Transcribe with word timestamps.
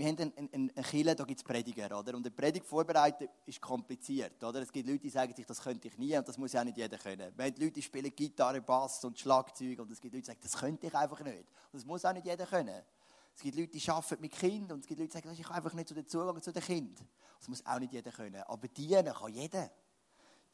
wir 0.00 0.08
haben 0.08 0.18
einen, 0.18 0.48
einen, 0.52 0.72
einen 0.74 0.84
Killer, 0.86 1.14
da 1.14 1.24
gibt 1.24 1.40
es 1.40 1.44
Prediger, 1.44 1.86
oder? 1.98 2.14
Und 2.16 2.24
eine 2.24 2.30
Predigt 2.30 2.64
vorbereiten 2.64 3.28
ist 3.44 3.60
kompliziert, 3.60 4.42
oder? 4.42 4.62
Es 4.62 4.72
gibt 4.72 4.88
Leute, 4.88 5.00
die 5.00 5.10
sagen 5.10 5.34
sich, 5.34 5.44
das 5.44 5.60
könnte 5.60 5.88
ich 5.88 5.98
nie 5.98 6.16
und 6.16 6.26
das 6.26 6.38
muss 6.38 6.54
ja 6.54 6.60
auch 6.60 6.64
nicht 6.64 6.78
jeder 6.78 6.96
können. 6.96 7.30
Wir 7.36 7.44
haben 7.44 7.54
Leute, 7.58 7.72
die 7.72 7.82
spielen 7.82 8.10
Gitarre, 8.16 8.62
Bass 8.62 9.04
und 9.04 9.18
Schlagzeug 9.18 9.78
und 9.78 9.92
es 9.92 10.00
gibt 10.00 10.14
Leute, 10.14 10.22
die 10.22 10.26
sagen, 10.26 10.40
das 10.42 10.56
könnte 10.56 10.86
ich 10.86 10.94
einfach 10.94 11.20
nicht. 11.20 11.38
Und 11.38 11.74
das 11.74 11.84
muss 11.84 12.04
auch 12.06 12.14
nicht 12.14 12.24
jeder 12.24 12.46
können. 12.46 12.82
Es 13.36 13.42
gibt 13.42 13.56
Leute, 13.56 13.78
die 13.78 13.90
arbeiten 13.90 14.20
mit 14.22 14.32
Kindern 14.32 14.72
und 14.72 14.80
es 14.80 14.86
gibt 14.86 15.00
Leute, 15.00 15.12
die 15.12 15.18
sagen, 15.18 15.36
ich 15.38 15.44
habe 15.44 15.54
einfach 15.54 15.74
nicht 15.74 15.88
so 15.88 15.94
den 15.94 16.06
Zugang 16.06 16.42
zu 16.42 16.50
den 16.50 16.62
Kindern. 16.62 17.06
Das 17.38 17.48
muss 17.48 17.66
auch 17.66 17.78
nicht 17.78 17.92
jeder 17.92 18.10
können. 18.10 18.42
Aber 18.46 18.68
dienen 18.68 19.12
kann 19.12 19.32
jeder. 19.32 19.70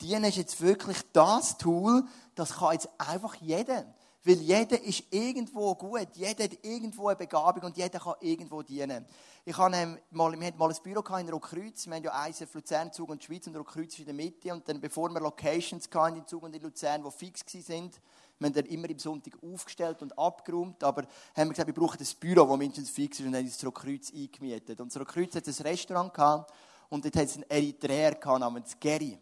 Dienen 0.00 0.24
ist 0.24 0.36
jetzt 0.36 0.60
wirklich 0.60 0.98
das 1.12 1.56
Tool, 1.56 2.04
das 2.34 2.54
kann 2.54 2.72
jetzt 2.72 2.88
einfach 2.98 3.36
jeder. 3.36 3.94
Weil 4.26 4.40
jeder 4.40 4.82
ist 4.82 5.04
irgendwo 5.10 5.76
gut, 5.76 6.08
jeder 6.14 6.44
hat 6.44 6.64
irgendwo 6.64 7.06
eine 7.06 7.16
Begabung 7.16 7.62
und 7.62 7.76
jeder 7.76 8.00
kann 8.00 8.14
irgendwo 8.20 8.60
dienen. 8.60 9.06
Ich 9.48 9.56
habe 9.56 10.00
mal, 10.10 10.32
wir 10.40 10.46
hatten 10.48 10.58
mal 10.58 10.70
ein 10.70 10.76
Büro 10.82 11.16
in 11.18 11.28
Rotkreuz, 11.28 11.86
wir 11.86 11.94
haben 11.94 12.02
ja 12.02 12.26
ISF 12.26 12.52
Luzern, 12.52 12.92
Zug 12.92 13.10
und 13.10 13.22
Schweiz 13.22 13.46
und 13.46 13.54
Rotkreuz 13.54 13.92
ist 13.92 14.00
in 14.00 14.06
der 14.06 14.14
Mitte 14.14 14.52
und 14.52 14.68
dann 14.68 14.80
bevor 14.80 15.08
wir 15.08 15.20
Locations 15.20 15.88
hatten 15.94 16.16
in 16.16 16.26
Zug 16.26 16.42
und 16.42 16.56
in 16.56 16.60
Luzern, 16.60 17.04
die 17.04 17.10
fix 17.12 17.44
waren, 17.54 17.92
wir 18.40 18.46
haben 18.46 18.54
dann 18.54 18.64
immer 18.64 18.90
im 18.90 18.98
Sonntag 18.98 19.34
aufgestellt 19.40 20.02
und 20.02 20.18
abgeräumt, 20.18 20.82
aber 20.82 21.02
haben 21.36 21.48
wir 21.48 21.50
gesagt, 21.50 21.68
wir 21.68 21.74
brauchen 21.74 22.00
ein 22.00 22.06
Büro, 22.18 22.44
das 22.44 22.58
mindestens 22.58 22.90
fix 22.90 23.20
ist 23.20 23.26
und 23.26 23.36
haben 23.36 23.44
uns 23.44 23.56
das 23.56 23.64
Rotkreuz 23.64 24.12
eingemietet. 24.12 24.80
Und 24.80 24.92
das 24.92 25.00
Rotkreuz 25.00 25.36
hat 25.36 25.46
ein 25.46 25.54
Restaurant 25.64 26.12
gehabt 26.12 26.52
und 26.88 27.04
dort 27.04 27.14
hat 27.14 27.26
es 27.26 27.36
einen 27.36 27.48
Eritreer 27.48 28.16
gehabt 28.16 28.40
namens 28.40 28.76
Gary. 28.80 29.16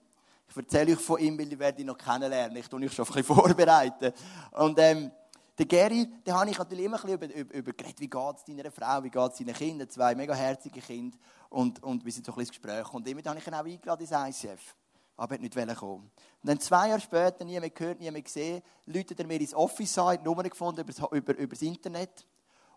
Ich 0.49 0.57
erzähle 0.57 0.93
euch 0.93 1.01
von 1.01 1.21
ihm, 1.21 1.39
weil 1.39 1.75
ich 1.75 1.81
ihn 1.81 1.87
noch 1.87 1.99
kennenlernen. 1.99 2.57
Ich 2.57 2.69
tue 2.69 2.81
mich 2.81 2.95
schon 2.95 3.05
ein 3.05 3.13
bisschen 3.13 3.25
vorbereiten. 3.37 4.11
Und, 4.53 4.79
ähm, 4.79 5.11
der 5.57 5.67
Gary, 5.67 6.09
den 6.27 6.35
habe 6.35 6.51
ich 6.51 6.59
natürlich 6.59 6.85
immer 6.85 6.97
ein 6.97 7.19
bisschen 7.19 7.31
über, 7.31 7.55
über, 7.55 7.73
geredet, 7.73 8.01
wie 8.01 8.09
geht 8.09 8.37
es 8.37 8.45
deiner 8.45 8.71
Frau, 8.73 9.05
wie 9.05 9.11
geht 9.11 9.33
es 9.33 9.39
deinen 9.39 9.55
Kindern, 9.55 9.89
zwei 9.89 10.15
mega 10.15 10.35
herzige 10.35 10.81
Kinder. 10.81 11.17
Und, 11.49 11.81
und 11.83 12.05
wir 12.05 12.11
sind 12.11 12.27
so 12.27 12.33
ein 12.33 12.39
bisschen 12.39 12.55
ins 12.55 12.63
Gespräch. 12.63 12.93
Und 12.93 13.07
immer 13.07 13.23
habe 13.25 13.39
ich 13.39 13.47
ihn 13.47 13.55
auch 13.55 13.65
eingeladen 13.65 14.07
ins 14.07 14.43
ICF. 14.45 14.75
Aber 15.17 15.37
er 15.37 15.41
nicht 15.41 15.77
kommen. 15.77 16.11
Und 16.11 16.11
dann 16.43 16.59
zwei 16.59 16.89
Jahre 16.89 17.01
später, 17.01 17.45
nie 17.45 17.61
mehr 17.61 17.71
gehört, 17.71 18.01
nie 18.01 18.11
mehr 18.11 18.23
gesehen, 18.23 18.63
läutet 18.87 19.21
er 19.21 19.27
mir 19.29 19.41
ins 19.41 19.55
Office 19.55 19.97
an, 19.97 20.19
die 20.19 20.25
Nummer 20.25 20.43
gefunden 20.43 20.81
über, 20.81 21.13
über, 21.13 21.39
über 21.39 21.55
das 21.55 21.63
Internet 21.63 22.27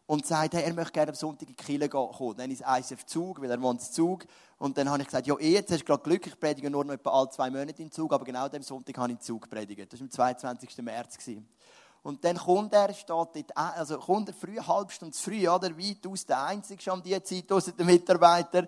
und 0.06 0.26
sagt, 0.26 0.54
hey, 0.54 0.64
er 0.64 0.74
möchte 0.74 0.94
gerne 0.94 1.10
am 1.10 1.16
Sonntag 1.16 1.50
in 1.50 1.56
die 1.56 1.64
Kirche 1.64 1.90
kommen. 1.90 2.38
Dann 2.38 2.52
ist 2.52 2.64
ICF 2.66 3.06
Zug, 3.08 3.42
weil 3.42 3.50
er 3.50 3.62
wohnt 3.62 3.82
in 3.82 3.92
Zug. 3.92 4.26
Und 4.60 4.78
dann 4.78 4.90
habe 4.90 5.02
ich 5.02 5.08
gesagt, 5.08 5.26
ja, 5.26 5.36
eh, 5.38 5.54
jetzt 5.54 5.72
hast 5.72 5.82
du 5.82 5.86
gerade 5.86 6.04
Glück, 6.04 6.28
ich 6.28 6.40
predige 6.40 6.70
nur 6.70 6.86
noch 6.86 6.94
etwa 6.94 7.10
alle 7.10 7.30
zwei 7.30 7.50
Monate 7.50 7.82
in 7.82 7.92
Zug, 7.92 8.14
aber 8.14 8.24
genau 8.24 8.48
dem 8.48 8.62
Sonntag 8.62 8.98
habe 8.98 9.12
ich 9.12 9.18
in 9.18 9.22
Zug 9.22 9.42
gepredigt. 9.42 9.92
Das 9.92 10.00
war 10.00 10.06
am 10.06 10.12
22. 10.12 10.78
März. 10.78 11.18
Und 12.04 12.24
dann 12.24 12.38
kommt 12.38 12.74
er, 12.74 12.94
steht 12.94 13.10
dort, 13.10 13.58
also 13.58 13.98
kommt 13.98 14.30
er 14.30 14.34
früh, 14.34 14.58
halbe 14.58 14.92
Stunde 14.92 15.14
zu 15.14 15.24
früh, 15.24 15.48
oder? 15.48 15.78
Weitaus 15.78 16.26
der 16.26 16.44
Einzige 16.44 16.82
schon 16.82 17.02
um 17.02 17.24
Zeit 17.24 17.52
außer 17.52 17.72
der 17.74 17.86
Mitarbeiter. 17.86 18.68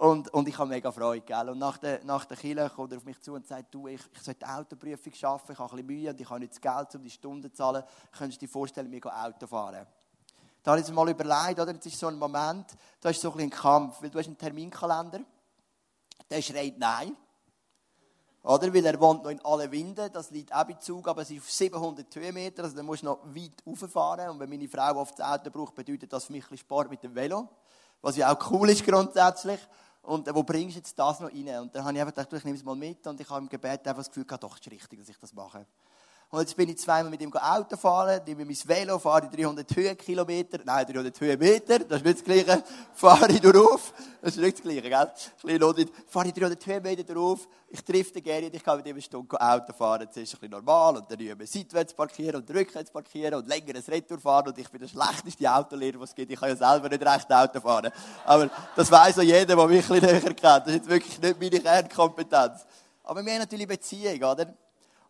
Und, 0.00 0.32
und 0.32 0.48
ich 0.48 0.56
habe 0.56 0.70
mega 0.70 0.90
Freude, 0.90 1.20
gell? 1.20 1.50
Und 1.50 1.58
nach 1.58 1.76
der, 1.76 2.02
nach 2.04 2.24
der 2.24 2.38
Kirche 2.38 2.70
kommt 2.74 2.90
er 2.92 2.96
auf 2.96 3.04
mich 3.04 3.20
zu 3.20 3.34
und 3.34 3.46
sagt, 3.46 3.74
du, 3.74 3.86
ich, 3.86 4.00
ich 4.14 4.22
sollte 4.22 4.48
Autoprüfung 4.48 5.12
schaffen, 5.12 5.52
ich 5.52 5.58
habe 5.58 5.70
ein 5.72 5.86
bisschen 5.86 6.00
Mühe 6.00 6.10
und 6.10 6.18
ich 6.18 6.30
habe 6.30 6.40
nicht 6.40 6.52
das 6.52 6.60
Geld, 6.60 6.94
um 6.94 7.02
die 7.02 7.10
Stunden 7.10 7.50
zu 7.50 7.52
zahlen. 7.52 7.84
Könntest 8.16 8.40
du 8.40 8.46
dir 8.46 8.50
vorstellen, 8.50 8.88
mir 8.88 9.04
Auto 9.04 9.46
fahren? 9.46 9.86
Da 10.62 10.70
habe 10.70 10.80
ich 10.80 10.88
mir 10.88 10.94
mal 10.94 11.10
überlegt, 11.10 11.60
oder? 11.60 11.72
Jetzt 11.72 11.84
ist 11.84 11.98
so 11.98 12.06
ein 12.06 12.18
Moment, 12.18 12.66
da 12.98 13.10
ist 13.10 13.20
so 13.20 13.30
ein, 13.32 13.40
ein 13.40 13.50
Kampf, 13.50 14.00
weil 14.00 14.08
du 14.08 14.18
hast 14.18 14.26
einen 14.26 14.38
Terminkalender, 14.38 15.20
der 16.30 16.40
schreit 16.40 16.78
Nein. 16.78 17.14
Oder? 18.42 18.72
Weil 18.72 18.86
er 18.86 18.98
wohnt 18.98 19.22
noch 19.22 19.30
in 19.30 19.44
allen 19.44 19.70
Winden, 19.70 20.10
das 20.12 20.30
liegt 20.30 20.54
auch 20.54 20.64
bei 20.64 20.74
Zug, 20.74 21.06
aber 21.08 21.22
es 21.22 21.30
ist 21.30 21.40
auf 21.40 21.50
700 21.50 22.14
Höhenmeter, 22.14 22.64
also 22.64 22.74
da 22.74 22.82
musst 22.82 23.02
du 23.02 23.06
noch 23.06 23.18
weit 23.34 23.62
rauffahren. 23.66 24.30
Und 24.30 24.40
wenn 24.40 24.48
meine 24.48 24.68
Frau 24.68 24.96
oft 24.96 25.18
das 25.18 25.26
Auto 25.26 25.50
braucht, 25.50 25.74
bedeutet 25.74 26.12
das 26.12 26.24
für 26.24 26.32
mich 26.32 26.50
ein 26.50 26.56
Sport 26.56 26.90
mit 26.90 27.02
dem 27.02 27.14
Velo. 27.14 27.48
Was 28.00 28.16
ja 28.16 28.32
auch 28.32 28.50
cool 28.50 28.70
ist 28.70 28.84
grundsätzlich. 28.84 29.60
Und 30.02 30.26
äh, 30.26 30.34
wo 30.34 30.42
bringst 30.42 30.76
du 30.76 30.78
jetzt 30.78 30.98
das 30.98 31.20
noch 31.20 31.30
rein? 31.30 31.60
Und 31.60 31.74
dann 31.74 31.84
habe 31.84 31.94
ich 31.94 32.00
einfach 32.00 32.14
gedacht, 32.14 32.32
ich 32.32 32.44
nehme 32.44 32.56
es 32.56 32.64
mal 32.64 32.74
mit 32.76 33.06
und 33.06 33.20
ich 33.20 33.28
habe 33.28 33.40
im 33.40 33.48
Gebet 33.48 33.86
einfach 33.86 33.96
das 33.96 34.08
Gefühl 34.08 34.24
gehabt, 34.24 34.42
doch, 34.42 34.54
es 34.54 34.60
ist 34.60 34.72
richtig, 34.72 34.98
dass 34.98 35.08
ich 35.08 35.18
das 35.18 35.34
mache. 35.34 35.66
Und 36.32 36.38
jetzt 36.38 36.56
bin 36.56 36.68
ich 36.68 36.78
zweimal 36.78 37.10
mit 37.10 37.20
ihm 37.20 37.32
Auto 37.32 37.76
fahren, 37.76 38.20
nehme 38.24 38.44
mein 38.44 38.56
Velo, 38.64 39.00
fahre 39.00 39.28
300 39.28 39.68
Höhenkilometer, 39.74 40.60
nein, 40.64 40.86
300 40.86 41.20
Höhenmeter, 41.20 41.80
das 41.80 41.98
ist 41.98 42.04
nicht 42.04 42.18
das 42.18 42.24
Gleiche, 42.24 42.64
fahre 42.94 43.32
ich 43.32 43.40
drauf, 43.40 43.92
das 44.22 44.36
ist 44.36 44.40
nicht 44.40 44.58
das 44.58 44.62
Gleiche, 44.62 44.82
gell? 44.82 45.10
Ein 45.48 45.90
fahre 46.06 46.28
ich 46.28 46.34
300 46.34 46.64
Höhenmeter 46.64 47.14
drauf, 47.14 47.48
ich 47.68 47.82
treffe 47.82 48.20
den 48.22 48.44
und 48.44 48.54
ich 48.54 48.62
kann 48.62 48.76
mit 48.76 48.86
ihm 48.86 48.92
eine 48.92 49.02
Stunde 49.02 49.40
Auto 49.40 49.72
fahren, 49.72 50.06
das 50.06 50.18
ist 50.18 50.34
ein 50.34 50.38
bisschen 50.38 50.50
normal, 50.52 50.98
und 50.98 51.10
dann 51.10 51.18
üben 51.18 51.44
seitwärts 51.44 51.94
parkieren 51.94 52.36
und 52.36 52.48
rückwärts 52.48 52.92
parkieren 52.92 53.34
und 53.34 53.48
längeres 53.48 53.88
Retour 53.88 54.20
fahren 54.20 54.50
und 54.50 54.58
ich 54.58 54.68
bin 54.68 54.80
der 54.80 54.86
schlechteste 54.86 55.52
Autolehrer, 55.52 55.98
was 55.98 56.10
es 56.10 56.14
gibt, 56.14 56.30
ich 56.30 56.38
kann 56.38 56.50
ja 56.50 56.54
selber 56.54 56.88
nicht 56.88 57.04
recht 57.04 57.32
Auto 57.32 57.60
fahren. 57.60 57.90
Aber 58.24 58.48
das 58.76 58.88
weiss 58.88 59.18
auch 59.18 59.22
jeder, 59.22 59.56
der 59.56 59.66
mich 59.66 59.90
ein 59.90 60.00
bisschen 60.00 60.00
näher 60.00 60.20
kennt, 60.20 60.42
das 60.44 60.66
ist 60.68 60.74
jetzt 60.74 60.88
wirklich 60.88 61.20
nicht 61.20 61.40
meine 61.40 61.60
Kernkompetenz. 61.60 62.66
Aber 63.02 63.26
wir 63.26 63.32
haben 63.32 63.40
natürlich 63.40 63.66
Beziehung, 63.66 64.22
oder? 64.22 64.54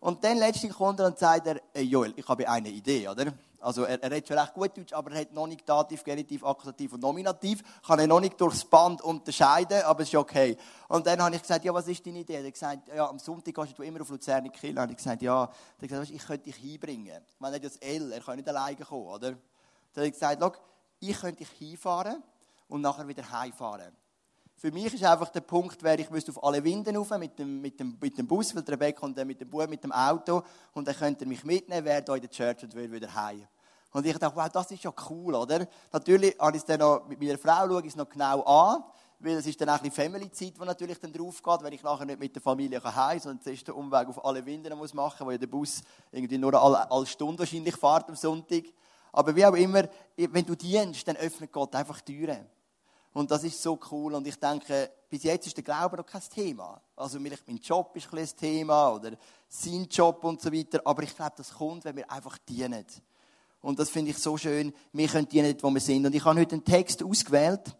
Und 0.00 0.25
dann 0.25 0.38
letztlich 0.38 0.72
kommt 0.72 0.99
er 0.99 1.06
und 1.06 1.19
sagt 1.19 1.47
er, 1.47 1.61
hey 1.75 1.84
Joel, 1.84 2.15
ich 2.16 2.27
habe 2.27 2.49
eine 2.49 2.71
Idee, 2.71 3.06
oder? 3.06 3.33
Also 3.61 3.84
er, 3.84 4.03
er 4.03 4.11
redet 4.11 4.28
schon 4.28 4.38
gut 4.55 4.77
Deutsch, 4.77 4.94
aber 4.94 5.12
er 5.12 5.21
hat 5.21 5.33
noch 5.34 5.47
nicht 5.47 5.69
Dativ, 5.69 6.03
Genitiv, 6.03 6.43
Akkusativ 6.43 6.94
und 6.94 7.03
Nominativ. 7.03 7.62
Kann 7.87 7.99
er 7.99 8.06
noch 8.06 8.21
nicht 8.21 8.41
durchs 8.41 8.65
Band 8.65 9.03
unterscheiden, 9.03 9.83
aber 9.83 10.00
es 10.00 10.09
ist 10.09 10.15
okay. 10.15 10.56
Und 10.89 11.06
dann 11.06 11.21
habe 11.22 11.37
ich 11.37 11.43
gesagt, 11.43 11.66
ja, 11.66 11.75
was 11.75 11.87
ist 11.87 12.05
deine 12.06 12.21
Idee? 12.21 12.37
Er 12.37 12.47
hat 12.47 12.53
gesagt, 12.53 12.89
ja, 12.89 13.06
am 13.06 13.19
Sonntag 13.19 13.55
gehst 13.55 13.78
du 13.78 13.83
immer 13.83 14.00
auf 14.00 14.09
Luzern 14.09 14.47
in 14.47 14.53
Kiel. 14.53 14.78
habe 14.78 14.93
ich 14.93 14.97
gesagt, 14.97 15.21
ja, 15.21 15.43
er 15.43 15.49
hat 15.83 15.89
gesagt, 15.89 16.10
ich 16.10 16.27
könnte 16.27 16.44
dich 16.44 16.56
hinbringen. 16.56 17.22
Ich 17.28 17.39
meine, 17.41 17.56
er 17.56 17.62
hat 17.62 17.65
das 17.66 17.77
L, 17.77 18.12
er 18.12 18.21
kann 18.21 18.37
nicht 18.37 18.49
alleine 18.49 18.77
kommen, 18.77 19.06
oder? 19.06 19.33
Dann 19.33 19.37
hat 19.37 19.41
er 19.97 20.10
gesagt, 20.10 20.60
ich 21.00 21.21
könnte 21.21 21.44
dich 21.44 21.50
hinfahren 21.50 22.22
und 22.69 22.81
nachher 22.81 23.06
wieder 23.06 23.31
heimfahren. 23.31 23.94
Für 24.60 24.71
mich 24.71 24.93
ist 24.93 25.03
einfach 25.04 25.31
der 25.31 25.41
Punkt, 25.41 25.82
wäre, 25.82 26.03
ich 26.03 26.10
müsste 26.10 26.32
auf 26.32 26.44
alle 26.44 26.62
Winden 26.62 26.94
rauf 26.94 27.09
mit 27.19 27.38
dem, 27.38 27.62
mit 27.62 27.81
dem, 27.81 27.97
mit 27.98 28.19
dem 28.19 28.26
Bus, 28.26 28.54
weil 28.54 28.62
Rebecca 28.62 29.06
und 29.06 29.16
dann 29.16 29.26
mit 29.26 29.41
dem 29.41 29.48
Bub 29.48 29.66
mit 29.71 29.82
dem 29.82 29.91
Auto 29.91 30.43
und 30.75 30.87
dann 30.87 30.94
könnt 30.94 31.19
ihr 31.22 31.26
mich 31.26 31.43
mitnehmen, 31.44 31.82
wäre 31.82 32.03
da 32.03 32.15
in 32.15 32.21
der 32.21 32.28
Church 32.28 32.62
und 32.65 32.75
würde 32.75 32.93
wieder 32.93 33.15
heim. 33.15 33.48
Und 33.91 34.04
ich 34.04 34.19
dachte, 34.19 34.37
wow, 34.37 34.50
das 34.50 34.71
ist 34.71 34.84
ja 34.84 34.93
cool, 35.09 35.34
oder? 35.34 35.66
Natürlich 35.91 36.38
habe 36.38 36.59
ich 36.59 36.62
es 36.62 36.66
dann 36.66 36.81
noch, 36.81 37.09
mit 37.09 37.19
meiner 37.19 37.38
Frau 37.38 37.66
schaue 37.69 37.81
ich 37.81 37.87
es 37.87 37.97
noch 37.97 38.06
genau 38.06 38.43
an, 38.43 38.84
weil 39.21 39.37
es 39.38 39.47
ist 39.47 39.59
dann 39.62 39.71
auch 39.71 39.76
ein 39.76 39.88
bisschen 39.88 40.10
Family-Zeit, 40.12 40.53
die 40.60 40.66
natürlich 40.66 41.00
dann 41.00 41.15
drauf 41.15 41.42
geht, 41.42 41.62
wenn 41.62 41.72
ich 41.72 41.82
nachher 41.82 42.04
nicht 42.04 42.21
mit 42.21 42.34
der 42.34 42.42
Familie 42.42 42.84
heim 42.84 42.92
kann, 42.92 43.19
sondern 43.19 43.41
zuerst 43.41 43.66
den 43.66 43.75
Umweg 43.77 44.09
auf 44.09 44.22
alle 44.22 44.44
Winden 44.44 44.77
muss 44.77 44.92
machen, 44.92 45.27
wo 45.27 45.31
ja 45.31 45.38
der 45.38 45.47
Bus 45.47 45.81
irgendwie 46.12 46.37
nur 46.37 46.53
alle, 46.53 46.91
alle 46.91 47.06
Stunde 47.06 47.38
wahrscheinlich 47.38 47.77
fährt 47.77 48.10
am 48.10 48.15
Sonntag. 48.15 48.65
Aber 49.10 49.34
wie 49.34 49.47
auch 49.47 49.54
immer, 49.54 49.88
wenn 50.19 50.44
du 50.44 50.54
dienst, 50.54 51.09
dann 51.09 51.16
öffnet 51.16 51.50
Gott 51.50 51.75
einfach 51.75 52.03
Türen. 52.03 52.47
Und 53.12 53.31
das 53.31 53.44
ist 53.44 53.60
so 53.60 53.78
cool. 53.91 54.15
Und 54.15 54.26
ich 54.26 54.37
denke, 54.37 54.91
bis 55.09 55.25
jetzt 55.25 55.47
ist 55.47 55.56
der 55.56 55.65
Glaube 55.65 55.97
noch 55.97 56.06
kein 56.06 56.22
Thema. 56.32 56.81
Also 56.94 57.19
vielleicht 57.19 57.47
mein 57.48 57.59
Job 57.59 57.94
ist 57.97 58.12
ein, 58.12 58.19
ein 58.19 58.28
Thema 58.37 58.91
oder 58.91 59.12
sein 59.48 59.87
Job 59.91 60.22
und 60.25 60.41
so 60.41 60.53
weiter. 60.53 60.81
Aber 60.84 61.03
ich 61.03 61.15
glaube, 61.15 61.32
das 61.37 61.53
kommt, 61.53 61.84
wenn 61.84 61.97
wir 61.97 62.10
einfach 62.10 62.38
dienen. 62.38 62.87
Und 63.60 63.78
das 63.78 63.91
finde 63.91 64.12
ich 64.12 64.19
so 64.19 64.37
schön. 64.37 64.72
Wir 64.93 65.09
können 65.09 65.28
dienen, 65.28 65.56
wo 65.60 65.71
wir 65.71 65.81
sind. 65.81 66.06
Und 66.06 66.15
ich 66.15 66.25
habe 66.25 66.41
heute 66.41 66.54
einen 66.54 66.65
Text 66.65 67.03
ausgewählt, 67.03 67.76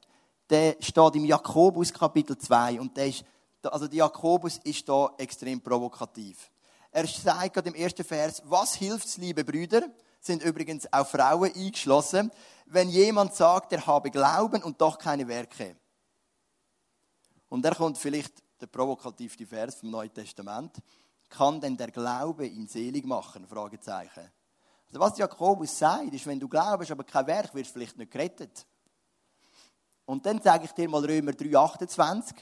der 0.50 0.76
steht 0.80 1.14
im 1.14 1.24
Jakobus 1.24 1.92
Kapitel 1.92 2.36
2. 2.36 2.80
Und 2.80 2.97
der 2.97 3.06
ist, 3.06 3.24
also 3.62 3.86
der 3.86 3.98
Jakobus 3.98 4.58
ist 4.64 4.88
da 4.88 5.14
extrem 5.16 5.60
provokativ. 5.60 6.50
Er 6.91 7.06
sagt 7.06 7.54
gerade 7.54 7.68
im 7.68 7.76
ersten 7.76 8.02
Vers, 8.02 8.42
was 8.47 8.74
hilft's, 8.74 9.16
liebe 9.16 9.44
Brüder? 9.44 9.82
Sind 10.20 10.42
übrigens 10.42 10.92
auch 10.92 11.06
Frauen 11.06 11.52
eingeschlossen 11.54 12.30
wenn 12.72 12.88
jemand 12.88 13.34
sagt, 13.34 13.72
er 13.72 13.86
habe 13.86 14.10
Glauben 14.10 14.62
und 14.62 14.81
doch 14.81 14.98
keine 14.98 15.26
Werke. 15.26 15.76
Und 17.48 17.62
da 17.62 17.75
kommt 17.75 17.98
vielleicht 17.98 18.42
der 18.60 18.69
provokativste 18.69 19.47
Vers 19.47 19.76
vom 19.76 19.91
Neuen 19.91 20.12
Testament. 20.12 20.76
Kann 21.28 21.60
denn 21.60 21.76
der 21.76 21.91
Glaube 21.91 22.47
ihn 22.47 22.69
selig 22.69 23.04
machen? 23.04 23.47
Fragezeichen. 23.47 24.30
Also 24.88 25.00
was 25.00 25.19
Jakobus 25.19 25.78
sagt, 25.78 26.12
ist, 26.12 26.26
wenn 26.26 26.41
du 26.41 26.48
glaubst, 26.48 26.91
aber 26.91 27.04
kein 27.04 27.26
Werk, 27.26 27.54
wirst 27.54 27.70
du 27.70 27.75
vielleicht 27.75 27.97
nicht 27.98 28.10
gerettet. 28.10 28.66
Und 30.04 30.26
dann 30.26 30.41
sage 30.41 30.64
ich 30.64 30.72
dir 30.72 30.88
mal 30.88 31.04
Römer 31.04 31.33
3,28. 31.33 32.34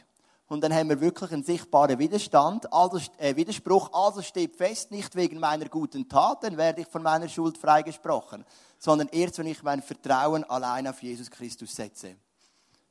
Und 0.46 0.62
dann 0.62 0.72
haben 0.72 0.88
wir 0.88 1.00
wirklich 1.00 1.30
einen 1.30 1.44
sichtbaren 1.44 1.98
Widerstand, 1.98 2.72
also, 2.72 2.98
äh, 3.18 3.36
Widerspruch. 3.36 3.90
Also 3.92 4.22
steht 4.22 4.56
fest, 4.56 4.90
nicht 4.90 5.14
wegen 5.14 5.38
meiner 5.38 5.68
guten 5.68 6.08
Taten 6.08 6.56
werde 6.56 6.80
ich 6.80 6.88
von 6.88 7.02
meiner 7.02 7.28
Schuld 7.28 7.58
freigesprochen, 7.58 8.46
sondern 8.78 9.08
erst, 9.08 9.38
wenn 9.38 9.46
ich 9.46 9.62
mein 9.62 9.82
Vertrauen 9.82 10.44
allein 10.44 10.86
auf 10.86 11.02
Jesus 11.02 11.30
Christus 11.30 11.74
setze. 11.74 12.16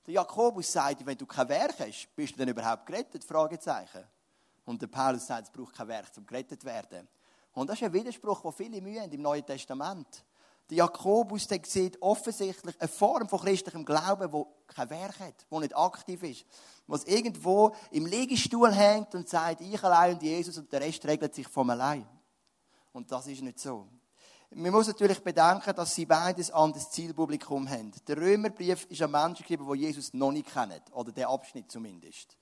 Der 0.06 0.14
Jakobus 0.14 0.72
sagt, 0.72 1.06
wenn 1.06 1.18
du 1.18 1.26
kein 1.26 1.50
Werk 1.50 1.80
hast, 1.80 2.08
bist 2.16 2.34
du 2.34 2.38
denn 2.38 2.50
überhaupt 2.50 2.86
gerettet? 2.86 3.24
Fragezeichen. 3.24 4.04
Und 4.66 4.82
der 4.82 4.88
Paulus 4.88 5.26
sagt, 5.26 5.48
es 5.48 5.52
braucht 5.52 5.76
kein 5.76 5.88
Werk, 5.88 6.08
um 6.18 6.26
gerettet 6.26 6.62
zu 6.62 6.68
werden. 6.68 7.08
Und 7.54 7.68
das 7.68 7.78
ist 7.78 7.84
ein 7.84 7.94
Widerspruch, 7.94 8.42
den 8.42 8.52
viele 8.52 8.82
Mühe 8.82 9.02
haben 9.02 9.12
im 9.12 9.22
Neuen 9.22 9.46
Testament. 9.46 10.24
Der 10.70 10.78
Jakobus 10.78 11.48
der 11.48 11.62
sieht 11.64 12.02
offensichtlich 12.02 12.76
eine 12.80 12.88
Form 12.90 13.28
von 13.30 13.40
christlichem 13.40 13.86
Glauben, 13.86 14.32
wo 14.32 14.54
kein 14.68 14.90
Werk 14.90 15.20
hat, 15.20 15.46
wo 15.50 15.60
nicht 15.60 15.76
aktiv 15.76 16.22
ist, 16.24 16.46
was 16.88 17.06
irgendwo 17.06 17.74
im 17.92 18.06
Liegestuhl 18.06 18.72
hängt 18.74 19.16
und 19.16 19.30
sagt, 19.30 19.62
ich 19.62 19.82
allein 19.82 20.16
und 20.16 20.24
Jesus 20.24 20.58
und 20.58 20.72
der 20.72 20.82
Rest 20.82 21.06
regelt 21.06 21.34
sich 21.34 21.48
von 21.48 21.70
allein. 21.70 22.06
Und 22.92 23.12
das 23.12 23.28
ist 23.28 23.42
nicht 23.42 23.60
so. 23.60 23.88
Man 24.52 24.72
muss 24.72 24.88
natürlich 24.88 25.22
bedenken, 25.22 25.76
dass 25.76 25.94
sie 25.94 26.06
beides 26.06 26.50
an 26.52 26.72
das 26.72 26.90
Zielpublikum 26.90 27.70
haben. 27.70 27.92
Der 28.08 28.18
Römerbrief 28.18 28.86
ist 28.90 29.02
an 29.02 29.12
Menschen 29.12 29.44
geschrieben, 29.44 29.68
die 29.72 29.80
Jesus 29.80 30.14
noch 30.14 30.32
nicht 30.32 30.52
kennen. 30.52 30.82
Oder 30.94 31.12
der 31.12 31.30
Abschnitt 31.30 31.70
zumindest. 31.70 32.38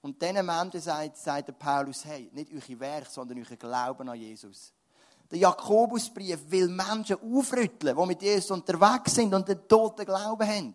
Und 0.00 0.22
diesen 0.22 0.46
Menschen 0.46 0.80
sagt, 0.80 1.16
sagt 1.16 1.48
der 1.48 1.52
Paulus, 1.54 2.04
hey, 2.04 2.30
nicht 2.32 2.52
eure 2.52 2.80
Werk, 2.80 3.06
sondern 3.06 3.38
euer 3.38 3.56
Glauben 3.56 4.08
an 4.08 4.18
Jesus. 4.18 4.72
Der 5.30 5.38
Jakobusbrief 5.40 6.38
will 6.48 6.68
Menschen 6.68 7.16
aufrütteln, 7.20 7.96
die 7.96 8.06
mit 8.06 8.22
Jesus 8.22 8.50
unterwegs 8.52 9.14
sind 9.14 9.34
und 9.34 9.48
den 9.48 9.66
toten 9.66 10.06
Glauben 10.06 10.48
haben. 10.48 10.74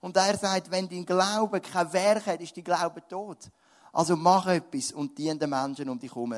Und 0.00 0.16
er 0.16 0.36
sagt, 0.38 0.70
wenn 0.70 0.88
dein 0.88 1.04
Glaube 1.04 1.60
kein 1.60 1.92
Werk 1.92 2.26
hat, 2.26 2.40
ist 2.40 2.56
dein 2.56 2.64
Glaube 2.64 3.06
tot. 3.06 3.50
Also 3.92 4.16
mach 4.16 4.46
etwas 4.46 4.92
und 4.92 5.16
dien 5.18 5.38
den 5.38 5.50
Menschen 5.50 5.88
um 5.88 5.98
dich 5.98 6.10
herum. 6.10 6.34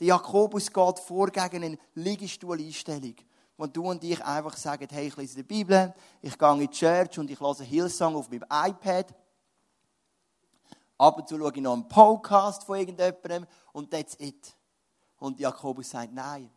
Der 0.00 0.08
Jakobus 0.08 0.72
geht 0.72 0.98
vor 0.98 1.28
gegen 1.28 1.64
eine 1.64 1.78
Liegestuhl-Einstellung. 1.94 3.14
Wo 3.56 3.66
du 3.66 3.88
und 3.88 4.02
ich 4.02 4.22
einfach 4.24 4.56
sagen, 4.56 4.88
hey, 4.90 5.06
ich 5.06 5.16
lese 5.16 5.36
die 5.36 5.42
Bibel, 5.44 5.94
ich 6.20 6.36
gehe 6.36 6.52
in 6.52 6.58
die 6.58 6.70
Church 6.70 7.18
und 7.18 7.30
ich 7.30 7.38
höre 7.38 7.54
Hillsong 7.54 8.16
auf 8.16 8.28
meinem 8.28 8.44
iPad. 8.50 9.14
Ab 10.98 11.18
und 11.18 11.28
zu 11.28 11.38
schaue 11.38 11.52
ich 11.54 11.60
noch 11.60 11.72
einen 11.72 11.86
Podcast 11.86 12.64
von 12.64 12.78
irgendjemandem 12.78 13.46
und 13.72 13.90
that's 13.90 14.16
it. 14.18 14.56
Und 15.18 15.38
Jakobus 15.38 15.90
sagt, 15.90 16.12
nein, 16.12 16.50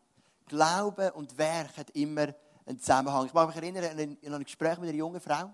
Glaube 0.48 1.12
und 1.14 1.38
Werk 1.38 1.78
hat 1.78 1.90
immer 1.92 2.34
einen 2.66 2.80
Zusammenhang. 2.80 3.26
Ich 3.28 3.34
mag 3.34 3.48
mich 3.48 3.58
erinnern 3.58 4.18
an 4.26 4.34
ein 4.34 4.44
Gespräch 4.44 4.78
mit 4.80 4.90
einer 4.90 4.98
jungen 4.98 5.22
Frau. 5.22 5.52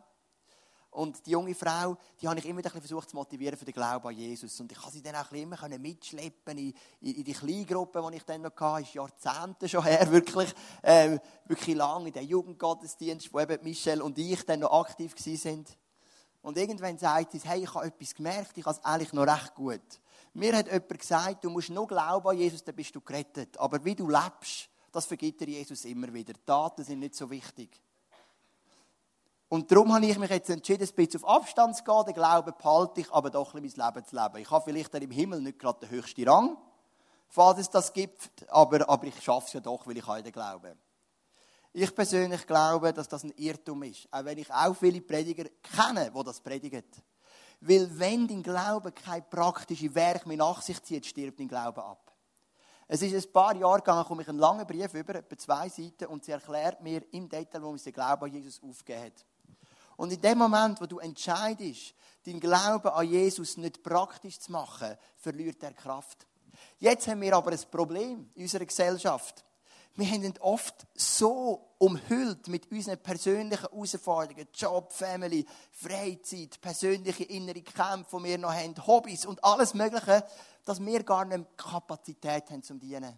Und 0.93 1.25
die 1.25 1.31
junge 1.31 1.55
Frau, 1.55 1.97
die 2.21 2.27
habe 2.27 2.39
ich 2.39 2.45
immer 2.45 2.61
versucht 2.61 3.09
zu 3.09 3.15
motivieren 3.15 3.57
für 3.57 3.65
den 3.65 3.73
Glauben 3.73 4.07
an 4.07 4.15
Jesus. 4.15 4.59
Und 4.59 4.71
ich 4.71 4.77
habe 4.79 4.91
sie 4.91 5.01
dann 5.01 5.15
auch 5.15 5.31
immer 5.31 5.57
mitschleppen 5.79 6.57
in, 6.57 6.73
in, 7.01 7.15
in 7.15 7.23
die 7.23 7.33
Kleingruppe, 7.33 8.03
die 8.11 8.17
ich 8.17 8.23
dann 8.23 8.43
noch 8.43 8.55
hatte. 8.55 8.83
Ist 8.83 8.93
Jahrzehnte 8.93 9.67
schon 9.67 9.83
her, 9.83 10.07
wirklich, 10.11 10.53
ähm, 10.83 11.19
wirklich 11.45 11.75
lang 11.75 12.05
in 12.05 12.13
den 12.13 12.27
Jugendgottesdienst, 12.27 13.33
wo 13.33 13.39
eben 13.39 13.63
Michelle 13.63 14.03
und 14.03 14.17
ich 14.19 14.45
dann 14.45 14.59
noch 14.59 14.71
aktiv 14.71 15.13
waren. 15.15 15.65
Und 16.43 16.57
irgendwann 16.57 16.97
sagt 16.97 17.31
sie, 17.31 17.41
hey, 17.43 17.63
ich 17.63 17.73
habe 17.73 17.87
etwas 17.87 18.13
gemerkt, 18.13 18.57
ich 18.57 18.65
habe 18.65 18.77
es 18.77 18.85
eigentlich 18.85 19.13
noch 19.13 19.25
recht 19.25 19.55
gut. 19.55 19.81
Mir 20.33 20.55
hat 20.57 20.67
jemand 20.67 20.99
gesagt, 20.99 21.43
du 21.43 21.49
musst 21.49 21.69
nur 21.69 21.87
glauben 21.87 22.27
an 22.27 22.37
Jesus, 22.37 22.63
dann 22.63 22.75
bist 22.75 22.95
du 22.95 23.01
gerettet. 23.01 23.57
Aber 23.57 23.83
wie 23.83 23.95
du 23.95 24.09
lebst, 24.09 24.69
das 24.91 25.05
vergibt 25.05 25.41
dir 25.41 25.47
Jesus 25.47 25.85
immer 25.85 26.13
wieder. 26.13 26.33
Die 26.33 26.45
Daten 26.45 26.83
sind 26.83 26.99
nicht 26.99 27.15
so 27.15 27.29
wichtig. 27.29 27.81
Und 29.53 29.71
darum 29.71 29.93
habe 29.93 30.03
ich 30.07 30.17
mich 30.17 30.31
jetzt 30.31 30.49
entschieden, 30.49 30.81
ein 30.81 30.95
bisschen 30.95 31.23
auf 31.23 31.29
Abstand 31.29 31.77
zu 31.77 31.83
gehen. 31.83 32.05
Den 32.07 32.15
Glauben 32.15 32.51
behalte 32.57 33.01
ich, 33.01 33.13
aber 33.13 33.29
doch 33.29 33.53
ein 33.53 33.61
bisschen 33.61 33.83
mein 33.83 33.93
Leben 33.93 34.07
zu 34.07 34.15
leben. 34.15 34.37
Ich 34.37 34.49
habe 34.49 34.63
vielleicht 34.63 34.95
im 34.95 35.11
Himmel 35.11 35.41
nicht 35.41 35.59
gerade 35.59 35.81
den 35.81 35.91
höchsten 35.91 36.27
Rang, 36.27 36.57
falls 37.27 37.59
es 37.59 37.69
das 37.69 37.93
gibt, 37.93 38.31
aber, 38.49 38.89
aber 38.89 39.05
ich 39.05 39.21
schaffe 39.21 39.45
es 39.45 39.53
ja 39.53 39.59
doch, 39.59 39.85
weil 39.85 39.95
ich 39.95 40.07
an 40.07 40.23
den 40.23 40.31
Glauben. 40.31 40.75
Ich 41.71 41.93
persönlich 41.93 42.47
glaube, 42.47 42.93
dass 42.93 43.07
das 43.07 43.25
ein 43.25 43.29
Irrtum 43.37 43.83
ist. 43.83 44.07
Auch 44.09 44.25
wenn 44.25 44.39
ich 44.39 44.51
auch 44.51 44.75
viele 44.75 45.01
Prediger 45.01 45.47
kenne, 45.61 46.11
die 46.11 46.23
das 46.23 46.41
predigen. 46.41 46.85
Weil 47.61 47.87
wenn 47.99 48.27
dein 48.27 48.41
Glaube 48.41 48.91
kein 48.91 49.29
praktisches 49.29 49.93
Werk 49.93 50.25
mehr 50.25 50.37
nach 50.37 50.63
sich 50.63 50.81
zieht, 50.81 51.05
stirbt 51.05 51.39
dein 51.39 51.47
Glaube 51.47 51.83
ab. 51.83 52.11
Es 52.87 53.03
ist 53.03 53.13
ein 53.13 53.31
paar 53.31 53.55
Jahre 53.55 53.77
gegangen, 53.77 54.05
komme 54.05 54.23
ich 54.23 54.29
einen 54.29 54.39
langen 54.39 54.65
Brief 54.65 54.95
über, 54.95 55.13
etwa 55.13 55.37
zwei 55.37 55.69
Seiten, 55.69 56.07
und 56.07 56.25
sie 56.25 56.31
erklärt 56.31 56.81
mir 56.81 57.03
im 57.13 57.29
Detail, 57.29 57.61
warum 57.61 57.77
sie 57.77 57.91
den 57.91 57.93
Glauben 57.93 58.23
an 58.23 58.31
Jesus 58.31 58.59
aufgegeben 58.59 59.05
hat. 59.05 59.25
Und 59.97 60.11
in 60.11 60.21
dem 60.21 60.37
Moment, 60.37 60.81
wo 60.81 60.85
du 60.85 60.99
entscheidest, 60.99 61.93
deinen 62.25 62.39
Glauben 62.39 62.89
an 62.89 63.07
Jesus 63.07 63.57
nicht 63.57 63.83
praktisch 63.83 64.39
zu 64.39 64.51
machen, 64.51 64.97
verliert 65.17 65.61
er 65.63 65.73
Kraft. 65.73 66.25
Jetzt 66.79 67.07
haben 67.07 67.21
wir 67.21 67.35
aber 67.35 67.51
ein 67.51 67.59
Problem 67.71 68.29
in 68.35 68.43
unserer 68.43 68.65
Gesellschaft. 68.65 69.43
Wir 69.95 70.07
haben 70.07 70.33
oft 70.39 70.87
so 70.95 71.69
umhüllt 71.77 72.47
mit 72.47 72.71
unseren 72.71 72.97
persönlichen 72.97 73.61
Herausforderungen, 73.61 74.47
Job, 74.53 74.91
Family, 74.91 75.45
Freizeit, 75.71 76.59
persönliche 76.59 77.25
innere 77.25 77.61
Kämpfe, 77.61 78.17
die 78.17 78.23
wir 78.23 78.37
noch 78.39 78.53
haben, 78.53 78.75
Hobbys 78.87 79.27
und 79.27 79.43
alles 79.43 79.75
Mögliche, 79.75 80.25
dass 80.65 80.83
wir 80.83 81.03
gar 81.03 81.25
nicht 81.25 81.57
Kapazität 81.57 82.49
haben 82.49 82.63
zum 82.63 82.79
Dienen. 82.79 83.15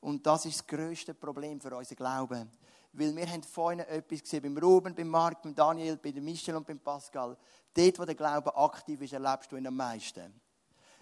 Und 0.00 0.26
das 0.26 0.44
ist 0.44 0.58
das 0.58 0.66
grösste 0.66 1.14
Problem 1.14 1.58
für 1.58 1.74
unseren 1.74 1.96
Glauben. 1.96 2.50
Weil 2.92 3.14
wir 3.14 3.26
haben 3.28 3.42
vorhin 3.42 3.80
etwas 3.80 4.22
gesehen, 4.22 4.42
beim 4.42 4.58
Ruben, 4.58 4.94
beim 4.94 5.08
Marc, 5.08 5.42
beim 5.42 5.54
Daniel, 5.54 5.96
bei 5.96 6.12
Michel 6.12 6.56
und 6.56 6.66
beim 6.66 6.78
Pascal. 6.78 7.36
Dort, 7.74 7.98
wo 7.98 8.04
der 8.04 8.14
Glaube 8.14 8.56
aktiv 8.56 9.00
ist, 9.02 9.12
erlebst 9.12 9.52
du 9.52 9.56
ihn 9.56 9.66
am 9.66 9.76
meisten. 9.76 10.40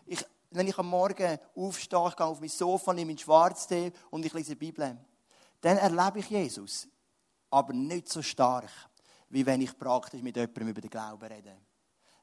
Ich, 0.05 0.25
wenn 0.50 0.67
ich 0.67 0.79
am 0.79 0.88
Morgen 0.88 1.38
aufstehe, 1.55 2.09
ich 2.09 2.17
gehe 2.17 2.27
auf 2.27 2.41
mein 2.41 2.49
Sofa, 2.49 2.93
nehme 2.93 3.12
meinen 3.12 3.19
Schwarztee 3.19 3.93
und 4.11 4.25
ich 4.25 4.33
lese 4.33 4.50
die 4.50 4.56
Bibel, 4.56 4.97
dann 5.61 5.77
erlebe 5.79 6.19
ich 6.19 6.31
Jesus. 6.31 6.88
Aber 7.50 7.73
nicht 7.73 8.09
so 8.09 8.23
stark, 8.23 8.71
wie 9.29 9.47
wenn 9.47 9.61
ich 9.61 9.77
praktisch 9.79 10.23
mit 10.23 10.37
jemandem 10.37 10.69
über 10.69 10.81
den 10.81 10.91
Glauben 10.91 11.25
rede. 11.25 11.56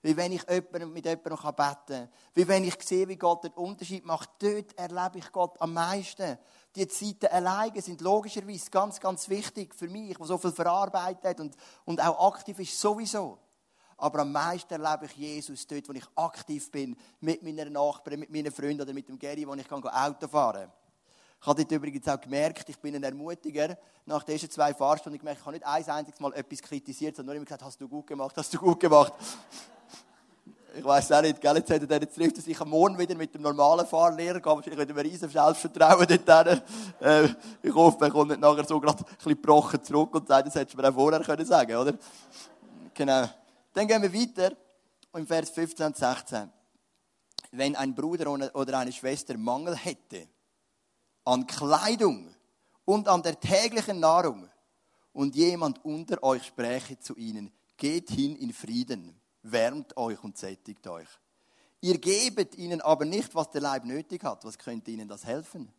Wie 0.04 0.18
wenn 0.18 0.34
ich 0.34 0.46
mit 0.48 0.74
jemandem 0.74 0.94
beten 0.94 1.36
kann. 1.56 2.10
Wie 2.34 2.48
wenn 2.48 2.66
ich 2.66 2.76
sehe, 2.84 3.08
wie 3.08 3.16
Gott 3.16 3.46
den 3.46 3.54
Unterschied 3.54 4.06
macht. 4.06 4.30
Dort 4.40 4.78
erlebe 4.78 5.18
ich 5.20 5.32
Gott 5.32 5.60
am 5.62 5.74
meisten. 5.74 6.38
Die 6.76 6.88
Zeiten 6.90 7.28
alleine 7.28 7.82
sind 7.82 8.02
logischerweise 8.02 8.70
ganz, 8.70 9.00
ganz 9.00 9.30
wichtig 9.30 9.74
für 9.74 9.88
mich, 9.88 10.18
der 10.18 10.26
so 10.26 10.38
viel 10.38 10.52
verarbeitet 10.52 11.40
und, 11.40 11.56
und 11.86 12.02
auch 12.02 12.34
aktiv 12.34 12.60
ist, 12.60 12.80
sowieso. 12.80 13.40
Aber 13.96 14.20
am 14.20 14.34
meisten 14.34 14.74
erlebe 14.74 15.06
ich 15.06 15.14
Jesus 15.14 15.66
dort, 15.66 15.88
wo 15.88 15.94
ich 15.94 16.06
aktiv 16.16 16.70
bin, 16.70 16.98
mit 17.22 17.42
meiner 17.42 17.70
Nachbarin, 17.70 18.20
mit 18.20 18.30
meinen 18.30 18.52
Freunden 18.52 18.82
oder 18.82 18.94
mit 18.94 19.08
dem 19.08 19.18
Gary, 19.18 19.48
wo 19.48 19.54
ich 19.54 19.68
kann 19.68 19.82
Auto 19.88 20.28
fahren 20.28 20.64
kann. 20.64 20.74
Ich 21.40 21.48
habe 21.48 21.62
dort 21.62 21.72
übrigens 21.72 22.08
auch 22.10 22.20
gemerkt, 22.20 22.68
ich 22.68 22.80
bin 22.80 22.96
ein 22.96 23.04
Ermutiger. 23.04 23.78
Nach 24.06 24.24
den 24.24 24.34
ersten 24.34 24.50
zwei 24.50 24.74
Fahrstunden 24.74 25.20
gemerkt, 25.20 25.40
ich 25.40 25.46
habe 25.46 25.56
nicht 25.56 25.66
ein 25.66 25.90
einziges 25.90 26.20
Mal 26.20 26.34
etwas 26.34 26.62
kritisiert, 26.62 27.16
sondern 27.16 27.36
nur 27.36 27.36
immer 27.36 27.46
gesagt, 27.46 27.64
hast 27.64 27.80
du 27.80 27.88
gut 27.88 28.08
gemacht, 28.08 28.36
hast 28.36 28.54
du 28.54 28.58
gut 28.58 28.82
gemacht. 28.82 29.14
Ich 30.76 30.84
weiß 30.84 31.12
auch 31.12 31.22
nicht, 31.22 31.40
gell? 31.40 31.56
Jetzt, 31.58 31.70
hat 31.70 31.92
er, 31.92 32.12
trifft 32.12 32.38
er 32.38 32.42
sich 32.42 32.60
am 32.60 32.70
Morgen 32.70 32.98
wieder 32.98 33.14
mit 33.14 33.36
dem 33.36 33.44
normalen 33.44 33.86
Fahrlehrer, 33.86 34.40
geht 34.40 34.46
wahrscheinlich 34.46 34.80
mit 34.80 34.90
einem 34.90 34.98
riesen 34.98 35.30
Selbstvertrauen 35.30 36.08
dort 36.26 36.64
äh, 37.00 37.30
Ich 37.62 37.76
hoffe, 37.76 38.06
er 38.06 38.10
kommt 38.10 38.30
nicht 38.30 38.42
nachher 38.42 38.66
so 38.66 38.80
gerade 38.80 39.06
ein 39.06 39.16
bisschen 39.16 39.34
gebrochen 39.34 39.84
zurück 39.84 40.16
und 40.16 40.28
sagt, 40.28 40.48
das 40.48 40.56
hättest 40.56 40.76
du 40.76 40.82
mir 40.82 40.90
auch 40.90 40.94
vorher 40.96 41.20
können 41.22 41.46
sagen 41.46 41.76
oder? 41.76 41.94
Genau. 42.92 43.30
Dann 43.72 43.88
gehen 43.88 44.02
wir 44.02 44.12
weiter 44.12 44.56
im 45.14 45.28
Vers 45.28 45.52
15 45.52 45.86
und 45.86 45.96
16. 45.96 46.52
Wenn 47.52 47.76
ein 47.76 47.94
Bruder 47.94 48.32
oder 48.56 48.80
eine 48.80 48.92
Schwester 48.92 49.38
Mangel 49.38 49.76
hätte 49.76 50.28
an 51.24 51.46
Kleidung 51.46 52.34
und 52.84 53.08
an 53.08 53.22
der 53.22 53.40
täglichen 53.40 54.00
Nahrung 54.00 54.50
und 55.14 55.36
jemand 55.36 55.86
unter 55.86 56.24
euch 56.24 56.48
spräche 56.48 56.98
zu 56.98 57.16
ihnen, 57.16 57.52
geht 57.78 58.10
hin 58.10 58.36
in 58.38 58.52
Frieden 58.52 59.20
wärmt 59.44 59.96
euch 59.98 60.24
und 60.24 60.38
sättigt 60.38 60.88
euch. 60.88 61.08
Ihr 61.82 62.00
gebet 62.00 62.56
ihnen 62.56 62.82
aber 62.82 63.06
nicht, 63.06 63.36
was 63.36 63.50
der 63.52 63.62
Leib 63.62 63.84
nötig 63.84 64.24
hat. 64.24 64.46
Was 64.46 64.58
könnte 64.58 64.92
ihnen 64.92 65.08
das 65.08 65.26
helfen? 65.26 65.72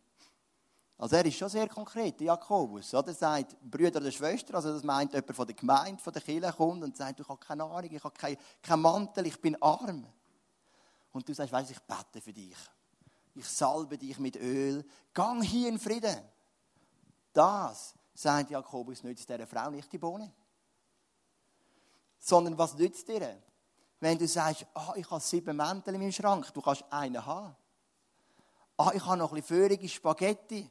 Also 0.97 1.15
er 1.17 1.25
ist 1.25 1.35
schon 1.35 1.49
sehr 1.49 1.67
konkret, 1.67 2.21
Jakobus. 2.21 2.93
Er 2.93 3.13
sagt, 3.13 3.57
Brüder 3.69 3.99
oder 3.99 4.11
Schwester, 4.11 4.55
also 4.55 4.71
das 4.71 4.83
meint 4.83 5.11
jemand 5.13 5.35
von 5.35 5.45
der 5.45 5.55
Gemeinde, 5.55 6.01
von 6.01 6.13
der 6.13 6.21
Kirche 6.21 6.53
kommt 6.53 6.83
und 6.83 6.95
sagt, 6.95 7.19
ich 7.19 7.27
habe 7.27 7.39
keine 7.39 7.63
Ahnung, 7.63 7.91
ich 7.91 8.03
habe 8.03 8.17
keinen 8.17 8.37
kein 8.61 8.79
Mantel, 8.79 9.25
ich 9.25 9.41
bin 9.41 9.61
arm. 9.61 10.05
Und 11.11 11.27
du 11.27 11.33
sagst, 11.33 11.51
weißt, 11.51 11.71
ich 11.71 11.79
bete 11.81 12.21
für 12.21 12.33
dich. 12.33 12.55
Ich 13.33 13.47
salbe 13.47 13.97
dich 13.97 14.17
mit 14.19 14.37
Öl. 14.37 14.85
Gang 15.13 15.43
hier 15.43 15.67
in 15.67 15.79
Frieden. 15.79 16.17
Das, 17.33 17.93
sagt 18.13 18.51
Jakobus, 18.51 19.03
nützt 19.03 19.27
dieser 19.27 19.47
Frau 19.47 19.69
nicht 19.69 19.91
die 19.91 19.97
Bohne. 19.97 20.31
Sondern 22.19 22.57
was 22.57 22.75
nützt 22.75 23.07
dir? 23.09 23.41
Wenn 24.05 24.19
du 24.19 24.27
sagst, 24.27 24.67
ah, 24.75 24.93
ich 24.95 25.09
habe 25.09 25.19
sieben 25.19 25.57
Mäntel 25.57 25.95
in 25.95 25.99
meinem 25.99 26.11
Schrank, 26.11 26.53
du 26.53 26.61
kannst 26.61 26.83
einen 26.91 27.25
haben. 27.25 27.55
Ah, 28.77 28.91
ich 28.93 29.03
habe 29.03 29.17
noch 29.17 29.31
ein 29.31 29.41
bisschen 29.41 29.57
feurige 29.57 29.89
Spaghetti. 29.89 30.69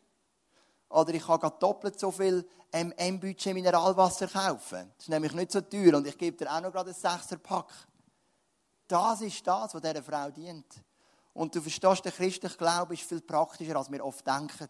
Oder 0.88 1.14
ich 1.14 1.26
kann 1.26 1.40
doppelt 1.58 1.98
so 1.98 2.12
viel 2.12 2.48
M-Budget 2.70 3.52
Mineralwasser 3.52 4.28
kaufen. 4.28 4.92
Das 4.96 5.06
ist 5.06 5.08
nämlich 5.08 5.32
nicht 5.32 5.50
so 5.50 5.60
teuer 5.62 5.96
und 5.96 6.06
ich 6.06 6.16
gebe 6.16 6.36
dir 6.36 6.48
auch 6.48 6.60
noch 6.60 6.70
gerade 6.70 6.90
einen 6.90 6.94
Sechserpack. 6.94 7.72
Das 8.86 9.20
ist 9.20 9.44
das, 9.44 9.74
was 9.74 9.82
dieser 9.82 10.02
Frau 10.04 10.30
dient. 10.30 10.72
Und 11.32 11.56
du 11.56 11.60
verstehst, 11.60 12.04
der 12.04 12.12
christliche 12.12 12.56
Glaube 12.56 12.94
ist 12.94 13.02
viel 13.02 13.20
praktischer, 13.20 13.74
als 13.74 13.90
wir 13.90 14.04
oft 14.04 14.24
denken. 14.24 14.68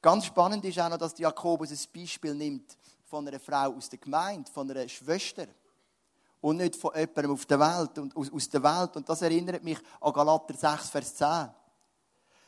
Ganz 0.00 0.24
spannend 0.24 0.64
ist 0.64 0.78
auch 0.78 0.88
noch, 0.88 0.96
dass 0.96 1.18
Jakobus 1.18 1.72
ein 1.72 1.92
Beispiel 1.94 2.34
nimmt 2.34 2.78
von 3.04 3.28
einer 3.28 3.38
Frau 3.38 3.74
aus 3.74 3.90
der 3.90 3.98
Gemeinde, 3.98 4.50
von 4.50 4.70
einer 4.70 4.88
Schwester 4.88 5.46
und 6.44 6.58
nicht 6.58 6.76
von 6.76 6.94
jemandem 6.94 7.30
auf 7.30 7.46
der 7.46 7.58
Welt 7.58 7.98
und 7.98 8.14
aus, 8.14 8.30
aus 8.30 8.50
der 8.50 8.62
Welt. 8.62 8.94
Und 8.98 9.08
das 9.08 9.22
erinnert 9.22 9.64
mich 9.64 9.78
an 9.98 10.12
Galater 10.12 10.52
6, 10.52 10.90
Vers 10.90 11.14
10. 11.14 11.48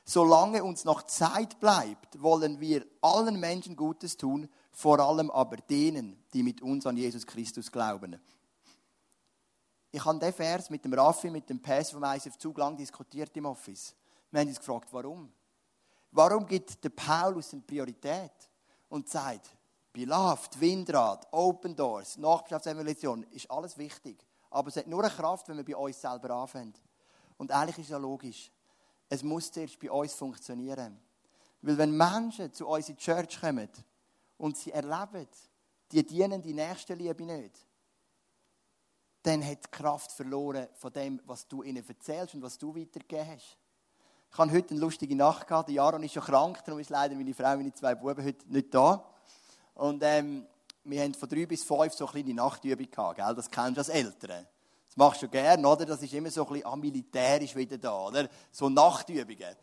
Solange 0.04 0.62
uns 0.62 0.84
noch 0.84 1.04
Zeit 1.04 1.58
bleibt, 1.58 2.20
wollen 2.20 2.60
wir 2.60 2.84
allen 3.00 3.40
Menschen 3.40 3.74
Gutes 3.74 4.18
tun, 4.18 4.50
vor 4.70 5.00
allem 5.00 5.30
aber 5.30 5.56
denen, 5.56 6.22
die 6.34 6.42
mit 6.42 6.60
uns 6.60 6.86
an 6.86 6.98
Jesus 6.98 7.26
Christus 7.26 7.72
glauben. 7.72 8.20
Ich 9.90 10.04
habe 10.04 10.18
diesen 10.18 10.34
Vers 10.34 10.68
mit 10.68 10.84
dem 10.84 10.92
Raffi, 10.92 11.30
mit 11.30 11.48
dem 11.48 11.62
Pass 11.62 11.90
vom 11.90 12.04
ISF 12.04 12.36
zu 12.36 12.52
lang 12.54 12.76
diskutiert 12.76 13.34
im 13.34 13.46
Office. 13.46 13.94
Wir 14.30 14.40
haben 14.40 14.48
uns 14.48 14.58
gefragt, 14.58 14.88
warum? 14.92 15.32
Warum 16.10 16.46
gibt 16.46 16.84
der 16.84 16.90
Paulus 16.90 17.54
eine 17.54 17.62
Priorität 17.62 18.50
und 18.90 19.08
sagt, 19.08 19.55
Beloved, 19.96 20.60
Windrad, 20.60 21.26
Open 21.32 21.74
Doors, 21.74 22.18
Nachbarschaftsevolution, 22.18 23.22
ist 23.30 23.50
alles 23.50 23.78
wichtig. 23.78 24.18
Aber 24.50 24.68
es 24.68 24.76
hat 24.76 24.86
nur 24.86 25.02
eine 25.02 25.10
Kraft, 25.10 25.48
wenn 25.48 25.56
wir 25.56 25.64
bei 25.64 25.74
uns 25.74 25.98
selber 25.98 26.34
anfangen. 26.34 26.74
Und 27.38 27.50
eigentlich 27.50 27.78
ist 27.78 27.88
ja 27.88 27.96
logisch. 27.96 28.52
Es 29.08 29.22
muss 29.22 29.50
zuerst 29.50 29.80
bei 29.80 29.90
uns 29.90 30.12
funktionieren. 30.12 30.98
Weil 31.62 31.78
wenn 31.78 31.96
Menschen 31.96 32.52
zu 32.52 32.66
uns 32.68 32.90
in 32.90 32.96
die 32.96 33.02
Church 33.02 33.40
kommen 33.40 33.70
und 34.36 34.58
sie 34.58 34.70
erleben, 34.70 35.28
die 35.90 36.06
dienen 36.06 36.42
die 36.42 36.52
nächste 36.52 36.92
Liebe 36.92 37.24
nicht, 37.24 37.64
dann 39.22 39.42
hat 39.42 39.64
die 39.64 39.70
Kraft 39.70 40.12
verloren 40.12 40.68
von 40.74 40.92
dem, 40.92 41.22
was 41.24 41.48
du 41.48 41.62
ihnen 41.62 41.82
erzählst 41.88 42.34
und 42.34 42.42
was 42.42 42.58
du 42.58 42.76
weitergegeben 42.76 43.28
hast. 43.28 43.56
Ich 44.30 44.36
habe 44.36 44.52
heute 44.52 44.72
eine 44.72 44.80
lustige 44.80 45.16
Nacht 45.16 45.48
gehabt. 45.48 45.70
Jaron 45.70 46.02
ist 46.02 46.12
schon 46.12 46.22
krank, 46.22 46.62
darum 46.66 46.80
ist 46.80 46.90
leider 46.90 47.14
meine 47.14 47.32
Frau 47.32 47.52
und 47.52 47.60
meine 47.60 47.72
zwei 47.72 47.94
Buben 47.94 48.22
heute 48.22 48.46
nicht 48.52 48.74
da. 48.74 49.02
Und 49.76 50.02
ähm, 50.02 50.46
wir 50.84 51.02
haben 51.02 51.14
von 51.14 51.28
drei 51.28 51.46
bis 51.46 51.62
fünf 51.62 51.92
so 51.92 52.06
eine 52.06 52.12
kleine 52.12 52.34
Nachtübung 52.34 52.90
gehabt, 52.90 53.16
gell? 53.16 53.34
das 53.34 53.50
kennst 53.50 53.76
du 53.76 53.80
als 53.80 53.88
Eltern. 53.88 54.46
Das 54.88 54.96
machst 54.96 55.22
du 55.22 55.28
gerne, 55.28 55.66
oder? 55.66 55.84
Das 55.84 56.02
ist 56.02 56.12
immer 56.14 56.30
so 56.30 56.46
ein 56.46 56.54
bisschen 56.54 56.80
militärisch 56.80 57.54
wieder 57.54 57.76
da, 57.76 58.06
oder? 58.06 58.28
So 58.50 58.68
Nachtübungen. 58.68 59.54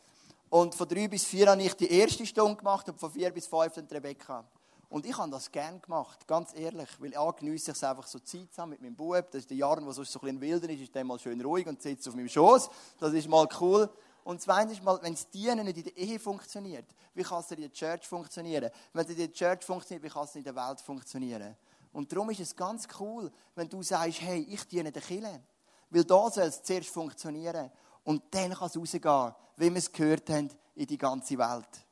Und 0.50 0.76
von 0.76 0.88
drei 0.88 1.08
bis 1.08 1.26
vier 1.26 1.50
habe 1.50 1.64
ich 1.64 1.74
die 1.74 1.92
erste 1.92 2.26
Stunde 2.26 2.56
gemacht 2.58 2.88
und 2.88 3.00
von 3.00 3.12
vier 3.12 3.32
bis 3.32 3.48
fünf 3.48 3.74
dann 3.74 3.88
Rebecca. 3.88 4.46
Und 4.90 5.08
ich 5.08 5.18
habe 5.18 5.32
das 5.32 5.52
gerne 5.52 5.80
gemacht, 5.80 6.28
ganz 6.28 6.52
ehrlich, 6.54 6.90
weil 7.00 7.14
ich 7.56 7.68
es 7.68 7.84
einfach 7.84 8.06
so 8.06 8.20
Zeit 8.20 8.52
zusammen 8.52 8.74
mit 8.74 8.82
meinem 8.82 8.96
Bub. 8.96 9.32
Das 9.32 9.42
ist 9.42 9.50
der 9.50 9.58
Jahren, 9.58 9.84
der 9.84 9.94
sonst 9.94 10.12
so 10.12 10.20
ein 10.20 10.38
bisschen 10.38 10.42
wilder 10.42 10.70
ist, 10.70 10.82
ist 10.82 10.96
dann 10.96 11.08
mal 11.08 11.18
schön 11.18 11.42
ruhig 11.42 11.66
und 11.66 11.82
sitzt 11.82 12.08
auf 12.08 12.14
meinem 12.14 12.30
Schoß. 12.30 12.70
Das 13.00 13.12
ist 13.14 13.28
mal 13.28 13.48
cool. 13.60 13.90
Und 14.24 14.42
zweitens 14.42 14.82
mal, 14.82 15.00
wenn 15.02 15.14
das 15.14 15.30
Dienen 15.30 15.66
nicht 15.66 15.78
in 15.78 15.84
der 15.84 15.98
Ehe 15.98 16.20
funktioniert, 16.20 16.86
wie 17.14 17.24
kann 17.24 17.42
es 17.42 17.52
in 17.52 17.62
der 17.62 17.72
Church 17.72 18.08
funktionieren? 18.08 18.70
Wenn 18.94 19.04
es 19.04 19.12
in 19.12 19.18
der 19.18 19.32
Church 19.32 19.64
funktioniert, 19.64 20.04
wie 20.04 20.10
kann 20.10 20.24
es 20.24 20.36
in 20.36 20.44
der 20.44 20.56
Welt 20.56 20.80
funktionieren? 20.80 21.56
Und 21.92 22.12
darum 22.12 22.30
ist 22.30 22.40
es 22.40 22.56
ganz 22.56 22.88
cool, 23.00 23.32
wenn 23.56 23.70
du 23.70 23.84
sagst, 23.84 24.22
hey, 24.22 24.48
ich 24.50 24.64
diene 24.68 24.92
der 24.92 25.02
Kirche. 25.02 25.42
Weil 25.90 26.04
da 26.04 26.30
soll 26.32 26.46
es 26.46 26.64
zuerst 26.64 26.90
funktionieren. 26.90 27.70
Und 28.04 28.24
dann 28.32 28.54
kann 28.54 28.68
es 28.68 28.78
rausgehen, 28.78 29.34
wie 29.58 29.70
wir 29.70 29.78
es 29.78 29.92
gehört 29.92 30.30
haben, 30.30 30.50
in 30.76 30.88
die 30.88 30.98
ganze 30.98 31.38
Welt. 31.38 31.86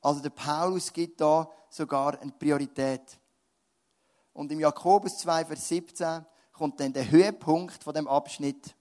Also 0.00 0.20
der 0.20 0.30
Paulus 0.30 0.92
gibt 0.92 1.20
da 1.20 1.50
sogar 1.68 2.18
eine 2.20 2.32
Priorität. 2.32 3.18
Und 4.32 4.50
im 4.52 4.60
Jakobus 4.60 5.18
2, 5.18 5.44
Vers 5.44 5.68
17 5.68 6.24
kommt 6.52 6.80
dann 6.80 6.92
der 6.92 7.10
Höhepunkt 7.10 7.82
von 7.82 7.94
dem 7.94 8.08
Abschnitt. 8.08 8.74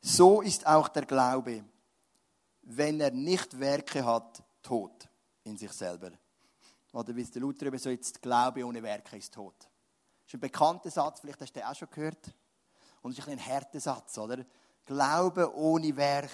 So 0.00 0.40
ist 0.42 0.66
auch 0.66 0.88
der 0.88 1.06
Glaube, 1.06 1.64
wenn 2.62 3.00
er 3.00 3.10
nicht 3.10 3.58
Werke 3.58 4.04
hat, 4.04 4.42
tot 4.62 5.08
in 5.44 5.56
sich 5.56 5.72
selber. 5.72 6.12
Oder 6.92 7.14
wie 7.14 7.22
es 7.22 7.30
der 7.30 7.42
Luther 7.42 7.66
über 7.66 7.78
so 7.78 7.90
jetzt, 7.90 8.20
Glaube 8.22 8.64
ohne 8.64 8.82
Werke 8.82 9.16
ist 9.16 9.34
tot. 9.34 9.56
Das 9.58 10.28
ist 10.28 10.34
ein 10.34 10.40
bekannter 10.40 10.90
Satz, 10.90 11.20
vielleicht 11.20 11.40
hast 11.40 11.54
du 11.54 11.60
den 11.60 11.68
auch 11.68 11.74
schon 11.74 11.90
gehört. 11.90 12.34
Und 13.02 13.12
es 13.12 13.18
ist 13.18 13.28
ein, 13.28 13.44
harter 13.44 13.80
Satz, 13.80 14.18
oder? 14.18 14.44
Glaube 14.84 15.54
ohne 15.54 15.96
Werk 15.96 16.30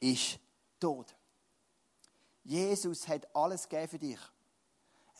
ist 0.00 0.38
tot. 0.78 1.14
Jesus 2.44 3.06
hat 3.08 3.34
alles 3.34 3.68
gegeben 3.68 3.88
für 3.88 3.98
dich. 3.98 4.20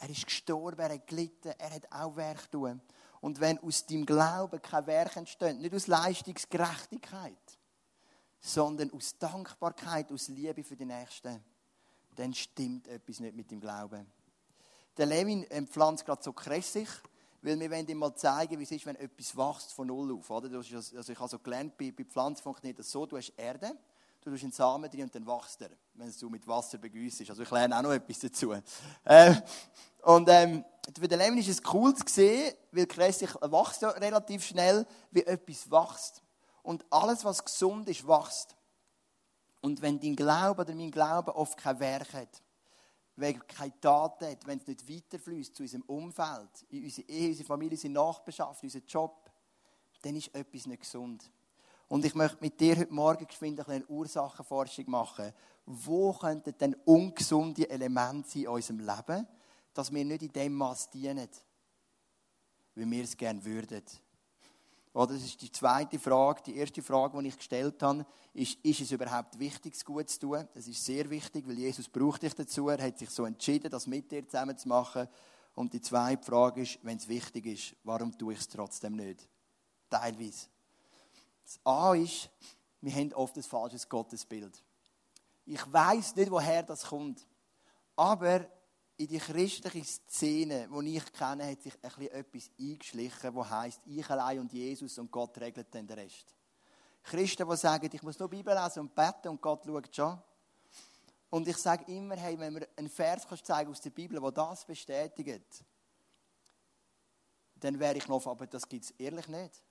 Er 0.00 0.10
ist 0.10 0.24
gestorben, 0.24 0.80
er 0.80 0.94
hat 0.94 1.06
gelitten, 1.06 1.52
er 1.58 1.74
hat 1.74 1.92
auch 1.92 2.16
Werk 2.16 2.50
tun. 2.50 2.80
Und 3.20 3.40
wenn 3.40 3.58
aus 3.58 3.84
deinem 3.84 4.06
Glauben 4.06 4.62
kein 4.62 4.86
Werk 4.86 5.16
entsteht, 5.16 5.58
nicht 5.58 5.74
aus 5.74 5.88
Leistungsgerechtigkeit, 5.88 7.36
sondern 8.40 8.92
aus 8.92 9.16
Dankbarkeit, 9.18 10.12
aus 10.12 10.28
Liebe 10.28 10.62
für 10.62 10.76
die 10.76 10.84
Nächsten, 10.84 11.42
dann 12.14 12.34
stimmt 12.34 12.88
etwas 12.88 13.20
nicht 13.20 13.36
mit 13.36 13.50
dem 13.50 13.60
Glauben. 13.60 14.06
Der 14.96 15.06
Levin 15.06 15.46
pflanzt 15.68 16.04
gerade 16.04 16.22
so 16.22 16.32
kressig, 16.32 16.88
weil 17.42 17.58
wir 17.58 17.70
wollen 17.70 17.86
ihm 17.86 17.98
mal 17.98 18.14
zeigen, 18.14 18.58
wie 18.58 18.64
es 18.64 18.72
ist, 18.72 18.84
wenn 18.86 18.96
etwas 18.96 19.36
wächst 19.36 19.72
von 19.72 19.86
Null 19.86 20.12
auf. 20.12 20.28
Oder? 20.30 20.56
Also 20.56 21.12
ich 21.12 21.18
habe 21.18 21.28
so 21.28 21.38
gelernt, 21.38 21.76
bei, 21.78 21.92
bei 21.92 22.04
Pflanzen 22.04 22.42
funktioniert 22.42 22.78
das 22.78 22.90
so, 22.90 23.06
du 23.06 23.16
hast 23.16 23.32
Erde, 23.36 23.76
du 24.20 24.30
tust 24.30 24.42
einen 24.42 24.52
Samen 24.52 24.90
drin 24.90 25.04
und 25.04 25.14
dann 25.14 25.26
wächst 25.26 25.62
er, 25.62 25.70
wenn 25.94 26.12
du 26.12 26.28
mit 26.28 26.46
Wasser 26.46 26.78
begüssest. 26.78 27.30
Also 27.30 27.42
ich 27.42 27.50
lerne 27.50 27.78
auch 27.78 27.82
noch 27.82 27.92
etwas 27.92 28.18
dazu. 28.18 28.52
Äh, 29.04 29.34
und 30.02 30.28
ähm, 30.28 30.64
für 30.98 31.06
den 31.06 31.18
Levin 31.18 31.38
ist 31.38 31.48
es 31.48 31.62
cool 31.72 31.94
zu 31.94 32.04
sehen, 32.08 32.54
weil 32.72 32.86
Kressig 32.86 33.34
wächst 33.34 33.82
ja 33.82 33.90
relativ 33.90 34.44
schnell, 34.44 34.84
wie 35.10 35.22
etwas 35.22 35.70
wächst. 35.70 36.22
Und 36.62 36.84
alles, 36.90 37.24
was 37.24 37.44
gesund 37.44 37.88
ist, 37.88 38.06
wächst. 38.06 38.56
Und 39.60 39.82
wenn 39.82 39.98
dein 39.98 40.16
Glaube 40.16 40.62
oder 40.62 40.74
mein 40.74 40.90
Glaube 40.90 41.34
oft 41.34 41.56
kein 41.56 41.80
Werk 41.80 42.12
hat, 42.12 42.42
wenn 43.16 43.44
keine 43.48 43.80
Taten 43.80 44.26
hat, 44.26 44.46
wenn 44.46 44.58
es 44.58 44.66
nicht 44.66 44.88
weiterfließt 44.88 45.56
zu 45.56 45.64
unserem 45.64 45.82
Umfeld, 45.82 46.66
in 46.70 46.84
unsere 46.84 47.08
Ehe, 47.08 47.28
unsere 47.28 47.46
Familie, 47.46 47.72
unsere 47.72 47.92
Nachbarschaft, 47.92 48.62
unseren 48.62 48.86
Job, 48.86 49.30
dann 50.02 50.14
ist 50.14 50.32
etwas 50.34 50.66
nicht 50.66 50.82
gesund. 50.82 51.28
Und 51.88 52.04
ich 52.04 52.14
möchte 52.14 52.38
mit 52.40 52.60
dir 52.60 52.76
heute 52.76 52.92
Morgen 52.92 53.26
geschwind 53.26 53.66
eine 53.66 53.84
Ursachenforschung 53.86 54.90
machen. 54.90 55.32
Wo 55.66 56.12
könnten 56.12 56.56
denn 56.58 56.74
ungesunde 56.84 57.68
Elemente 57.68 58.28
sein 58.28 58.42
in 58.42 58.48
unserem 58.48 58.80
Leben, 58.80 59.26
dass 59.74 59.92
wir 59.92 60.04
nicht 60.04 60.22
in 60.22 60.32
dem 60.32 60.54
Maß 60.54 60.90
dienen, 60.90 61.28
wie 62.74 62.90
wir 62.90 63.04
es 63.04 63.16
gerne 63.16 63.44
würden? 63.44 63.82
Oder 64.98 65.14
das 65.14 65.22
ist 65.22 65.40
die 65.40 65.52
zweite 65.52 65.96
Frage. 65.96 66.42
Die 66.42 66.56
erste 66.56 66.82
Frage, 66.82 67.22
die 67.22 67.28
ich 67.28 67.36
gestellt 67.36 67.80
habe, 67.84 68.04
ist, 68.34 68.58
ist 68.64 68.80
es 68.80 68.90
überhaupt 68.90 69.38
wichtig, 69.38 69.74
es 69.74 69.84
gut 69.84 70.10
zu 70.10 70.18
tun? 70.18 70.48
Das 70.54 70.66
ist 70.66 70.84
sehr 70.84 71.08
wichtig, 71.08 71.46
weil 71.46 71.56
Jesus 71.56 71.88
braucht 71.88 72.24
dich 72.24 72.34
dazu. 72.34 72.68
Er 72.68 72.82
hat 72.82 72.98
sich 72.98 73.08
so 73.10 73.24
entschieden, 73.24 73.70
das 73.70 73.86
mit 73.86 74.10
dir 74.10 74.26
zusammen 74.26 74.58
zu 74.58 74.66
machen. 74.66 75.06
Und 75.54 75.72
die 75.72 75.80
zweite 75.80 76.24
Frage 76.24 76.62
ist, 76.62 76.80
wenn 76.82 76.96
es 76.96 77.06
wichtig 77.06 77.46
ist, 77.46 77.76
warum 77.84 78.18
tue 78.18 78.32
ich 78.32 78.40
es 78.40 78.48
trotzdem 78.48 78.96
nicht? 78.96 79.28
Teilweise. 79.88 80.48
Das 81.44 81.60
A 81.62 81.94
ist, 81.94 82.28
wir 82.80 82.92
haben 82.92 83.12
oft 83.12 83.36
ein 83.36 83.44
falsches 83.44 83.88
Gottesbild. 83.88 84.60
Ich 85.46 85.72
weiß 85.72 86.16
nicht, 86.16 86.28
woher 86.28 86.64
das 86.64 86.86
kommt. 86.86 87.24
Aber 87.94 88.48
in 88.98 89.06
die 89.06 89.18
christliche 89.18 89.84
Szene, 89.84 90.68
die 90.68 90.96
ich 90.96 91.12
kenne, 91.12 91.48
hat 91.48 91.62
sich 91.62 91.72
ein 91.74 91.80
bisschen 91.80 92.10
etwas 92.10 92.50
eingeschlichen, 92.58 93.34
das 93.34 93.50
heisst, 93.50 93.80
ich 93.86 94.10
allein 94.10 94.40
und 94.40 94.52
Jesus 94.52 94.98
und 94.98 95.10
Gott 95.10 95.38
regelt 95.38 95.72
dann 95.72 95.86
den 95.86 95.98
Rest. 96.00 96.34
Christen, 97.04 97.48
die 97.48 97.56
sagen, 97.56 97.88
ich 97.92 98.02
muss 98.02 98.18
nur 98.18 98.28
Bibel 98.28 98.52
lesen 98.52 98.80
und 98.80 98.94
beten 98.94 99.28
und 99.28 99.40
Gott 99.40 99.64
schaut 99.64 99.94
schon. 99.94 100.18
Und 101.30 101.46
ich 101.46 101.56
sage 101.58 101.84
immer, 101.92 102.16
hey, 102.16 102.36
wenn 102.38 102.52
mir 102.52 102.68
einen 102.76 102.88
Vers 102.88 103.26
zeigen 103.44 103.70
aus 103.70 103.80
der 103.80 103.90
Bibel, 103.90 104.20
der 104.20 104.32
das 104.32 104.64
bestätigt, 104.64 105.64
dann 107.54 107.78
wäre 107.78 107.98
ich 107.98 108.08
noch, 108.08 108.26
aber 108.26 108.48
das 108.48 108.68
gibt 108.68 108.84
es 108.84 108.90
ehrlich 108.92 109.28
nicht. 109.28 109.62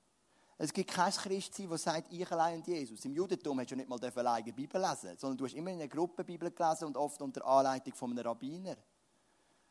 Es 0.57 0.71
gibt 0.71 0.89
kein 0.89 1.11
Christsein, 1.11 1.69
das 1.69 1.83
sagt, 1.83 2.11
ich 2.11 2.31
allein 2.31 2.59
und 2.59 2.67
Jesus. 2.67 3.03
Im 3.03 3.13
Judentum 3.13 3.59
hast 3.59 3.71
du 3.71 3.75
nicht 3.75 3.89
mal 3.89 3.99
alleine 3.99 4.53
Bibel 4.53 4.81
lesen, 4.81 5.17
sondern 5.17 5.37
du 5.37 5.45
hast 5.45 5.53
immer 5.53 5.69
in 5.69 5.81
einer 5.81 5.89
Gruppe 5.89 6.23
Bibel 6.23 6.49
gelesen 6.49 6.85
und 6.85 6.97
oft 6.97 7.21
unter 7.21 7.45
Anleitung 7.45 7.93
von 7.93 8.11
einem 8.11 8.25
Rabbiner. 8.25 8.77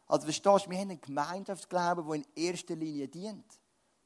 Also 0.06 0.25
verstehst 0.25 0.66
du, 0.66 0.70
wir 0.70 0.78
haben 0.78 0.90
einen 0.90 1.00
Gemeinschaftsglauben, 1.00 2.06
der 2.06 2.14
in 2.14 2.26
erster 2.34 2.76
Linie 2.76 3.08
dient. 3.08 3.44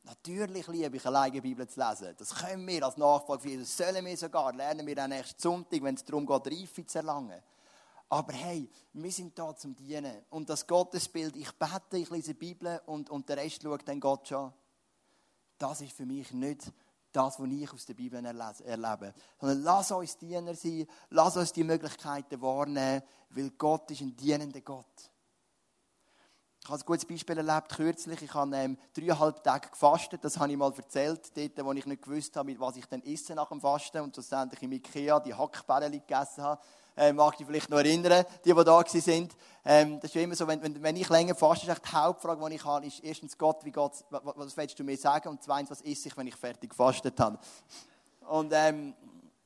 Natürlich 0.03 0.67
liebe 0.69 0.97
ich 0.97 1.07
alleine 1.07 1.33
die 1.33 1.41
Bibel 1.41 1.69
zu 1.69 1.79
lesen. 1.79 2.15
Das 2.17 2.35
können 2.35 2.67
wir 2.67 2.85
als 2.85 2.97
Nachfolger 2.97 3.43
von 3.43 3.51
Jesus. 3.51 3.77
Sollen 3.77 4.05
wir 4.05 4.17
sogar, 4.17 4.53
lernen 4.55 4.87
wir 4.87 5.03
auch 5.03 5.09
nächsten 5.09 5.41
Sonntag, 5.41 5.83
wenn 5.83 5.95
es 5.95 6.05
darum 6.05 6.27
geht, 6.27 6.47
Reife 6.47 6.87
zu 6.87 6.99
erlangen. 6.99 7.41
Aber 8.09 8.33
hey, 8.33 8.69
wir 8.95 9.13
sind 9.13 9.39
da 9.39 9.55
zum 9.55 9.77
Dienen. 9.77 10.25
Und 10.31 10.49
das 10.49 10.67
Gottesbild, 10.67 11.37
ich 11.37 11.53
bete, 11.53 11.99
ich 11.99 12.11
lese 12.11 12.35
die 12.35 12.39
Bibel 12.39 12.81
und, 12.87 13.11
und 13.11 13.29
der 13.29 13.37
Rest 13.37 13.63
schaut 13.63 13.87
dann 13.87 14.01
Gott 14.01 14.27
schon. 14.27 14.53
Das 15.59 15.81
ist 15.83 15.93
für 15.93 16.07
mich 16.07 16.33
nicht 16.33 16.73
das, 17.13 17.39
was 17.39 17.49
ich 17.49 17.73
aus 17.73 17.87
der 17.87 17.95
Bibel 17.95 18.25
erlebe. 18.25 19.15
Sondern 19.39 19.63
lass 19.63 19.93
uns 19.93 20.17
Diener 20.17 20.55
sein, 20.55 20.87
lass 21.11 21.37
uns 21.37 21.53
die 21.53 21.63
Möglichkeiten 21.63 22.41
wahrnehmen, 22.41 23.03
weil 23.31 23.51
Gott 23.51 23.91
ist 23.91 24.01
ein 24.01 24.17
dienender 24.17 24.63
Gott. 24.63 25.10
Ich 26.63 26.69
habe 26.69 26.79
ein 26.79 26.85
gutes 26.85 27.07
Beispiel 27.07 27.39
erlebt, 27.39 27.75
kürzlich. 27.75 28.21
Ich 28.21 28.35
habe 28.35 28.55
ähm, 28.55 28.77
dreieinhalb 28.95 29.43
Tage 29.43 29.71
gefastet. 29.71 30.23
Das 30.23 30.39
habe 30.39 30.53
ich 30.53 30.59
mal 30.59 30.71
erzählt, 30.77 31.33
dort, 31.35 31.65
wo 31.65 31.73
ich 31.73 31.87
nicht 31.87 32.03
gewusst 32.03 32.37
habe, 32.37 32.55
was 32.61 32.77
ich 32.77 32.85
dann 32.85 33.03
esse 33.03 33.35
nach 33.35 33.49
dem 33.49 33.63
Fasten. 33.63 34.03
Und 34.03 34.15
schlussendlich 34.15 34.63
im 34.63 34.73
Ikea 34.73 35.21
die 35.21 35.35
Hackbälle 35.35 35.91
gegessen 35.91 36.45
habe. 36.45 36.61
Ähm, 36.97 37.17
mag 37.17 37.35
ich 37.39 37.47
vielleicht 37.47 37.71
noch 37.71 37.79
erinnern, 37.79 38.27
die, 38.45 38.53
die 38.53 38.65
da 38.65 38.67
waren. 38.67 39.29
Ähm, 39.65 40.01
das 40.01 40.15
ist 40.15 40.17
immer 40.17 40.35
so, 40.35 40.47
wenn, 40.47 40.63
wenn, 40.63 40.83
wenn 40.83 40.97
ich 40.97 41.09
länger 41.09 41.35
faste, 41.35 41.71
ist 41.71 41.81
die 41.83 41.97
Hauptfrage, 41.97 42.47
die 42.47 42.57
ich 42.57 42.65
habe, 42.65 42.87
ist 42.87 43.03
erstens 43.03 43.39
Gott, 43.39 43.65
wie 43.65 43.73
geht's, 43.73 44.05
was, 44.11 44.21
was 44.23 44.57
willst 44.57 44.79
du 44.79 44.85
mir 44.85 44.99
sagen? 44.99 45.29
Und 45.31 45.43
zweitens, 45.43 45.71
was 45.71 45.81
esse 45.81 46.09
ich, 46.09 46.17
wenn 46.17 46.27
ich 46.27 46.37
fertig 46.37 46.71
gefastet 46.71 47.19
habe? 47.19 47.39
Und 48.29 48.53
ähm, 48.55 48.95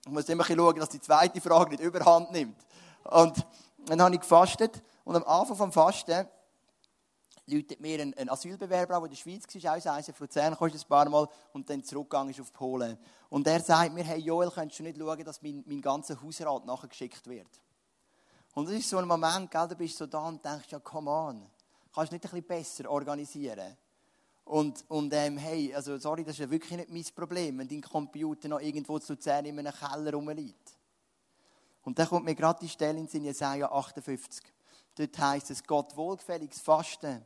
ich 0.04 0.10
muss 0.10 0.28
immer 0.28 0.44
schauen, 0.44 0.80
dass 0.80 0.88
die 0.88 1.00
zweite 1.00 1.40
Frage 1.40 1.70
nicht 1.70 1.82
überhand 1.82 2.32
nimmt. 2.32 2.56
Und 3.04 3.46
dann 3.86 4.02
habe 4.02 4.14
ich 4.16 4.20
gefastet. 4.20 4.82
Und 5.04 5.14
am 5.14 5.24
Anfang 5.24 5.56
vom 5.56 5.70
Fasten 5.70 6.26
läutet 7.46 7.80
mir 7.80 8.00
ein, 8.00 8.14
ein 8.14 8.28
Asylbewerber, 8.28 8.94
der 8.94 9.04
in 9.04 9.10
der 9.10 9.16
Schweiz 9.16 9.64
war, 9.64 9.76
aus 9.76 9.86
Eisen, 9.86 10.14
Luzern, 10.18 10.56
kostet 10.56 10.82
ein 10.82 10.88
paar 10.88 11.08
Mal 11.08 11.28
und 11.52 11.68
dann 11.68 11.84
zurückgegangen 11.84 12.30
ist 12.30 12.40
auf 12.40 12.52
Polen. 12.52 12.98
Und 13.28 13.46
er 13.46 13.60
sagt 13.60 13.92
mir, 13.92 14.04
hey 14.04 14.20
Joel, 14.20 14.50
könntest 14.50 14.80
du 14.80 14.82
nicht 14.84 14.98
schauen, 14.98 15.24
dass 15.24 15.42
mein, 15.42 15.62
mein 15.66 15.80
ganzer 15.80 16.20
Hausrat 16.22 16.64
nachher 16.64 16.88
geschickt 16.88 17.26
wird? 17.26 17.48
Und 18.54 18.68
das 18.68 18.76
ist 18.76 18.88
so 18.88 18.98
ein 18.98 19.06
Moment, 19.08 19.50
gell, 19.50 19.68
da 19.68 19.74
bist 19.74 19.94
du 19.94 20.04
so 20.04 20.06
da 20.06 20.28
und 20.28 20.44
denkst, 20.44 20.68
ja, 20.70 20.78
come 20.78 21.10
on, 21.10 21.46
kannst 21.92 22.12
du 22.12 22.16
nicht 22.16 22.24
ein 22.24 22.30
bisschen 22.30 22.46
besser 22.46 22.90
organisieren? 22.90 23.76
Und, 24.44 24.84
und 24.88 25.12
ähm, 25.14 25.38
hey, 25.38 25.74
also 25.74 25.96
sorry, 25.98 26.22
das 26.22 26.34
ist 26.34 26.40
ja 26.40 26.50
wirklich 26.50 26.76
nicht 26.76 26.90
mein 26.90 27.04
Problem, 27.14 27.58
wenn 27.58 27.68
dein 27.68 27.80
Computer 27.80 28.48
noch 28.48 28.60
irgendwo 28.60 28.98
zu 28.98 29.14
Luzern 29.14 29.46
in 29.46 29.58
einem 29.58 29.72
Keller 29.72 30.12
rumliegt. 30.12 30.78
Und 31.82 31.98
dann 31.98 32.08
kommt 32.08 32.26
mir 32.26 32.34
gerade 32.34 32.60
die 32.60 32.68
Stelle 32.68 32.98
in 32.98 33.24
Jesaja 33.24 33.70
58. 33.70 34.44
Dort 34.94 35.18
heißt 35.18 35.50
es, 35.50 35.64
Gott 35.64 35.96
wohlgefälliges 35.96 36.60
Fasten 36.60 37.24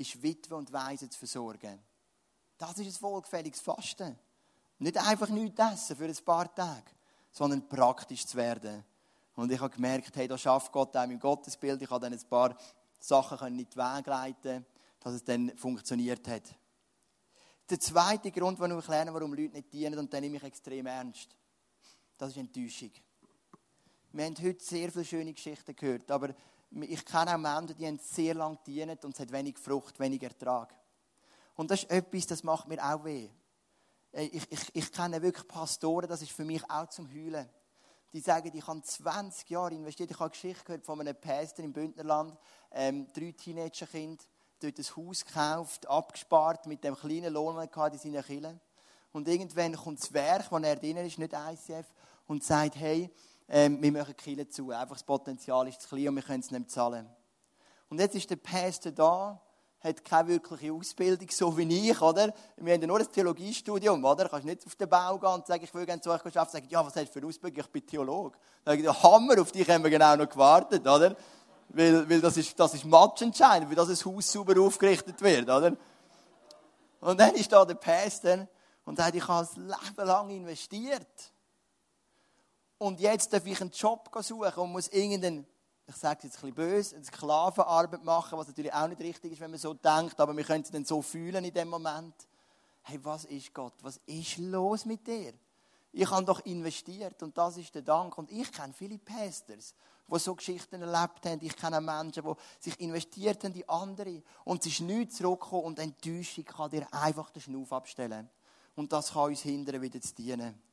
ist 0.00 0.22
Witwe 0.22 0.56
und 0.56 0.72
Weise 0.72 1.08
zu 1.08 1.18
versorgen. 1.18 1.78
Das 2.56 2.78
ist 2.78 2.96
ein 2.96 3.02
wohlgefälliges 3.02 3.60
Fasten. 3.60 4.18
Nicht 4.78 4.96
einfach 4.96 5.28
nichts 5.28 5.60
essen 5.60 5.96
für 5.96 6.06
ein 6.06 6.24
paar 6.24 6.54
Tage, 6.54 6.90
sondern 7.30 7.68
praktisch 7.68 8.26
zu 8.26 8.36
werden. 8.36 8.84
Und 9.36 9.52
ich 9.52 9.60
habe 9.60 9.74
gemerkt, 9.74 10.16
hey, 10.16 10.26
da 10.26 10.36
schafft 10.36 10.72
Gott 10.72 10.96
auch 10.96 11.04
im 11.04 11.18
Gottesbild. 11.18 11.80
Ich 11.82 11.90
habe 11.90 12.00
dann 12.00 12.12
ein 12.12 12.28
paar 12.28 12.56
Sachen 12.98 13.56
nicht 13.56 13.76
wegleiten, 13.76 14.66
dass 14.98 15.14
es 15.14 15.24
dann 15.24 15.56
funktioniert 15.56 16.26
hat. 16.28 16.54
Der 17.68 17.78
zweite 17.78 18.30
Grund, 18.30 18.58
warum 18.58 18.78
ich 18.78 18.88
lerne, 18.88 19.14
warum 19.14 19.32
Leute 19.32 19.54
nicht 19.54 19.72
dienen, 19.72 19.98
und 19.98 20.12
den 20.12 20.22
nehme 20.22 20.36
ich 20.36 20.42
extrem 20.42 20.86
ernst, 20.86 21.36
das 22.18 22.30
ist 22.30 22.36
Enttäuschung. 22.38 22.90
Wir 24.12 24.24
haben 24.24 24.34
heute 24.42 24.64
sehr 24.64 24.90
viele 24.90 25.04
schöne 25.04 25.32
Geschichten 25.32 25.76
gehört, 25.76 26.10
aber 26.10 26.34
ich 26.70 27.04
kenne 27.04 27.34
auch 27.34 27.38
Menschen, 27.38 27.76
die 27.76 27.86
haben 27.86 27.98
sehr 27.98 28.34
lange 28.34 28.58
dienen 28.66 28.98
und 29.02 29.14
es 29.14 29.20
hat 29.20 29.32
wenig 29.32 29.58
Frucht, 29.58 29.98
wenig 29.98 30.22
Ertrag. 30.22 30.74
Und 31.56 31.70
das 31.70 31.82
ist 31.82 31.90
etwas, 31.90 32.26
das 32.26 32.44
macht 32.44 32.68
mir 32.68 32.82
auch 32.82 33.04
weh. 33.04 33.28
Ich, 34.12 34.50
ich, 34.50 34.60
ich 34.74 34.92
kenne 34.92 35.20
wirklich 35.22 35.46
Pastoren, 35.46 36.08
das 36.08 36.22
ist 36.22 36.32
für 36.32 36.44
mich 36.44 36.62
auch 36.70 36.88
zum 36.88 37.08
Heulen. 37.12 37.48
Die 38.12 38.20
sagen, 38.20 38.50
ich 38.52 38.66
habe 38.66 38.82
20 38.82 39.48
Jahre 39.50 39.74
investiert. 39.74 40.10
Ich 40.10 40.16
habe 40.16 40.24
eine 40.24 40.30
Geschichte 40.32 40.64
gehört 40.64 40.84
von 40.84 41.00
einem 41.00 41.14
Pastor 41.14 41.64
im 41.64 41.72
Bündnerland, 41.72 42.36
ähm, 42.72 43.06
drei 43.12 43.32
Teenagerkinder, 43.32 44.24
dort 44.60 44.78
ein 44.78 44.96
Haus 44.96 45.24
gekauft, 45.24 45.88
abgespart 45.88 46.66
mit 46.66 46.82
dem 46.82 46.96
kleinen 46.96 47.32
Lohn, 47.32 47.56
den 47.56 47.68
er 47.72 47.92
in 47.92 47.98
seinen 47.98 48.24
Kirchen. 48.24 48.60
Und 49.12 49.28
irgendwann 49.28 49.76
kommt 49.76 50.02
das 50.02 50.12
Werk, 50.12 50.50
wo 50.50 50.58
er 50.58 50.76
drin 50.76 50.96
ist, 50.98 51.18
nicht 51.18 51.32
ICF, 51.32 51.86
und 52.26 52.44
sagt, 52.44 52.76
hey, 52.76 53.10
ähm, 53.50 53.82
wir 53.82 53.92
machen 53.92 54.16
Kirche 54.16 54.48
zu. 54.48 54.70
Einfach 54.70 54.94
das 54.94 55.02
Potenzial 55.02 55.66
ist 55.68 55.82
zu 55.82 55.88
klein 55.88 56.08
und 56.08 56.16
wir 56.16 56.22
können 56.22 56.40
es 56.40 56.50
nicht 56.50 56.70
zahlen. 56.70 57.08
Und 57.88 57.98
jetzt 57.98 58.14
ist 58.14 58.30
der 58.30 58.36
Pastor 58.36 58.92
da, 58.92 59.40
hat 59.80 60.04
keine 60.04 60.28
wirkliche 60.28 60.72
Ausbildung, 60.72 61.28
so 61.30 61.56
wie 61.56 61.90
ich, 61.90 62.00
oder? 62.00 62.32
Wir 62.56 62.74
haben 62.74 62.82
ja 62.82 62.86
nur 62.86 63.00
ein 63.00 63.10
Theologiestudium, 63.10 64.04
oder? 64.04 64.24
Du 64.24 64.30
kannst 64.30 64.46
nicht 64.46 64.64
auf 64.66 64.76
den 64.76 64.88
Bau 64.88 65.18
gehen 65.18 65.30
und 65.30 65.46
sagen, 65.46 65.64
ich 65.64 65.74
will 65.74 65.86
gerne 65.86 66.00
zu 66.00 66.10
euch 66.10 66.20
arbeiten. 66.20 66.50
Sagen, 66.52 66.66
ja, 66.68 66.84
was 66.84 66.94
hast 66.94 67.08
du 67.08 67.12
für 67.12 67.18
eine 67.18 67.28
Ausbildung? 67.28 67.64
Ich 67.64 67.72
bin 67.72 67.86
Theologe. 67.86 68.38
Dann 68.62 68.78
sage 68.78 68.88
ich, 68.88 69.02
Hammer, 69.02 69.40
auf 69.40 69.50
dich 69.50 69.68
haben 69.68 69.82
wir 69.82 69.90
genau 69.90 70.14
noch 70.16 70.28
gewartet, 70.28 70.82
oder? 70.82 71.16
Weil, 71.70 72.08
weil 72.08 72.20
das 72.20 72.36
ist, 72.36 72.58
das 72.60 72.74
ist 72.74 72.84
matchentscheidend, 72.84 73.68
weil 73.68 73.76
das 73.76 73.88
ein 73.88 74.12
Haus 74.12 74.30
sauber 74.30 74.60
aufgerichtet 74.60 75.20
wird, 75.22 75.44
oder? 75.48 75.72
Und 77.00 77.18
dann 77.18 77.34
ist 77.34 77.50
da 77.50 77.64
der 77.64 77.74
Pastor 77.74 78.46
und 78.84 78.98
sagt, 78.98 79.16
ich 79.16 79.26
habe 79.26 79.48
ein 79.56 79.66
Leben 79.66 80.06
lang 80.06 80.30
investiert 80.30 81.32
und 82.80 82.98
jetzt 82.98 83.30
darf 83.30 83.44
ich 83.44 83.60
einen 83.60 83.70
Job 83.70 84.10
suchen 84.22 84.54
und 84.54 84.72
muss 84.72 84.88
irgendeinen, 84.88 85.46
ich 85.86 85.96
sage 85.96 86.20
es 86.20 86.24
jetzt 86.24 86.36
ein 86.36 86.54
bisschen 86.54 86.54
böse, 86.54 86.96
eine 86.96 87.04
Sklavenarbeit 87.04 88.02
machen, 88.02 88.38
was 88.38 88.48
natürlich 88.48 88.72
auch 88.72 88.88
nicht 88.88 89.02
richtig 89.02 89.32
ist, 89.32 89.40
wenn 89.40 89.50
man 89.50 89.60
so 89.60 89.74
denkt, 89.74 90.18
aber 90.18 90.34
wir 90.34 90.44
können 90.44 90.62
es 90.62 90.70
dann 90.70 90.86
so 90.86 91.02
fühlen 91.02 91.44
in 91.44 91.52
dem 91.52 91.68
Moment. 91.68 92.14
Hey, 92.82 92.98
was 93.02 93.26
ist 93.26 93.52
Gott? 93.52 93.74
Was 93.82 94.00
ist 94.06 94.38
los 94.38 94.86
mit 94.86 95.06
dir? 95.06 95.34
Ich 95.92 96.10
habe 96.10 96.24
doch 96.24 96.40
investiert 96.46 97.22
und 97.22 97.36
das 97.36 97.58
ist 97.58 97.74
der 97.74 97.82
Dank. 97.82 98.16
Und 98.16 98.32
ich 98.32 98.50
kenne 98.50 98.72
viele 98.72 98.98
Pastors, 98.98 99.74
die 100.08 100.18
so 100.18 100.34
Geschichten 100.34 100.80
erlebt 100.80 101.26
haben. 101.26 101.40
Ich 101.42 101.56
kenne 101.56 101.82
Menschen, 101.82 102.24
die 102.24 102.34
sich 102.60 102.80
investiert 102.80 103.44
haben 103.44 103.54
in 103.54 103.68
andere. 103.68 104.22
Und 104.44 104.64
es 104.64 104.72
ist 104.72 104.80
nichts 104.80 105.16
zurückgekommen 105.16 105.64
und 105.64 105.78
Enttäuschung 105.78 106.46
kann 106.46 106.70
dir 106.70 106.86
einfach 106.92 107.28
den 107.28 107.42
Schnuff 107.42 107.74
abstellen. 107.74 108.30
Und 108.74 108.90
das 108.90 109.12
kann 109.12 109.24
uns 109.24 109.42
hindern, 109.42 109.82
wieder 109.82 110.00
zu 110.00 110.14
dienen. 110.14 110.69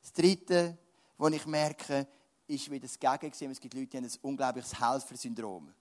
Das 0.00 0.12
Dritte, 0.12 0.78
was 1.16 1.32
ich 1.32 1.46
merke, 1.46 2.06
ist 2.46 2.70
wieder 2.70 2.86
das 2.86 2.98
Gegenteil. 2.98 3.50
Es 3.50 3.60
gibt 3.60 3.74
Leute, 3.74 3.86
die 3.86 3.96
haben 3.98 4.04
ein 4.04 4.18
unglaubliches 4.22 4.78
Helfersyndrom. 4.80 5.72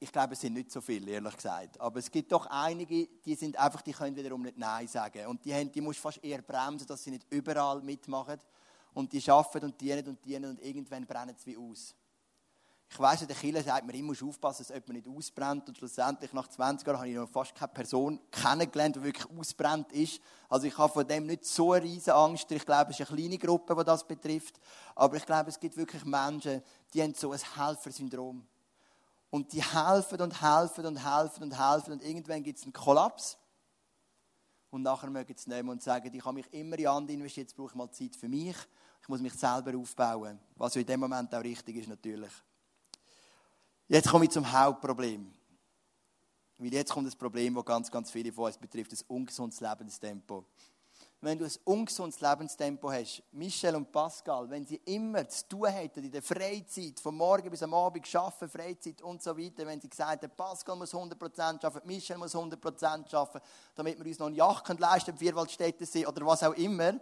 Ich 0.00 0.10
glaube, 0.10 0.32
es 0.32 0.40
sind 0.40 0.54
nicht 0.54 0.72
so 0.72 0.80
viele, 0.80 1.12
ehrlich 1.12 1.36
gesagt. 1.36 1.80
Aber 1.80 2.00
es 2.00 2.10
gibt 2.10 2.32
doch 2.32 2.46
einige, 2.46 3.06
die 3.24 3.34
sind 3.36 3.56
einfach, 3.56 3.82
die 3.82 3.92
können 3.92 4.16
wiederum 4.16 4.42
nicht 4.42 4.58
Nein 4.58 4.88
sagen. 4.88 5.26
Und 5.26 5.44
die, 5.44 5.54
haben, 5.54 5.70
die 5.70 5.80
musst 5.80 6.00
fast 6.00 6.22
eher 6.24 6.42
bremsen, 6.42 6.88
dass 6.88 7.04
sie 7.04 7.12
nicht 7.12 7.26
überall 7.30 7.80
mitmachen. 7.82 8.40
Und 8.94 9.12
die 9.12 9.30
arbeiten 9.30 9.66
und 9.66 9.80
dienen 9.80 10.08
und 10.08 10.24
dienen 10.24 10.50
und 10.50 10.60
irgendwann 10.60 11.06
brennen 11.06 11.36
sie 11.38 11.52
wie 11.52 11.56
aus. 11.56 11.94
Ich 12.92 12.98
weiss, 12.98 13.22
in 13.22 13.26
der 13.26 13.36
Kirche 13.36 13.62
sagt 13.62 13.86
man 13.86 13.94
immer, 13.96 14.08
muss 14.08 14.22
aufpassen, 14.22 14.66
dass 14.68 14.68
jemand 14.68 15.06
nicht 15.06 15.08
ausbrennt. 15.08 15.66
Und 15.66 15.78
schlussendlich, 15.78 16.30
nach 16.34 16.46
20 16.46 16.86
Jahren, 16.86 16.98
habe 16.98 17.08
ich 17.08 17.14
noch 17.16 17.26
fast 17.26 17.54
keine 17.54 17.72
Person 17.72 18.20
kennengelernt, 18.30 18.96
die 18.96 19.02
wirklich 19.02 19.26
ausbrennt 19.30 19.90
ist. 19.92 20.20
Also 20.46 20.66
ich 20.66 20.76
habe 20.76 20.92
von 20.92 21.08
dem 21.08 21.24
nicht 21.24 21.46
so 21.46 21.72
eine 21.72 21.86
riesige 21.86 22.14
Angst. 22.14 22.52
Ich 22.52 22.66
glaube, 22.66 22.90
es 22.90 23.00
ist 23.00 23.08
eine 23.08 23.16
kleine 23.16 23.38
Gruppe, 23.38 23.74
die 23.74 23.84
das 23.84 24.06
betrifft. 24.06 24.60
Aber 24.94 25.16
ich 25.16 25.24
glaube, 25.24 25.48
es 25.48 25.58
gibt 25.58 25.74
wirklich 25.78 26.04
Menschen, 26.04 26.62
die 26.92 27.02
haben 27.02 27.14
so 27.14 27.32
ein 27.32 27.40
Helfersyndrom. 27.56 28.46
Und 29.30 29.52
die 29.54 29.62
helfen 29.62 30.20
und 30.20 30.42
helfen 30.42 30.84
und 30.84 30.96
helfen 30.98 31.44
und 31.44 31.58
helfen. 31.58 31.92
Und 31.94 32.02
irgendwann 32.02 32.42
gibt 32.42 32.58
es 32.58 32.64
einen 32.64 32.74
Kollaps. 32.74 33.38
Und 34.68 34.82
nachher 34.82 35.08
mögen 35.08 35.34
sie 35.34 35.48
nehmen 35.48 35.70
und 35.70 35.82
sagen, 35.82 36.14
ich 36.14 36.22
habe 36.22 36.34
mich 36.34 36.52
immer 36.52 36.78
in 36.78 36.88
andere 36.88 37.16
investiert, 37.16 37.48
jetzt 37.48 37.56
brauche 37.56 37.70
ich 37.70 37.74
mal 37.74 37.90
Zeit 37.90 38.14
für 38.14 38.28
mich. 38.28 38.56
Ich 39.00 39.08
muss 39.08 39.22
mich 39.22 39.32
selber 39.32 39.78
aufbauen. 39.78 40.38
Was 40.56 40.76
in 40.76 40.84
dem 40.84 41.00
Moment 41.00 41.34
auch 41.34 41.42
richtig 41.42 41.76
ist, 41.76 41.88
natürlich. 41.88 42.30
Jetzt 43.92 44.08
komme 44.08 44.24
ich 44.24 44.30
zum 44.30 44.50
Hauptproblem. 44.50 45.30
Weil 46.56 46.72
jetzt 46.72 46.90
kommt 46.90 47.06
das 47.06 47.14
Problem, 47.14 47.54
das 47.54 47.64
ganz, 47.66 47.90
ganz 47.90 48.10
viele 48.10 48.32
von 48.32 48.46
uns 48.46 48.56
betrifft, 48.56 48.90
das 48.90 49.02
ungesundes 49.02 49.60
Lebenstempo. 49.60 50.46
Wenn 51.20 51.38
du 51.38 51.44
ein 51.44 51.52
ungesundes 51.64 52.18
Lebenstempo 52.18 52.90
hast, 52.90 53.22
Michel 53.32 53.76
und 53.76 53.92
Pascal, 53.92 54.48
wenn 54.48 54.64
sie 54.64 54.80
immer 54.86 55.28
zu 55.28 55.46
tun 55.46 55.66
hätten 55.66 56.04
in 56.04 56.10
der 56.10 56.22
Freizeit, 56.22 57.00
von 57.00 57.14
morgen 57.14 57.50
bis 57.50 57.62
am 57.62 57.74
Abend 57.74 58.16
arbeiten, 58.16 58.48
Freizeit 58.48 59.02
und 59.02 59.22
so 59.22 59.36
weiter, 59.36 59.66
wenn 59.66 59.78
sie 59.78 59.90
gesagt 59.90 60.22
hätten, 60.22 60.34
Pascal 60.34 60.74
muss 60.74 60.94
100% 60.94 61.62
arbeiten, 61.62 61.86
Michel 61.86 62.16
muss 62.16 62.34
100% 62.34 63.14
arbeiten, 63.14 63.44
damit 63.74 63.98
wir 63.98 64.06
uns 64.06 64.18
noch 64.18 64.28
eine 64.28 64.36
Yacht 64.36 64.80
leisten 64.80 65.04
können, 65.04 65.18
Vierwaldstädte 65.18 65.84
sind 65.84 66.08
oder 66.08 66.24
was 66.24 66.42
auch 66.42 66.54
immer, 66.54 66.94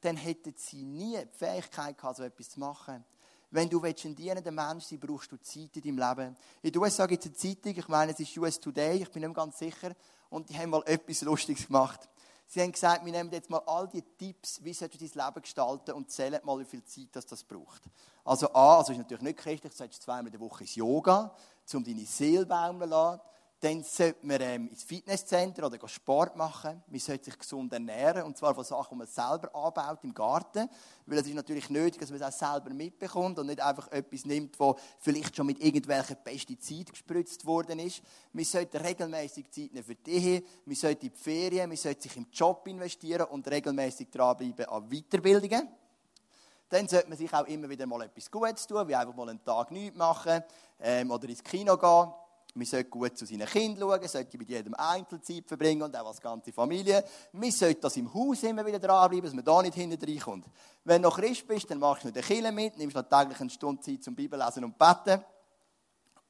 dann 0.00 0.16
hätten 0.16 0.54
sie 0.56 0.82
nie 0.82 1.18
die 1.18 1.36
Fähigkeit 1.36 1.98
gehabt, 1.98 2.16
so 2.16 2.22
etwas 2.22 2.48
zu 2.48 2.58
machen. 2.58 3.04
Wenn 3.52 3.68
du 3.68 3.82
ein 3.82 3.94
dienender 3.94 4.50
Mensch 4.50 4.84
sein 4.84 4.98
brauchst 4.98 5.30
du 5.30 5.36
Zeit 5.36 5.76
in 5.76 5.96
deinem 5.96 5.98
Leben. 5.98 6.36
In 6.62 6.72
den 6.72 6.80
USA 6.80 7.04
gibt 7.04 7.22
es 7.22 7.26
eine 7.26 7.36
Zeitung, 7.36 7.78
ich 7.78 7.88
meine, 7.88 8.12
es 8.12 8.18
ist 8.18 8.38
US 8.38 8.58
Today, 8.58 9.02
ich 9.02 9.10
bin 9.10 9.22
nicht 9.22 9.34
ganz 9.34 9.58
sicher, 9.58 9.92
und 10.30 10.48
die 10.48 10.58
haben 10.58 10.70
mal 10.70 10.82
etwas 10.86 11.20
Lustiges 11.20 11.66
gemacht. 11.66 12.08
Sie 12.46 12.62
haben 12.62 12.72
gesagt, 12.72 13.04
wir 13.04 13.12
nehmen 13.12 13.30
jetzt 13.30 13.50
mal 13.50 13.62
all 13.66 13.88
die 13.88 14.00
Tipps, 14.00 14.58
wie 14.64 14.72
sollst 14.72 14.94
du 14.94 15.06
dein 15.06 15.26
Leben 15.26 15.42
gestalten 15.42 15.92
und 15.92 16.10
zählen 16.10 16.40
mal, 16.44 16.58
wie 16.60 16.64
viel 16.64 16.82
Zeit 16.84 17.08
das, 17.12 17.26
das 17.26 17.44
braucht. 17.44 17.82
Also 18.24 18.50
A, 18.54 18.78
also 18.78 18.92
ist 18.92 18.98
natürlich 18.98 19.22
nicht 19.22 19.38
christlich, 19.38 19.70
du 19.70 19.76
solltest 19.76 20.02
zweimal 20.02 20.26
in 20.26 20.32
der 20.32 20.40
Woche 20.40 20.64
ins 20.64 20.74
Yoga, 20.74 21.36
um 21.74 21.84
deine 21.84 22.06
Seele 22.06 22.46
baumeln 22.46 22.90
zu 22.90 22.96
lassen. 22.96 23.20
Dann 23.62 23.84
sollte 23.84 24.26
man 24.26 24.40
ähm, 24.40 24.68
ins 24.70 24.82
Fitnesscenter 24.82 25.64
oder 25.64 25.78
Sport 25.86 26.34
machen. 26.34 26.82
Man 26.88 26.98
sollte 26.98 27.26
sich 27.26 27.38
gesund 27.38 27.72
ernähren. 27.72 28.24
Und 28.24 28.36
zwar 28.36 28.56
von 28.56 28.64
Sachen, 28.64 28.88
die 28.90 28.98
man 28.98 29.06
selber 29.06 29.54
anbaut 29.54 30.00
im 30.02 30.12
Garten. 30.12 30.68
Weil 31.06 31.18
es 31.18 31.28
ist 31.28 31.34
natürlich 31.34 31.70
nötig, 31.70 32.00
dass 32.00 32.10
man 32.10 32.20
es 32.20 32.26
auch 32.26 32.50
selber 32.50 32.74
mitbekommt 32.74 33.38
und 33.38 33.46
nicht 33.46 33.60
einfach 33.60 33.86
etwas 33.92 34.24
nimmt, 34.24 34.58
das 34.58 34.74
vielleicht 34.98 35.36
schon 35.36 35.46
mit 35.46 35.60
irgendwelchen 35.60 36.16
Pestiziden 36.24 36.90
gespritzt 36.90 37.46
worden 37.46 37.78
ist. 37.78 38.02
Man 38.32 38.44
sollte 38.44 38.82
regelmäßig 38.82 39.48
Zeit 39.52 39.72
nehmen 39.72 39.84
für 39.84 39.94
die 39.94 40.44
Man 40.64 40.74
sollte 40.74 41.06
in 41.06 41.12
die 41.12 41.18
Ferien, 41.20 41.68
man 41.68 41.76
sollte 41.76 42.02
sich 42.02 42.16
im 42.16 42.26
Job 42.32 42.66
investieren 42.66 43.28
und 43.28 43.46
regelmäßig 43.46 44.10
dranbleiben 44.10 44.66
an 44.66 44.88
Weiterbildungen. 44.90 45.68
Dann 46.68 46.88
sollte 46.88 47.08
man 47.08 47.16
sich 47.16 47.32
auch 47.32 47.46
immer 47.46 47.68
wieder 47.68 47.86
mal 47.86 48.02
etwas 48.02 48.28
Gutes 48.28 48.66
tun, 48.66 48.88
wie 48.88 48.96
einfach 48.96 49.14
mal 49.14 49.28
einen 49.28 49.44
Tag 49.44 49.70
nichts 49.70 49.96
machen 49.96 50.42
ähm, 50.80 51.12
oder 51.12 51.28
ins 51.28 51.44
Kino 51.44 51.76
gehen 51.76 52.21
man 52.54 52.66
sollte 52.66 52.90
gut 52.90 53.16
zu 53.16 53.24
seinen 53.24 53.46
Kindern 53.46 53.88
schauen, 53.88 54.08
sollte 54.08 54.36
mit 54.36 54.48
jedem 54.48 54.74
Einzelzeit 54.74 55.46
verbringen 55.46 55.82
und 55.82 55.96
auch 55.96 56.06
als 56.06 56.20
ganze 56.20 56.52
Familie. 56.52 57.02
Man 57.32 57.50
sollte 57.50 57.80
das 57.80 57.96
im 57.96 58.12
Haus 58.12 58.42
immer 58.42 58.64
wieder 58.66 58.78
dranbleiben, 58.78 59.24
dass 59.24 59.34
man 59.34 59.44
da 59.44 59.62
nicht 59.62 59.74
hinten 59.74 60.04
reinkommt. 60.04 60.46
Wenn 60.84 61.00
du 61.00 61.08
noch 61.08 61.18
Christ 61.18 61.46
bist, 61.46 61.70
dann 61.70 61.78
machst 61.78 62.04
du 62.04 62.08
noch 62.08 62.14
den 62.14 62.22
Kille 62.22 62.52
mit, 62.52 62.76
nimmst 62.76 62.94
noch 62.94 63.08
täglich 63.08 63.40
eine 63.40 63.50
Stunde 63.50 63.80
Zeit 63.80 64.02
zum 64.02 64.14
Bibellesen 64.14 64.64
und 64.64 64.76
Beten. 64.78 65.24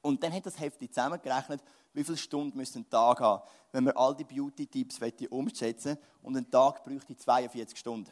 Und 0.01 0.23
dann 0.23 0.33
hat 0.33 0.45
das 0.45 0.59
Hefti 0.59 0.89
zusammengerechnet, 0.89 1.61
wie 1.93 2.03
viele 2.03 2.17
Stunden 2.17 2.57
müsste 2.57 2.79
ein 2.79 2.89
Tag 2.89 3.19
haben, 3.19 3.43
wenn 3.71 3.85
wir 3.85 3.97
all 3.97 4.15
die 4.15 4.23
Beauty-Tipps 4.23 4.99
umschätzen 5.29 5.97
und 6.21 6.35
ein 6.35 6.49
Tag 6.49 6.83
bräuchte 6.83 7.15
42 7.15 7.77
Stunden. 7.77 8.11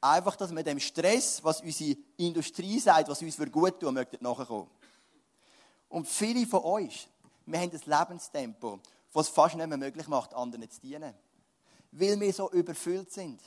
Einfach, 0.00 0.36
dass 0.36 0.54
wir 0.54 0.62
dem 0.62 0.78
Stress, 0.78 1.42
was 1.42 1.60
unsere 1.60 1.98
Industrie 2.16 2.78
sagt, 2.78 3.08
was 3.08 3.20
uns 3.20 3.34
für 3.34 3.50
gut 3.50 3.80
tun, 3.80 3.94
möchten 3.94 4.22
nachkommen. 4.22 4.68
Und 5.88 6.06
viele 6.06 6.46
von 6.46 6.62
euch, 6.64 7.08
wir 7.46 7.60
haben 7.60 7.70
ein 7.70 7.80
Lebenstempo, 7.84 8.80
das 9.12 9.28
es 9.28 9.32
fast 9.32 9.56
nicht 9.56 9.66
mehr 9.66 9.78
möglich 9.78 10.06
macht, 10.08 10.34
anderen 10.34 10.70
zu 10.70 10.80
dienen. 10.80 11.14
Weil 11.92 12.20
wir 12.20 12.32
so 12.32 12.50
überfüllt 12.50 13.10
sind. 13.10 13.40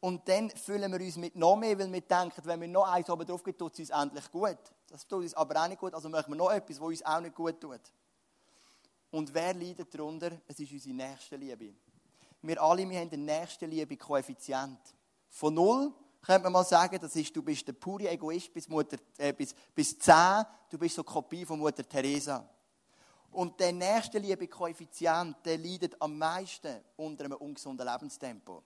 Und 0.00 0.26
dann 0.28 0.48
füllen 0.50 0.90
wir 0.92 1.00
uns 1.00 1.16
mit 1.16 1.34
noch 1.34 1.56
mehr, 1.56 1.78
weil 1.78 1.92
wir 1.92 2.00
denken, 2.00 2.40
wenn 2.44 2.60
wir 2.60 2.68
noch 2.68 2.88
eins 2.88 3.10
oben 3.10 3.26
drauf 3.26 3.42
geben, 3.42 3.58
tut 3.58 3.72
es 3.74 3.80
uns 3.80 3.90
endlich 3.90 4.30
gut. 4.30 4.58
Das 4.88 5.06
tut 5.06 5.22
uns 5.22 5.34
aber 5.34 5.62
auch 5.62 5.68
nicht 5.68 5.80
gut, 5.80 5.92
also 5.92 6.08
machen 6.08 6.32
wir 6.32 6.36
noch 6.36 6.50
etwas, 6.50 6.80
was 6.80 6.88
uns 6.88 7.04
auch 7.04 7.20
nicht 7.20 7.34
gut 7.34 7.60
tut. 7.60 7.80
Und 9.10 9.32
wer 9.34 9.54
leidet 9.54 9.92
darunter? 9.92 10.30
Es 10.46 10.58
ist 10.60 10.72
unsere 10.72 10.94
nächste 10.94 11.36
Liebe. 11.36 11.74
Wir 12.42 12.62
alle 12.62 12.88
wir 12.88 13.00
haben 13.00 13.10
den 13.10 13.24
nächste 13.24 13.66
Liebe-Koeffizient. 13.66 14.78
Von 15.28 15.54
null 15.54 15.92
könnte 16.22 16.44
man 16.44 16.52
mal 16.52 16.64
sagen, 16.64 16.98
das 17.00 17.16
ist, 17.16 17.34
du 17.34 17.42
bist 17.42 17.66
der 17.66 17.72
pure 17.72 18.08
Egoist 18.08 18.52
bis, 18.52 18.68
Mutter, 18.68 18.98
äh, 19.16 19.32
bis, 19.32 19.54
bis 19.74 19.98
10, 19.98 20.44
du 20.70 20.78
bist 20.78 20.96
so 20.96 21.02
eine 21.02 21.12
Kopie 21.12 21.44
von 21.44 21.58
Mutter 21.58 21.88
Teresa. 21.88 22.48
Und 23.30 23.60
der 23.60 23.72
nächste 23.72 24.18
Liebe-Koeffizient, 24.18 25.36
der 25.44 25.58
leidet 25.58 26.00
am 26.00 26.16
meisten 26.16 26.80
unter 26.96 27.24
einem 27.24 27.36
ungesunden 27.36 27.86
Lebenstempo. 27.86 28.62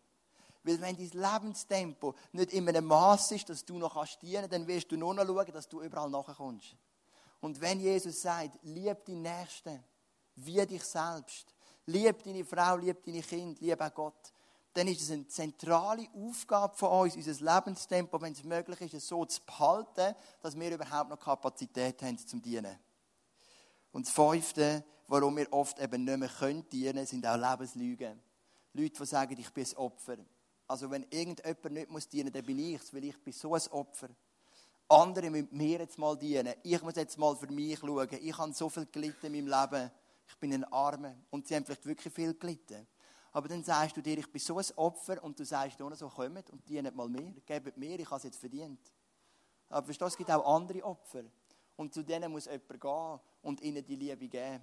Weil 0.64 0.80
wenn 0.80 0.96
dein 0.96 1.10
Lebenstempo 1.10 2.14
nicht 2.32 2.52
in 2.52 2.68
einem 2.68 2.84
Maß 2.84 3.32
ist, 3.32 3.48
dass 3.48 3.64
du 3.64 3.78
noch 3.78 4.06
dienen 4.18 4.42
kannst, 4.42 4.52
dann 4.52 4.66
wirst 4.66 4.90
du 4.92 4.96
nur 4.96 5.14
noch 5.14 5.26
schauen, 5.26 5.52
dass 5.52 5.68
du 5.68 5.82
überall 5.82 6.08
nachkommst. 6.08 6.76
Und 7.40 7.60
wenn 7.60 7.80
Jesus 7.80 8.22
sagt, 8.22 8.58
lieb 8.62 9.04
deinen 9.04 9.22
Nächsten 9.22 9.82
wie 10.36 10.64
dich 10.64 10.84
selbst, 10.84 11.52
lieb 11.86 12.22
deine 12.22 12.44
Frau, 12.44 12.76
lieb 12.76 13.04
deine 13.04 13.22
Kinder, 13.22 13.60
lieb 13.60 13.80
auch 13.80 13.94
Gott, 13.94 14.32
dann 14.74 14.88
ist 14.88 15.02
es 15.02 15.10
eine 15.10 15.26
zentrale 15.28 16.08
Aufgabe 16.14 16.74
von 16.76 17.02
uns, 17.02 17.16
unser 17.16 17.54
Lebenstempo, 17.54 18.20
wenn 18.20 18.32
es 18.32 18.42
möglich 18.42 18.80
ist, 18.80 19.06
so 19.06 19.24
zu 19.24 19.40
behalten, 19.44 20.14
dass 20.40 20.58
wir 20.58 20.74
überhaupt 20.74 21.10
noch 21.10 21.18
Kapazität 21.18 22.02
haben 22.02 22.18
zum 22.18 22.40
Dienen. 22.40 22.78
Und 23.92 24.06
das 24.06 24.14
Fünfte, 24.14 24.82
warum 25.08 25.36
wir 25.36 25.52
oft 25.52 25.78
eben 25.78 26.04
nicht 26.04 26.18
mehr 26.18 26.28
können 26.28 26.66
dienen, 26.70 27.04
sind 27.06 27.26
auch 27.26 27.36
Lebenslügen. 27.36 28.20
Leute, 28.72 28.98
die 28.98 29.06
sagen, 29.06 29.36
ich 29.38 29.52
bin 29.52 29.66
ein 29.66 29.76
Opfer. 29.76 30.16
Also 30.66 30.90
wenn 30.90 31.04
irgendjemand 31.10 31.70
nicht 31.70 31.90
muss 31.90 32.08
dienen, 32.08 32.32
dann 32.32 32.44
bin 32.44 32.58
ich 32.58 32.80
es, 32.80 32.94
weil 32.94 33.04
ich 33.04 33.22
bin 33.22 33.32
so 33.34 33.54
ein 33.54 33.66
Opfer. 33.70 34.08
Andere 34.88 35.30
müssen 35.30 35.48
mir 35.50 35.80
jetzt 35.80 35.98
mal 35.98 36.16
dienen. 36.16 36.54
Ich 36.62 36.82
muss 36.82 36.96
jetzt 36.96 37.18
mal 37.18 37.36
für 37.36 37.46
mich 37.48 37.78
schauen. 37.78 38.08
Ich 38.10 38.36
habe 38.36 38.52
so 38.52 38.70
viel 38.70 38.86
gelitten 38.86 39.26
in 39.34 39.44
meinem 39.44 39.60
Leben. 39.60 39.90
Ich 40.26 40.36
bin 40.38 40.52
ein 40.54 40.64
Armer. 40.64 41.14
Und 41.30 41.46
sie 41.46 41.56
haben 41.56 41.64
vielleicht 41.64 41.84
wirklich 41.84 42.12
viel 42.12 42.34
gelitten. 42.34 42.86
Aber 43.32 43.48
dann 43.48 43.64
sagst 43.64 43.96
du 43.96 44.02
dir, 44.02 44.18
ich 44.18 44.30
bin 44.30 44.40
so 44.40 44.58
ein 44.58 44.64
Opfer 44.76 45.22
und 45.24 45.38
du 45.38 45.44
sagst 45.44 45.78
nur 45.78 45.94
so, 45.96 46.08
kommt 46.08 46.50
und 46.50 46.68
dienen 46.68 46.94
mal 46.94 47.08
mir, 47.08 47.32
gebt 47.46 47.76
mir, 47.76 47.98
ich 47.98 48.06
habe 48.06 48.16
es 48.16 48.24
jetzt 48.24 48.38
verdient. 48.38 48.92
Aber 49.70 49.86
verstehst 49.86 50.02
du, 50.02 50.06
es 50.06 50.16
gibt 50.16 50.30
auch 50.30 50.54
andere 50.54 50.84
Opfer. 50.84 51.24
Und 51.76 51.94
zu 51.94 52.02
denen 52.02 52.30
muss 52.30 52.44
jemand 52.44 52.80
gehen 52.80 53.20
und 53.40 53.60
ihnen 53.62 53.84
die 53.84 53.96
Liebe 53.96 54.28
geben. 54.28 54.60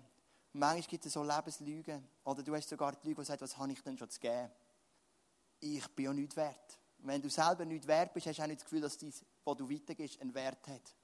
Manchmal 0.53 0.87
gibt 0.87 1.05
es 1.05 1.13
so 1.13 1.23
Lebenslügen. 1.23 2.07
Oder 2.23 2.43
du 2.43 2.55
hast 2.55 2.69
sogar 2.69 2.95
die 2.95 3.07
Lüge, 3.07 3.21
die 3.21 3.25
sagt, 3.25 3.41
was 3.41 3.57
habe 3.57 3.71
ich 3.71 3.81
denn 3.81 3.97
schon 3.97 4.09
zu 4.09 4.19
geben? 4.19 4.51
Ich 5.59 5.87
bin 5.89 6.05
ja 6.05 6.13
nicht 6.13 6.35
wert. 6.35 6.79
Wenn 6.99 7.21
du 7.21 7.29
selber 7.29 7.65
nicht 7.65 7.87
wert 7.87 8.13
bist, 8.13 8.27
hast 8.27 8.37
du 8.37 8.43
auch 8.43 8.47
nicht 8.47 8.59
das 8.59 8.65
Gefühl, 8.65 8.81
dass 8.81 8.97
das, 8.97 9.25
was 9.43 9.57
du 9.57 9.69
weitergibst, 9.69 10.21
einen 10.21 10.33
Wert 10.33 10.67
hat. 10.67 10.95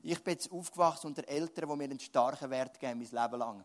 Ich 0.00 0.22
bin 0.22 0.32
jetzt 0.32 0.50
aufgewachsen 0.50 1.08
unter 1.08 1.28
Eltern, 1.28 1.68
die 1.68 1.76
mir 1.76 1.84
einen 1.84 2.00
starken 2.00 2.50
Wert 2.50 2.80
geben, 2.80 2.98
mein 2.98 3.08
Leben 3.08 3.38
lang. 3.38 3.64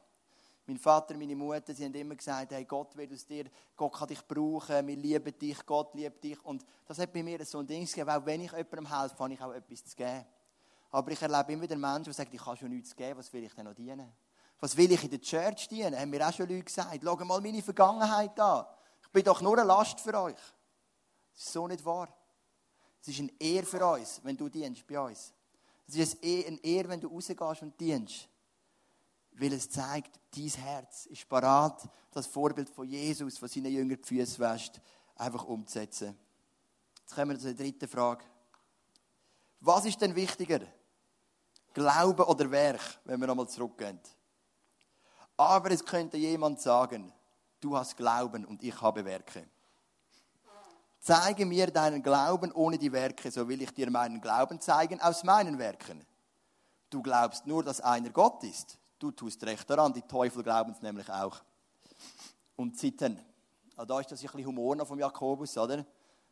Mein 0.69 0.77
Vater, 0.77 1.15
meine 1.15 1.33
Mutter, 1.33 1.73
sie 1.73 1.85
haben 1.85 1.93
immer 1.93 2.15
gesagt, 2.15 2.51
hey, 2.51 2.65
Gott 2.65 2.95
will 2.97 3.09
aus 3.13 3.25
dir, 3.25 3.45
Gott 3.73 3.93
kann 3.93 4.07
dich 4.09 4.21
brauchen, 4.27 4.85
wir 4.85 4.97
lieben 4.97 5.39
dich, 5.39 5.65
Gott 5.65 5.95
liebt 5.95 6.21
dich. 6.21 6.43
Und 6.43 6.65
das 6.85 6.99
hat 6.99 7.13
bei 7.13 7.23
mir 7.23 7.45
so 7.45 7.59
ein 7.59 7.67
Ding 7.67 7.85
gegeben, 7.85 8.09
auch 8.09 8.25
wenn 8.25 8.41
ich 8.41 8.51
jemandem 8.51 8.99
helfe, 8.99 9.17
habe 9.17 9.33
ich 9.33 9.41
auch 9.41 9.53
etwas 9.53 9.85
zu 9.85 9.95
geben. 9.95 10.25
Aber 10.91 11.11
ich 11.11 11.21
erlebe 11.21 11.53
immer 11.53 11.61
wieder 11.61 11.77
Menschen, 11.77 12.03
die 12.03 12.11
sagen, 12.11 12.29
ich 12.33 12.41
kann 12.41 12.57
schon 12.57 12.69
nichts 12.69 12.93
geben, 12.93 13.17
was 13.17 13.31
will 13.31 13.45
ich 13.45 13.53
denn 13.53 13.63
noch 13.63 13.73
dienen? 13.73 14.11
Was 14.59 14.75
will 14.75 14.91
ich 14.91 15.01
in 15.01 15.09
der 15.09 15.21
Church 15.21 15.69
dienen? 15.69 15.97
Haben 15.97 16.09
mir 16.09 16.27
auch 16.27 16.33
schon 16.33 16.49
Leute 16.49 16.63
gesagt. 16.63 16.99
Schau 17.01 17.15
mal 17.15 17.39
meine 17.39 17.61
Vergangenheit 17.61 18.37
an. 18.37 18.65
Ich 19.03 19.09
bin 19.09 19.23
doch 19.23 19.39
nur 19.41 19.57
eine 19.57 19.65
Last 19.65 20.01
für 20.01 20.19
euch. 20.19 20.35
Das 21.33 21.43
ist 21.43 21.53
so 21.53 21.65
nicht 21.65 21.85
wahr. 21.85 22.09
Es 23.01 23.07
ist 23.07 23.19
eine 23.19 23.31
Ehre 23.39 23.65
für 23.65 23.85
uns, 23.85 24.19
wenn 24.21 24.35
du 24.35 24.49
dienst 24.49 24.85
bei 24.85 24.99
uns. 24.99 25.31
Es 25.87 25.95
ist 25.95 26.21
eine 26.21 26.61
Ehre, 26.61 26.89
wenn 26.89 26.99
du 26.99 27.07
rausgehst 27.07 27.61
und 27.61 27.79
dienst 27.79 28.27
weil 29.39 29.53
es 29.53 29.69
zeigt, 29.69 30.19
dein 30.35 30.49
Herz 30.49 31.05
ist 31.05 31.29
parat, 31.29 31.87
das 32.11 32.27
Vorbild 32.27 32.69
von 32.69 32.87
Jesus, 32.87 33.37
von 33.37 33.47
seinen 33.47 33.71
Jüngern 33.71 33.97
die 33.97 34.03
Füße 34.03 34.39
wäscht, 34.39 34.81
einfach 35.15 35.45
umzusetzen. 35.45 36.17
Jetzt 36.99 37.15
kommen 37.15 37.31
wir 37.31 37.39
zur 37.39 37.53
dritten 37.53 37.87
Frage. 37.87 38.25
Was 39.59 39.85
ist 39.85 40.01
denn 40.01 40.15
wichtiger? 40.15 40.61
Glaube 41.73 42.25
oder 42.25 42.49
Werk, 42.49 42.81
wenn 43.05 43.19
wir 43.19 43.27
nochmal 43.27 43.47
zurückgehen? 43.47 43.99
Aber 45.35 45.69
es 45.71 45.85
könnte 45.85 46.17
jemand 46.17 46.59
sagen, 46.59 47.13
du 47.59 47.77
hast 47.77 47.95
Glauben 47.95 48.45
und 48.45 48.63
ich 48.63 48.81
habe 48.81 49.05
Werke. 49.05 49.47
Zeige 50.99 51.45
mir 51.45 51.67
deinen 51.67 52.01
Glauben 52.01 52.51
ohne 52.51 52.77
die 52.77 52.91
Werke, 52.91 53.29
so 53.29 53.47
will 53.47 53.61
ich 53.61 53.71
dir 53.71 53.89
meinen 53.91 54.19
Glauben 54.19 54.59
zeigen 54.59 54.99
aus 54.99 55.23
meinen 55.23 55.59
Werken. 55.59 56.03
Du 56.89 57.01
glaubst 57.01 57.45
nur, 57.45 57.63
dass 57.63 57.81
einer 57.81 58.09
Gott 58.09 58.43
ist. 58.43 58.79
Du 58.99 59.11
tust 59.11 59.43
recht 59.43 59.69
daran, 59.69 59.93
die 59.93 60.01
Teufel 60.01 60.43
glauben 60.43 60.71
es 60.71 60.81
nämlich 60.81 61.09
auch. 61.09 61.39
Und 62.55 62.77
sitten, 62.77 63.19
also 63.75 63.85
da 63.85 63.99
ist 63.99 64.11
das 64.11 64.21
ein 64.21 64.27
bisschen 64.27 64.45
Humor 64.45 64.75
noch 64.75 64.87
vom 64.87 64.99
Jakobus, 64.99 65.57
oder? 65.57 65.85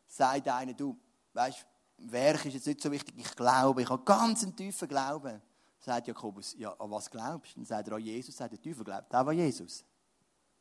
Sagt 0.06 0.48
einer, 0.48 0.74
du, 0.74 0.98
weißt, 1.32 1.64
Werk 1.98 2.44
ist 2.44 2.54
jetzt 2.54 2.66
nicht 2.66 2.80
so 2.80 2.90
wichtig, 2.90 3.14
ich 3.16 3.36
glaube, 3.36 3.82
ich 3.82 3.88
habe 3.88 4.02
ganz 4.04 4.42
einen 4.42 4.54
tiefen 4.54 4.88
Glauben. 4.88 5.40
Sagt 5.78 6.08
Jakobus, 6.08 6.54
ja, 6.58 6.72
an 6.72 6.90
was 6.90 7.08
glaubst 7.08 7.52
du? 7.52 7.60
Dann 7.60 7.66
sagt 7.66 7.88
er 7.88 7.94
an 7.94 8.02
Jesus, 8.02 8.36
sagt 8.36 8.52
der 8.52 8.60
Teufel 8.60 8.84
glaubt 8.84 9.14
auch 9.14 9.26
an 9.26 9.36
Jesus. 9.36 9.84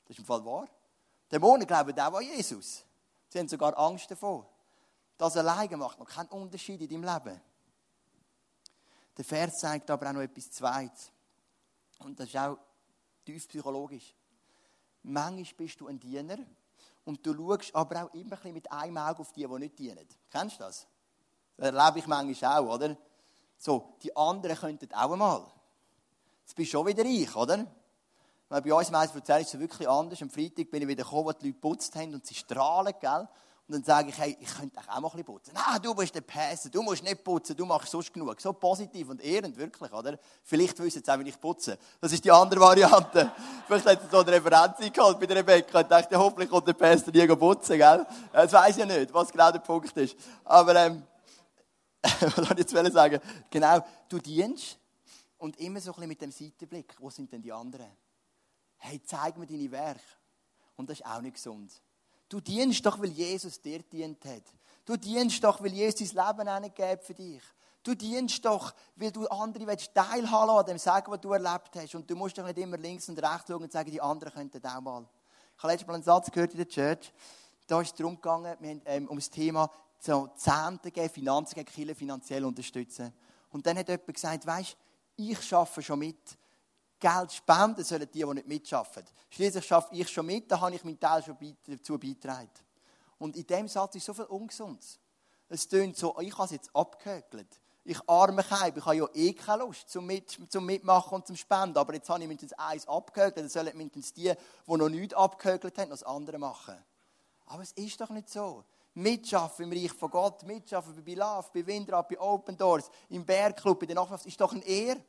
Das 0.04 0.12
ist 0.12 0.20
im 0.20 0.26
Fall 0.26 0.46
wahr. 0.46 0.68
Dämonen 1.32 1.65
glauben 1.65 2.00
auch 2.00 2.13
an 2.13 2.24
Jesus. 2.24 2.86
Sie 3.28 3.39
haben 3.39 3.48
sogar 3.48 3.78
Angst 3.78 4.10
davor. 4.12 4.48
Das 5.18 5.36
alleine 5.36 5.78
macht 5.78 5.98
noch 5.98 6.08
keinen 6.08 6.30
Unterschied 6.30 6.80
in 6.82 6.89
deinem 6.89 7.13
Leben. 7.15 7.41
Der 9.18 9.26
Vers 9.26 9.60
zeigt 9.60 9.89
aber 9.89 10.10
auch 10.10 10.13
noch 10.13 10.22
etwas 10.22 10.52
Zweites. 10.52 11.12
Und 12.00 12.20
das 12.20 12.28
ist 12.28 12.38
auch 12.38 12.58
tief 13.26 13.48
psychologisch. 13.48 14.14
Manchmal 15.04 15.54
bist 15.58 15.80
du 15.80 15.88
ein 15.88 16.00
Diener 16.00 16.38
und 17.04 17.26
du 17.26 17.34
schaust 17.34 17.76
aber 17.76 18.06
auch 18.06 18.14
immer 18.14 18.38
ein 18.44 18.54
mit 18.54 18.72
einem 18.72 18.98
Auge 18.98 19.20
auf 19.20 19.32
die, 19.32 19.46
die 19.46 19.60
nicht 19.60 19.80
dienen. 19.80 20.08
Kennst 20.30 20.60
du 20.60 20.64
das? 20.64 20.88
Das 21.58 21.74
erlebe 21.74 22.00
ich 22.00 22.08
manchmal 22.08 22.60
auch, 22.60 22.74
oder? 22.74 22.98
So, 23.58 23.96
die 24.04 24.16
anderen 24.16 24.58
könnten 24.58 24.94
auch 24.94 25.12
einmal. 25.12 25.46
Jetzt 26.42 26.56
bist 26.56 26.74
du 26.74 26.78
schon 26.78 26.88
wieder 26.88 27.06
ich, 27.06 27.36
oder? 27.36 27.66
Weil 28.50 28.62
bei 28.62 28.74
uns 28.74 28.92
meistens 28.92 29.28
ist 29.28 29.54
es 29.54 29.60
wirklich 29.60 29.88
anders. 29.88 30.22
Am 30.22 30.30
Freitag 30.30 30.70
bin 30.70 30.82
ich 30.82 30.88
wieder 30.88 31.04
gekommen, 31.04 31.26
wo 31.26 31.32
die 31.32 31.48
Leute 31.48 31.54
geputzt 31.54 31.96
haben 31.96 32.14
und 32.14 32.26
sie 32.26 32.36
strahlen, 32.36 32.94
gell? 33.00 33.28
Und 33.67 33.73
dann 33.73 33.84
sage 33.84 34.10
ich, 34.10 34.17
hey, 34.19 34.38
ich 34.39 34.54
könnte 34.54 34.80
auch 34.80 34.86
mal 34.86 34.95
ein 34.95 35.04
bisschen 35.04 35.25
putzen. 35.25 35.51
Nein, 35.56 35.82
du 35.82 35.95
bist 35.95 36.13
der 36.13 36.21
Pässe, 36.21 36.69
du 36.69 36.84
musst 36.84 37.01
nicht 37.01 37.23
putzen, 37.23 37.58
du 37.58 37.65
machst 37.65 37.89
sonst 37.89 38.13
genug. 38.13 38.39
So 38.39 38.54
positiv 38.54 39.10
und 39.10 39.19
ehrend, 39.21 39.58
wirklich, 39.58 39.91
oder? 39.91 40.19
Vielleicht 40.43 40.78
wissen 40.78 41.04
sie 41.04 41.12
auch, 41.12 41.17
wie 41.17 41.30
ich 41.30 41.41
putze. 41.41 41.80
Das 41.99 42.12
ist 42.12 42.23
die 42.23 42.32
andere 42.32 42.60
Variante. 42.60 43.32
Vielleicht 43.67 43.88
hat 43.88 44.01
sie 44.04 44.08
so 44.12 44.19
eine 44.19 44.34
Referenz 44.34 44.78
geholt 44.93 45.19
bei 45.19 45.25
der 45.25 45.38
Rebecca 45.38 45.80
und 45.80 45.89
dachte, 45.89 46.15
hoffentlich 46.15 46.47
kommt 46.47 46.67
der 46.67 46.73
Pässe 46.73 47.10
nie 47.10 47.25
putzen, 47.28 47.78
gell? 47.78 48.06
Das 48.32 48.54
weiß 48.54 48.78
ich 48.78 48.78
ja 48.78 48.86
nicht, 48.86 49.12
was 49.12 49.32
genau 49.32 49.51
der 49.51 49.60
Punkt 49.60 49.97
ist. 49.97 50.15
Aber, 50.43 50.75
ähm, 50.75 51.01
was 52.04 52.36
soll 52.36 52.60
ich 52.60 52.71
jetzt 52.71 52.93
sagen? 52.93 53.19
Genau, 53.49 53.84
du 54.08 54.19
dienst 54.19 54.78
und 55.39 55.60
immer 55.60 55.82
so 55.82 55.89
ein 55.89 55.95
bisschen 55.95 56.10
mit 56.10 56.21
dem 56.21 56.32
Seitenblick. 56.32 56.95
Wo 56.99 57.10
sind 57.10 57.32
denn 57.32 57.41
die 57.41 57.51
anderen? 57.51 57.89
Hey, 58.78 59.01
zeig 59.04 59.38
mir 59.38 59.47
deine 59.47 59.71
Werke. 59.71 60.01
Und 60.75 60.88
das 60.88 60.99
ist 60.99 61.06
auch 61.08 61.21
nicht 61.21 61.34
gesund. 61.34 61.71
Du 62.30 62.40
dienst 62.40 62.86
doch, 62.86 63.00
weil 63.00 63.12
Jesus 63.12 63.62
dir 63.62 63.84
dient 63.84 64.24
hat. 64.26 64.44
Du 64.86 64.98
dienst 64.98 65.44
doch, 65.44 65.62
weil 65.62 65.74
Jesus 65.74 66.10
sein 66.12 66.28
Leben 66.28 66.48
angegeben 66.48 67.02
für 67.02 67.14
dich. 67.14 67.42
Du 67.84 67.94
dienst 67.94 68.44
doch, 68.44 68.74
weil 68.96 69.12
du 69.12 69.28
andere 69.28 69.68
willst 69.68 69.94
teilhaben 69.94 70.50
an 70.50 70.66
dem 70.66 70.78
Sagen, 70.80 71.12
was 71.12 71.22
du 71.22 71.34
erlebt 71.34 71.70
hast. 71.76 71.94
Und 71.94 72.10
du 72.10 72.16
musst 72.16 72.38
doch 72.38 72.46
nicht 72.46 72.58
immer 72.58 72.78
links 72.78 73.08
und 73.10 73.20
rechts 73.20 73.48
schauen 73.48 73.62
und 73.62 73.72
sagen, 73.72 73.92
die 73.92 74.02
anderen 74.02 74.34
könnten 74.34 74.66
auch 74.66 74.82
mal. 74.82 75.06
Ich 75.56 75.64
habe 75.64 75.72
letztes 75.72 75.88
Mal 75.88 75.94
einen 75.94 76.04
Satz 76.04 76.32
gehört 76.32 76.52
in 76.52 76.58
der 76.58 76.68
Church. 76.68 77.14
Da 77.68 77.82
ist 77.82 77.92
es 77.92 77.94
darum 77.96 78.16
gegangen, 78.16 78.56
wir 78.60 78.70
haben, 78.70 78.82
ähm, 78.86 79.08
um 79.08 79.18
das 79.18 79.30
Thema 79.30 79.70
so 80.00 80.30
Zehnte 80.36 80.92
geben, 80.92 81.10
Finanzen 81.10 81.56
gegen 81.56 81.72
Kirche 81.72 81.96
finanziell 81.96 82.44
unterstützen. 82.44 83.14
Und 83.52 83.66
dann 83.66 83.78
hat 83.78 83.88
jemand 83.88 84.14
gesagt, 84.14 84.46
weißt, 84.46 84.76
ich 85.18 85.54
arbeite 85.54 85.82
schon 85.82 86.00
mit 86.00 86.38
Geld 87.00 87.32
spenden 87.34 87.84
sollen 87.84 88.08
die, 88.12 88.20
die 88.20 88.26
nicht 88.26 88.48
mitschaffen. 88.48 89.04
Schließlich 89.30 89.66
schaffe 89.66 89.94
ich 89.94 90.10
schon 90.10 90.26
mit, 90.26 90.52
da 90.52 90.60
habe 90.60 90.76
ich 90.76 90.84
meinen 90.84 91.00
Teil 91.00 91.24
schon 91.24 91.38
dazu 91.68 92.00
beigetragen. 92.00 92.50
Und 93.18 93.36
in 93.36 93.46
dem 93.46 93.68
Satz 93.68 93.96
ist 93.96 94.06
so 94.06 94.14
viel 94.14 94.26
Ungesundes. 94.26 95.00
Es 95.48 95.68
tönt 95.68 95.98
so, 95.98 96.18
ich 96.20 96.34
habe 96.34 96.46
es 96.46 96.52
jetzt 96.52 96.76
abgehökelt. 96.76 97.62
Ich 97.84 98.00
arme 98.10 98.44
Keib, 98.44 98.78
ich 98.78 98.86
habe 98.86 98.96
ja 98.96 99.08
eh 99.14 99.34
keine 99.34 99.64
Lust 99.64 99.90
zum, 99.90 100.08
mit, 100.08 100.38
zum 100.50 100.66
Mitmachen 100.66 101.16
und 101.16 101.28
zum 101.28 101.36
Spenden. 101.36 101.78
Aber 101.78 101.94
jetzt 101.94 102.10
habe 102.10 102.22
ich 102.22 102.28
mindestens 102.28 102.58
eins 102.58 102.88
abgehökelt, 102.88 103.38
dann 103.38 103.50
sollen 103.50 103.78
mindestens 103.78 104.12
die, 104.14 104.34
die 104.34 104.76
noch 104.76 104.90
nichts 104.90 105.14
abgehökelt 105.14 105.78
haben, 105.78 105.90
noch 105.90 106.00
das 106.00 106.04
andere 106.04 106.40
machen. 106.40 106.76
Aber 107.46 107.62
es 107.62 107.74
ist 107.74 108.02
doch 108.02 108.10
nicht 108.10 108.30
so. 108.30 108.64
Mitschaffen 108.96 109.66
im 109.66 109.78
Reich 109.78 109.92
von 109.92 110.10
Gott, 110.10 110.44
mitschaffen 110.44 110.96
bei 110.96 111.02
Bilaf, 111.02 111.52
bei 111.52 111.66
Windrad, 111.66 112.08
bei 112.08 112.20
Open 112.20 112.58
Doors, 112.58 112.90
im 113.10 113.26
Bergclub, 113.26 113.82
bei 113.82 113.86
der 113.86 113.96
Nachbarschaft, 113.96 114.26
ist 114.26 114.40
doch 114.42 114.54
ein 114.54 114.62
Ehre. 114.64 115.02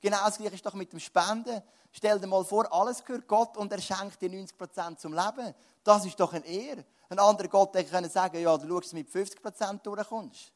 Genau 0.00 0.24
das 0.24 0.38
gleiche 0.38 0.54
ist 0.54 0.64
doch 0.64 0.74
mit 0.74 0.92
dem 0.92 1.00
Spenden. 1.00 1.62
Stell 1.92 2.18
dir 2.18 2.26
mal 2.26 2.44
vor, 2.44 2.72
alles 2.72 3.04
gehört 3.04 3.26
Gott 3.26 3.56
und 3.56 3.70
er 3.72 3.80
schenkt 3.80 4.20
dir 4.20 4.30
90% 4.30 4.96
zum 4.96 5.12
Leben. 5.12 5.54
Das 5.84 6.04
ist 6.06 6.18
doch 6.18 6.32
ein 6.32 6.44
Ehr. 6.44 6.84
Ein 7.08 7.18
anderer 7.18 7.48
Gott 7.48 7.74
hätte 7.74 7.90
können 7.90 8.08
sagen, 8.08 8.40
ja, 8.40 8.56
du 8.56 8.68
schaust, 8.68 8.94
mit 8.94 9.10
50% 9.10 9.82
durchkommst. 9.82 10.52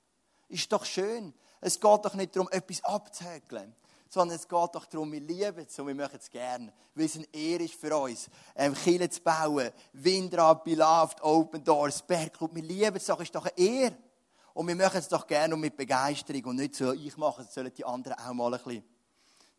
Ist 0.49 0.73
doch 0.73 0.85
schön. 0.85 1.35
Es 1.61 1.81
geht 1.81 2.05
doch 2.05 2.15
nicht 2.15 2.37
darum, 2.37 2.49
etwas 2.51 2.85
abzuhäkeln, 2.85 3.75
sondern 4.09 4.37
es 4.37 4.47
geht 4.47 4.75
doch 4.75 4.87
darum, 4.87 5.11
wir 5.11 5.21
lieben 5.21 5.67
es 5.67 5.79
und 5.79 5.87
wir 5.87 5.95
möchten 5.95 6.19
es 6.19 6.31
gerne, 6.31 6.73
weil 6.95 7.07
es 7.07 7.17
ein 7.17 7.27
Ehr 7.33 7.61
ist 7.61 7.75
für 7.75 7.97
uns, 7.97 8.29
ähm, 8.55 8.75
Kirche 8.75 9.09
zu 9.09 9.23
bauen, 9.23 9.71
Windrad, 9.95 10.63
Beloved, 10.63 11.23
Open 11.23 11.65
Doors, 11.65 12.03
Bergclub. 12.03 12.55
Wir 12.55 12.63
lieben 12.63 12.97
es 12.97 13.07
doch, 13.07 13.21
ist 13.21 13.35
doch 13.35 13.47
ein 13.47 13.53
Ehr. 13.57 13.93
Und 14.53 14.69
wir 14.69 14.77
machen 14.77 14.99
es 14.99 15.09
doch 15.09 15.27
gerne 15.27 15.55
und 15.55 15.61
mit 15.61 15.77
Begeisterung 15.77 16.45
und 16.45 16.57
nicht 16.57 16.77
so, 16.77 16.93
ich 16.93 17.17
mache 17.17 17.43
es, 17.43 17.53
sollen 17.53 17.73
die 17.75 17.85
anderen 17.85 18.19
auch 18.19 18.33
mal 18.33 18.55
ein 18.55 18.63
bisschen. 18.63 18.85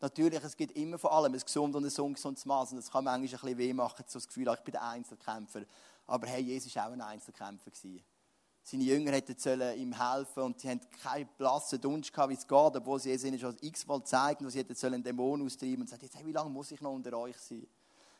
Natürlich, 0.01 0.43
es 0.43 0.57
gibt 0.57 0.75
immer 0.75 0.97
vor 0.97 1.13
allem 1.13 1.33
ein 1.33 1.39
gesundes 1.39 1.75
und 1.75 1.85
ein 1.85 2.05
ungesundes 2.05 2.45
Maß. 2.45 2.71
Und 2.71 2.77
das 2.77 2.91
kann 2.91 3.03
manchmal 3.03 3.27
ein 3.27 3.31
bisschen 3.31 3.57
weh 3.57 3.73
machen, 3.73 4.05
so 4.07 4.19
das 4.19 4.27
Gefühl, 4.27 4.53
ich 4.53 4.63
bin 4.63 4.73
der 4.73 4.83
Einzelkämpfer. 4.83 5.61
Aber 6.05 6.27
hey, 6.27 6.41
Jesus 6.41 6.75
war 6.75 6.87
auch 6.87 6.91
ein 6.91 7.01
Einzelkämpfer. 7.01 7.71
Seine 8.67 8.83
Jünger 8.83 9.11
hätten 9.11 9.61
ihm 9.79 9.93
helfen 9.93 10.41
und 10.41 10.59
sie 10.59 10.69
hatten 10.69 10.89
keinen 11.01 11.29
blassen 11.37 11.79
Dunst 11.79 12.11
gehabt, 12.11 12.31
wie 12.31 12.33
es 12.33 12.47
geht, 12.47 12.75
obwohl 12.75 12.99
sie 12.99 13.11
es 13.11 13.23
ihnen 13.23 13.39
schon 13.39 13.55
x-mal 13.61 14.03
zeigen, 14.03 14.43
wo 14.43 14.49
sie 14.49 14.59
hätten 14.59 14.75
einen 14.87 15.03
Dämon 15.03 15.45
austreiben 15.45 15.81
und 15.81 15.89
sagen, 15.89 16.01
jetzt, 16.03 16.15
hey, 16.15 16.25
wie 16.25 16.31
lange 16.31 16.49
muss 16.49 16.71
ich 16.71 16.81
noch 16.81 16.91
unter 16.91 17.15
euch 17.17 17.37
sein? 17.37 17.67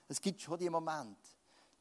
Es 0.07 0.21
gibt 0.21 0.39
schon 0.39 0.59
die 0.59 0.69
Momente. 0.69 1.29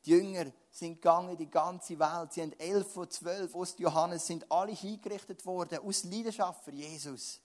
Die 0.05 0.11
Jünger 0.11 0.47
sind 0.71 0.95
gegangen 0.95 1.37
die 1.37 1.49
ganze 1.49 1.99
Welt. 1.99 2.33
Sie 2.33 2.43
haben 2.43 2.53
elf 2.55 2.91
von 2.93 3.11
zwölf 3.11 3.55
aus 3.55 3.77
Johannes 3.79 4.27
sind 4.27 4.51
alle 4.51 4.73
hingerichtet 4.73 5.45
worden 5.47 5.79
aus 5.79 6.05
Leidenschaft 6.05 6.65
für 6.65 6.73
Jesus. 6.73 7.41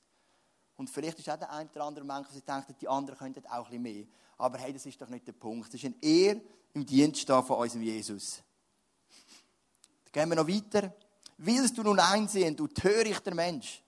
Und 0.80 0.90
vielleicht 0.90 1.20
ist 1.20 1.30
auch 1.30 1.36
der 1.36 1.52
eine 1.52 1.70
oder 1.70 1.84
andere 1.84 2.06
Mensch, 2.06 2.30
der 2.34 2.56
denkt, 2.56 2.82
die 2.82 2.88
anderen 2.88 3.20
könnten 3.20 3.46
auch 3.48 3.70
ein 3.70 3.82
bisschen 3.82 3.82
mehr. 3.82 4.06
Aber 4.38 4.58
hey, 4.60 4.72
das 4.72 4.86
ist 4.86 5.02
doch 5.02 5.10
nicht 5.10 5.28
der 5.28 5.34
Punkt. 5.34 5.68
Das 5.68 5.74
ist 5.74 5.84
ein 5.84 5.96
Ehr 6.02 6.40
im 6.74 6.86
Dienst 6.86 7.28
von 7.28 7.44
unserem 7.44 7.82
Jesus. 7.82 8.42
Dann 10.06 10.12
gehen 10.14 10.30
wir 10.30 10.38
noch 10.38 10.48
weiter. 10.48 10.94
Willst 11.38 11.78
du 11.78 11.84
nun 11.84 12.00
einsehen, 12.00 12.56
du 12.56 12.68
törichter 12.68 13.36
Mensch, 13.36 13.84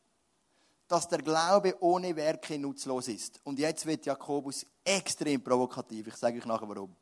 dass 0.89 1.08
der 1.08 1.19
Glaube 1.19 1.77
ohne 1.80 2.13
Werke 2.13 2.60
nutzlos 2.60 3.08
ist? 3.08 3.39
Und 3.45 3.58
jetzt 3.58 3.86
wird 3.86 4.06
Jakobus 4.06 4.65
extrem 4.84 5.41
provokativ. 5.41 6.08
Ich 6.08 6.17
sage 6.17 6.39
euch 6.39 6.45
nachher 6.45 6.67
warum. 6.67 6.93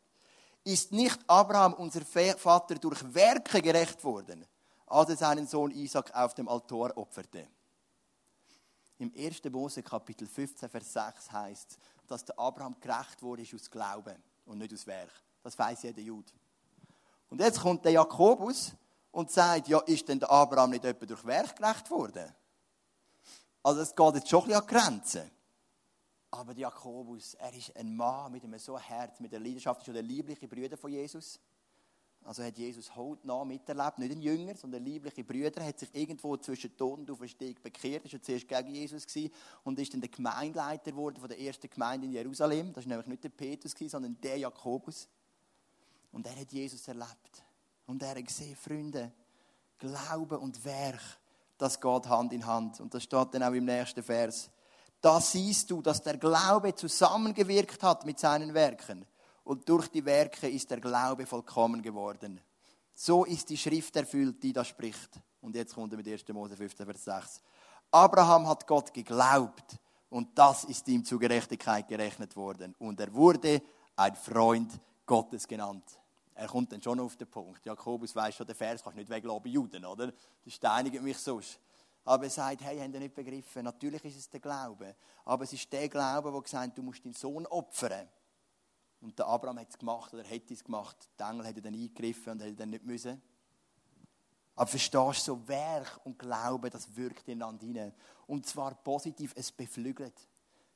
Ist 0.63 0.91
nicht 0.91 1.17
Abraham, 1.25 1.73
unser 1.73 2.01
Vater, 2.05 2.75
durch 2.75 3.11
Werke 3.11 3.59
gerecht 3.59 4.03
worden, 4.03 4.45
als 4.85 5.09
er 5.09 5.17
seinen 5.17 5.47
Sohn 5.47 5.71
Isaac 5.71 6.13
auf 6.13 6.35
dem 6.35 6.47
Altar 6.47 6.95
opferte? 6.95 7.47
Im 8.99 9.11
1. 9.17 9.43
Mose 9.45 9.81
Kapitel 9.81 10.27
15, 10.27 10.69
Vers 10.69 10.93
6 10.93 11.31
heißt 11.31 11.79
dass 12.09 12.25
der 12.25 12.37
Abraham 12.39 12.75
gerecht 12.79 13.21
wurde 13.21 13.43
aus 13.53 13.69
Glauben 13.69 14.15
und 14.45 14.57
nicht 14.57 14.73
aus 14.73 14.85
Werk. 14.87 15.11
Das 15.43 15.57
weiß 15.57 15.83
jeder 15.83 16.01
Jude. 16.01 16.31
Und 17.29 17.39
jetzt 17.39 17.61
kommt 17.61 17.85
der 17.85 17.91
Jakobus 17.91 18.73
und 19.11 19.31
sagt, 19.31 19.67
ja, 19.67 19.79
ist 19.81 20.07
denn 20.07 20.19
der 20.19 20.29
Abraham 20.29 20.71
nicht 20.71 20.85
etwa 20.85 21.05
durch 21.05 21.23
Werk 21.25 21.55
gerecht 21.55 21.89
worden? 21.91 22.33
Also 23.61 23.81
es 23.81 23.95
geht 23.95 24.15
jetzt 24.15 24.29
schon 24.29 24.41
ein 24.41 24.47
bisschen 24.47 24.61
an 24.61 24.67
Grenzen. 24.67 25.31
Aber 26.31 26.53
der 26.53 26.61
Jakobus, 26.61 27.35
er 27.35 27.53
ist 27.53 27.75
ein 27.75 27.95
Mann 27.95 28.31
mit 28.31 28.43
einem 28.43 28.59
so 28.59 28.77
Herz, 28.77 29.19
mit 29.19 29.31
der 29.31 29.39
Leidenschaft, 29.39 29.81
ist 29.81 29.85
schon 29.85 29.93
der 29.93 30.03
liebliche 30.03 30.47
Brüder 30.47 30.77
von 30.77 30.91
Jesus. 30.91 31.39
Also 32.25 32.43
hat 32.43 32.57
Jesus 32.57 32.95
hautnah 32.95 33.43
miterlebt, 33.43 33.97
nicht 33.97 34.11
ein 34.11 34.21
Jünger, 34.21 34.55
sondern 34.55 34.83
liebliche 34.83 35.23
Brüder, 35.23 35.65
hat 35.65 35.79
sich 35.79 35.89
irgendwo 35.93 36.37
zwischen 36.37 36.75
Tod 36.77 36.99
und 36.99 37.09
Auferstehung 37.09 37.55
bekehrt, 37.63 38.05
ist 38.05 38.11
ja 38.11 38.21
zuerst 38.21 38.47
gegen 38.47 38.75
Jesus 38.75 39.07
gewesen 39.07 39.33
und 39.63 39.79
ist 39.79 39.93
dann 39.93 40.01
der 40.01 40.09
Gemeindeleiter 40.09 40.91
geworden 40.91 41.17
von 41.17 41.27
der 41.29 41.39
ersten 41.39 41.69
Gemeinde 41.69 42.05
in 42.05 42.13
Jerusalem. 42.13 42.73
Das 42.73 42.85
war 42.85 42.89
nämlich 42.89 43.07
nicht 43.07 43.23
der 43.23 43.29
Petrus, 43.29 43.73
gewesen, 43.73 43.89
sondern 43.89 44.21
der 44.21 44.37
Jakobus. 44.37 45.07
Und 46.11 46.27
er 46.27 46.39
hat 46.39 46.51
Jesus 46.51 46.87
erlebt. 46.87 47.43
Und 47.87 48.03
er 48.03 48.15
hat 48.15 48.25
gesehen, 48.25 48.55
Freunde, 48.55 49.11
Glaube 49.79 50.37
und 50.37 50.63
Werk, 50.65 51.01
das 51.57 51.79
geht 51.79 52.07
Hand 52.07 52.33
in 52.33 52.45
Hand. 52.45 52.79
Und 52.79 52.93
das 52.93 53.03
steht 53.03 53.33
dann 53.33 53.43
auch 53.43 53.53
im 53.53 53.65
nächsten 53.65 54.03
Vers. 54.03 54.51
Da 55.01 55.19
siehst 55.19 55.71
du, 55.71 55.81
dass 55.81 56.03
der 56.03 56.17
Glaube 56.17 56.75
zusammengewirkt 56.75 57.81
hat 57.81 58.05
mit 58.05 58.19
seinen 58.19 58.53
Werken 58.53 59.05
und 59.49 59.67
durch 59.67 59.87
die 59.87 60.05
Werke 60.05 60.47
ist 60.47 60.69
der 60.69 60.79
Glaube 60.79 61.25
vollkommen 61.25 61.81
geworden. 61.81 62.39
So 62.93 63.25
ist 63.25 63.49
die 63.49 63.57
Schrift 63.57 63.95
erfüllt, 63.95 64.43
die 64.43 64.53
da 64.53 64.63
spricht. 64.63 65.19
Und 65.41 65.55
jetzt 65.55 65.73
kommt 65.73 65.91
er 65.91 65.97
mit 65.97 66.07
1. 66.07 66.27
Mose 66.27 66.55
15, 66.55 66.85
Vers 66.85 67.03
6. 67.03 67.41
Abraham 67.89 68.47
hat 68.47 68.67
Gott 68.67 68.93
geglaubt 68.93 69.79
und 70.11 70.37
das 70.37 70.65
ist 70.65 70.87
ihm 70.87 71.03
zur 71.03 71.19
Gerechtigkeit 71.19 71.87
gerechnet 71.87 72.35
worden. 72.35 72.75
Und 72.77 72.99
er 72.99 73.11
wurde 73.11 73.59
ein 73.95 74.15
Freund 74.15 74.71
Gottes 75.07 75.47
genannt. 75.47 75.99
Er 76.35 76.47
kommt 76.47 76.71
dann 76.71 76.83
schon 76.83 76.99
auf 76.99 77.17
den 77.17 77.27
Punkt. 77.27 77.65
Jakobus 77.65 78.15
weiß 78.15 78.35
schon, 78.35 78.45
der 78.45 78.55
Vers 78.55 78.83
kannst 78.83 78.97
du 78.97 78.99
nicht 78.99 79.09
weglassen 79.09 79.47
Juden, 79.47 79.83
oder? 79.83 80.13
Das 80.45 80.53
steinigt 80.53 81.01
mich 81.01 81.17
sonst. 81.17 81.59
Aber 82.05 82.25
er 82.25 82.29
sagt, 82.29 82.61
hey, 82.61 82.77
habt 82.77 82.93
ihr 82.93 82.99
nicht 82.99 83.15
begriffen? 83.15 83.63
Natürlich 83.63 84.05
ist 84.05 84.17
es 84.17 84.29
der 84.29 84.41
Glaube. 84.41 84.95
Aber 85.25 85.43
es 85.43 85.53
ist 85.53 85.73
der 85.73 85.89
Glaube, 85.89 86.31
der 86.31 86.39
gesagt 86.39 86.77
du 86.77 86.83
musst 86.83 87.03
deinen 87.03 87.13
Sohn 87.13 87.47
opfern. 87.47 88.07
Und 89.01 89.17
der 89.17 89.27
Abraham 89.27 89.59
hat 89.59 89.69
es 89.69 89.77
gemacht 89.77 90.13
oder 90.13 90.23
hätte 90.23 90.53
es 90.53 90.63
gemacht. 90.63 90.97
Der 91.17 91.29
Engel 91.29 91.45
hätte 91.45 91.61
dann 91.61 91.73
eingegriffen 91.73 92.33
und 92.33 92.41
hätte 92.41 92.55
dann 92.55 92.69
nicht 92.69 92.83
müssen. 92.83 93.21
Aber 94.55 94.67
verstehst 94.67 95.27
du, 95.27 95.33
so 95.35 95.47
Werk 95.47 96.01
und 96.03 96.19
Glaube, 96.19 96.69
das 96.69 96.93
wirkt 96.95 97.27
ineinander 97.29 97.65
hinein. 97.65 97.93
Und 98.27 98.45
zwar 98.45 98.75
positiv, 98.75 99.31
es 99.35 99.51
beflügelt. 99.51 100.27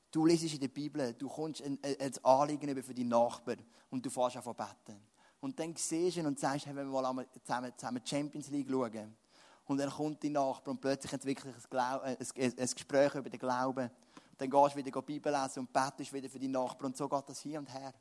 Du 0.10 0.26
liest 0.26 0.54
in 0.54 0.60
der 0.60 0.70
Bibel, 0.70 1.14
du 1.14 1.28
kommst 1.28 1.62
ein, 1.62 1.78
ein 1.84 2.14
Anliegen 2.24 2.70
über 2.70 2.82
für 2.82 2.94
deinen 2.94 3.10
Nachbarn 3.10 3.62
und 3.90 4.06
du 4.06 4.10
fährst 4.10 4.38
an 4.38 4.44
beten. 4.44 5.02
Und 5.42 5.60
dann 5.60 5.76
siehst 5.76 6.16
du 6.16 6.22
ihn 6.22 6.28
und 6.28 6.40
sagst, 6.40 6.66
hey, 6.66 6.74
wenn 6.76 6.90
wir 6.90 7.14
mal 7.14 7.28
zusammen, 7.46 7.74
zusammen 7.76 8.02
Champions 8.06 8.50
League 8.50 8.70
schauen. 8.70 9.18
Und 9.66 9.78
dann 9.78 9.90
kommt 9.90 10.24
dein 10.24 10.32
Nachbar 10.32 10.72
und 10.72 10.80
plötzlich 10.80 11.12
entwickelt 11.12 11.54
sich 11.54 11.72
ein, 11.72 12.00
ein, 12.02 12.18
ein, 12.58 12.70
Gespräch 12.74 13.16
über 13.16 13.30
den 13.30 13.40
Glauben. 13.40 13.90
Dann 14.38 14.50
gehst 14.50 14.74
du 14.74 14.78
wieder 14.78 14.92
die 14.92 15.06
Bibel 15.06 15.34
lesen 15.34 15.60
und 15.60 15.74
betest 15.74 16.14
wieder 16.14 16.30
für 16.30 16.40
deinen 16.40 16.52
Nachbarn. 16.52 16.92
Und 16.92 16.98
so 16.98 17.10
geht 17.10 17.28
das 17.28 17.42
hier 17.42 17.60
und 17.60 17.74
her 17.74 17.94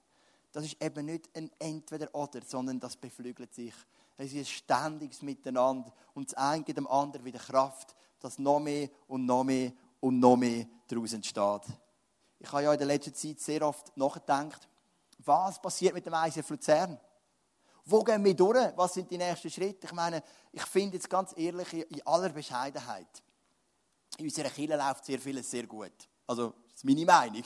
das 0.53 0.65
ist 0.65 0.83
eben 0.83 1.07
nicht 1.07 1.29
ein 1.35 1.51
Entweder-Oder, 1.59 2.41
sondern 2.47 2.79
das 2.79 2.97
beflügelt 2.97 3.53
sich. 3.55 3.75
Es 4.17 4.33
ist 4.33 4.37
ein 4.37 4.45
ständiges 4.45 5.23
Miteinander 5.23 5.93
und 6.15 6.31
das 6.31 6.35
eine 6.35 6.63
gibt 6.63 6.77
dem 6.77 6.87
anderen 6.87 7.25
wieder 7.25 7.39
Kraft, 7.39 7.95
dass 8.21 8.39
noch 8.39 8.61
mehr 8.61 8.89
und 9.09 9.25
noch 9.25 9.43
mehr 9.43 9.73
und 10.01 10.21
noch 10.21 10.37
mehr 10.37 10.67
daraus 10.87 11.13
entsteht. 11.13 11.63
Ich 12.39 12.53
habe 12.53 12.63
ja 12.65 12.73
in 12.73 12.79
der 12.79 12.87
letzten 12.87 13.15
Zeit 13.15 13.41
sehr 13.41 13.67
oft 13.67 13.97
nachgedacht, 13.97 14.69
was 15.19 15.61
passiert 15.61 15.95
mit 15.95 16.05
dem 16.05 16.15
ICF 16.15 16.51
Luzern? 16.51 16.99
Wo 17.85 18.03
gehen 18.03 18.25
wir 18.25 18.35
durch? 18.35 18.77
Was 18.77 18.95
sind 18.95 19.11
die 19.11 19.19
nächsten 19.19 19.51
Schritte? 19.51 19.87
Ich 19.87 19.93
meine, 19.93 20.23
ich 20.53 20.63
finde 20.63 20.97
jetzt 20.97 21.09
ganz 21.09 21.33
ehrlich, 21.37 21.73
in 21.73 22.07
aller 22.07 22.29
Bescheidenheit, 22.29 23.23
in 24.19 24.27
unserer 24.27 24.51
Kirche 24.51 24.77
läuft 24.77 25.05
sehr 25.05 25.19
vieles 25.19 25.51
sehr 25.51 25.67
gut. 25.67 25.93
Also, 26.27 26.53
das 26.65 26.75
ist 26.77 26.85
meine 26.85 27.05
Meinung. 27.05 27.43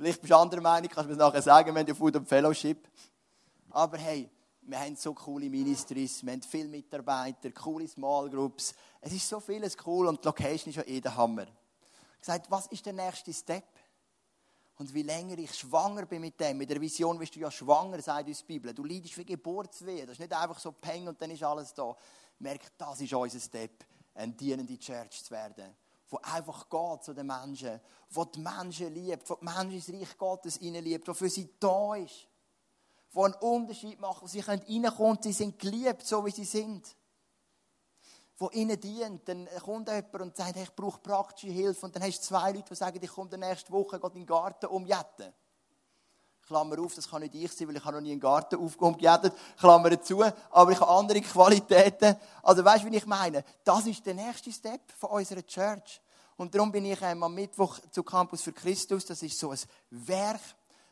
Vielleicht 0.00 0.22
bist 0.22 0.30
du 0.30 0.36
anderer 0.38 0.62
Meinung, 0.62 0.88
kannst 0.88 1.10
du 1.10 1.12
mir 1.12 1.18
das 1.18 1.28
nachher 1.28 1.42
sagen, 1.42 1.74
wir 1.74 1.80
haben 1.80 1.86
ja 1.86 1.94
Food 1.94 2.16
and 2.16 2.26
Fellowship. 2.26 2.88
Aber 3.68 3.98
hey, 3.98 4.30
wir 4.62 4.80
haben 4.80 4.96
so 4.96 5.12
coole 5.12 5.50
Ministries, 5.50 6.24
wir 6.24 6.32
haben 6.32 6.40
viele 6.40 6.68
Mitarbeiter, 6.68 7.50
coole 7.50 7.86
Small 7.86 8.30
Groups. 8.30 8.74
Es 9.02 9.12
ist 9.12 9.28
so 9.28 9.40
vieles 9.40 9.76
cool 9.84 10.06
und 10.06 10.24
die 10.24 10.26
Location 10.26 10.70
ist 10.70 10.76
ja 10.76 10.84
eh 10.84 11.02
der 11.02 11.14
Hammer. 11.14 11.42
Ich 12.14 12.20
gesagt, 12.20 12.50
was 12.50 12.66
ist 12.68 12.86
der 12.86 12.94
nächste 12.94 13.30
Step? 13.34 13.66
Und 14.78 14.94
wie 14.94 15.02
länger 15.02 15.36
ich 15.36 15.54
schwanger 15.54 16.06
bin 16.06 16.22
mit 16.22 16.40
dem, 16.40 16.56
mit 16.56 16.70
der 16.70 16.80
Vision 16.80 17.18
bist 17.18 17.36
du 17.36 17.40
ja 17.40 17.50
schwanger, 17.50 18.00
sagt 18.00 18.26
uns 18.26 18.38
die 18.38 18.46
Bibel. 18.46 18.72
Du 18.72 18.84
leidest 18.84 19.18
wie 19.18 19.26
Geburtswehe. 19.26 20.06
Das 20.06 20.14
ist 20.14 20.20
nicht 20.20 20.32
einfach 20.32 20.58
so 20.60 20.72
Peng 20.72 21.08
und 21.08 21.20
dann 21.20 21.30
ist 21.30 21.42
alles 21.42 21.74
da. 21.74 21.94
Merk, 22.38 22.62
das 22.78 23.02
ist 23.02 23.12
unser 23.12 23.38
Step, 23.38 23.84
eine 24.14 24.32
dienende 24.32 24.78
Church 24.78 25.22
zu 25.22 25.30
werden 25.32 25.76
wo 26.10 26.18
einfach 26.22 26.68
geht 26.68 27.04
zu 27.04 27.14
den 27.14 27.26
Menschen, 27.26 27.80
wo 28.10 28.24
die 28.24 28.40
Menschen 28.40 28.92
liebt, 28.92 29.30
wo 29.30 29.36
die 29.36 29.44
Menschen 29.44 29.72
ins 29.72 29.88
Reich 29.88 30.18
Gottes 30.18 30.56
hineinliebt, 30.56 31.06
wo 31.06 31.14
für 31.14 31.30
sie 31.30 31.54
da 31.58 31.94
ist, 31.94 32.26
wo 33.12 33.24
einen 33.24 33.34
Unterschied 33.34 34.00
macht, 34.00 34.22
wo 34.22 34.26
sie 34.26 34.40
reinkommen 34.40 35.12
und 35.12 35.22
sie 35.22 35.32
sind 35.32 35.58
geliebt, 35.58 36.04
so 36.04 36.24
wie 36.26 36.30
sie 36.30 36.44
sind. 36.44 36.96
Wo 38.36 38.48
ihnen 38.50 38.80
dient, 38.80 39.28
dann 39.28 39.46
kommt 39.64 39.88
jemand 39.88 40.14
und 40.20 40.36
sagt, 40.36 40.56
hey, 40.56 40.64
ich 40.64 40.74
brauche 40.74 40.98
praktische 41.00 41.52
Hilfe 41.52 41.86
und 41.86 41.94
dann 41.94 42.02
hast 42.02 42.20
du 42.20 42.26
zwei 42.28 42.52
Leute, 42.52 42.70
die 42.70 42.74
sagen, 42.74 42.98
ich 43.00 43.10
komme 43.10 43.36
nächste 43.36 43.70
Woche 43.70 43.96
in 43.96 44.10
den 44.14 44.26
Garten 44.26 44.66
umjetten. 44.66 45.32
Klammer 46.50 46.80
auf, 46.80 46.96
das 46.96 47.08
kann 47.08 47.22
nicht 47.22 47.36
ich 47.36 47.52
sein, 47.52 47.68
weil 47.68 47.76
ich 47.76 47.84
habe 47.84 47.98
noch 47.98 48.02
nie 48.02 48.10
einen 48.10 48.18
Garten 48.18 48.56
aufgejettet. 48.56 49.32
Klammer 49.56 50.02
zu, 50.02 50.20
aber 50.50 50.72
ich 50.72 50.80
habe 50.80 50.90
andere 50.90 51.20
Qualitäten. 51.20 52.16
Also 52.42 52.64
weißt 52.64 52.82
du, 52.82 52.90
wie 52.90 52.96
ich 52.96 53.06
meine? 53.06 53.44
Das 53.62 53.86
ist 53.86 54.04
der 54.04 54.14
nächste 54.14 54.50
Step 54.50 54.80
von 54.98 55.10
unserer 55.10 55.46
Church. 55.46 56.00
Und 56.36 56.52
darum 56.52 56.72
bin 56.72 56.86
ich 56.86 57.00
am 57.04 57.32
Mittwoch 57.32 57.78
zu 57.92 58.02
Campus 58.02 58.42
für 58.42 58.52
Christus. 58.52 59.06
Das 59.06 59.22
ist 59.22 59.38
so 59.38 59.50
ein 59.52 59.58
Werk, 59.90 60.40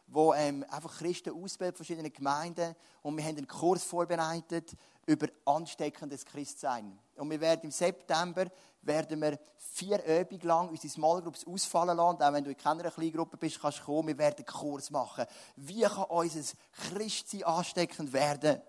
wo 0.07 0.33
ähm, 0.33 0.65
einfach 0.71 0.97
Christen 0.97 1.31
ausbildet, 1.31 1.77
verschiedene 1.77 2.11
Gemeinden. 2.11 2.77
Und 3.03 3.17
wir 3.17 3.25
haben 3.25 3.39
einen 3.39 3.49
Kurs 3.49 3.83
vorbereitet 3.83 4.77
über 5.07 5.27
ansteckendes 5.45 6.25
Christsein. 6.25 6.97
Und 7.17 7.31
wir 7.31 7.41
werden 7.41 7.63
im 7.65 7.73
September 7.73 8.47
werden 8.83 9.21
wir 9.21 9.39
vier 9.57 10.03
Übungen 10.05 10.43
lang 10.43 10.69
unsere 10.69 10.93
Small 10.93 11.23
Groups 11.23 11.47
ausfallen 11.47 11.97
lassen. 11.97 12.23
Auch 12.23 12.33
wenn 12.33 12.45
du 12.45 12.51
in 12.51 12.57
keiner 12.57 12.91
Kleingruppe 12.91 13.37
bist, 13.37 13.61
kannst 13.61 13.81
du 13.81 13.85
kommen. 13.85 14.09
Wir 14.09 14.19
werden 14.19 14.39
einen 14.39 14.47
Kurs 14.47 14.91
machen. 14.91 15.27
Wie 15.57 15.83
kann 15.83 16.05
unser 16.05 16.55
Christsein 16.73 17.45
ansteckend 17.45 18.13
werden? 18.13 18.61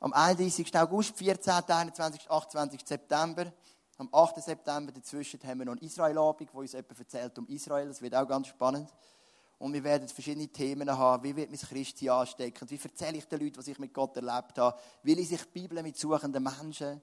Am 0.00 0.12
31. 0.12 0.74
August, 0.76 1.16
14., 1.16 1.52
21., 1.52 2.30
28. 2.30 2.80
September. 2.86 3.52
Am 3.98 4.10
8. 4.12 4.42
September 4.42 4.92
dazwischen 4.92 5.40
haben 5.42 5.60
wir 5.60 5.66
noch 5.66 5.72
eine 5.72 5.80
Israel-Abend, 5.80 6.52
wo 6.52 6.60
uns 6.60 6.72
jemand 6.72 6.98
erzählt 6.98 7.38
um 7.38 7.46
Israel. 7.48 7.88
Das 7.88 8.02
wird 8.02 8.14
auch 8.14 8.28
ganz 8.28 8.48
spannend. 8.48 8.92
Und 9.58 9.72
wir 9.72 9.82
werden 9.82 10.06
verschiedene 10.06 10.48
Themen 10.48 10.90
haben. 10.90 11.24
Wie 11.24 11.34
wird 11.34 11.50
mein 11.50 11.58
Christi 11.58 12.10
anstecken? 12.10 12.68
Wie 12.68 12.78
erzähle 12.82 13.16
ich 13.16 13.26
den 13.26 13.40
Leuten, 13.40 13.56
was 13.56 13.68
ich 13.68 13.78
mit 13.78 13.94
Gott 13.94 14.14
erlebt 14.16 14.58
habe? 14.58 14.78
Lese 15.02 15.36
ich 15.36 15.44
die 15.44 15.60
Bibel 15.60 15.82
mit 15.82 15.96
suchenden 15.96 16.42
Menschen, 16.42 17.00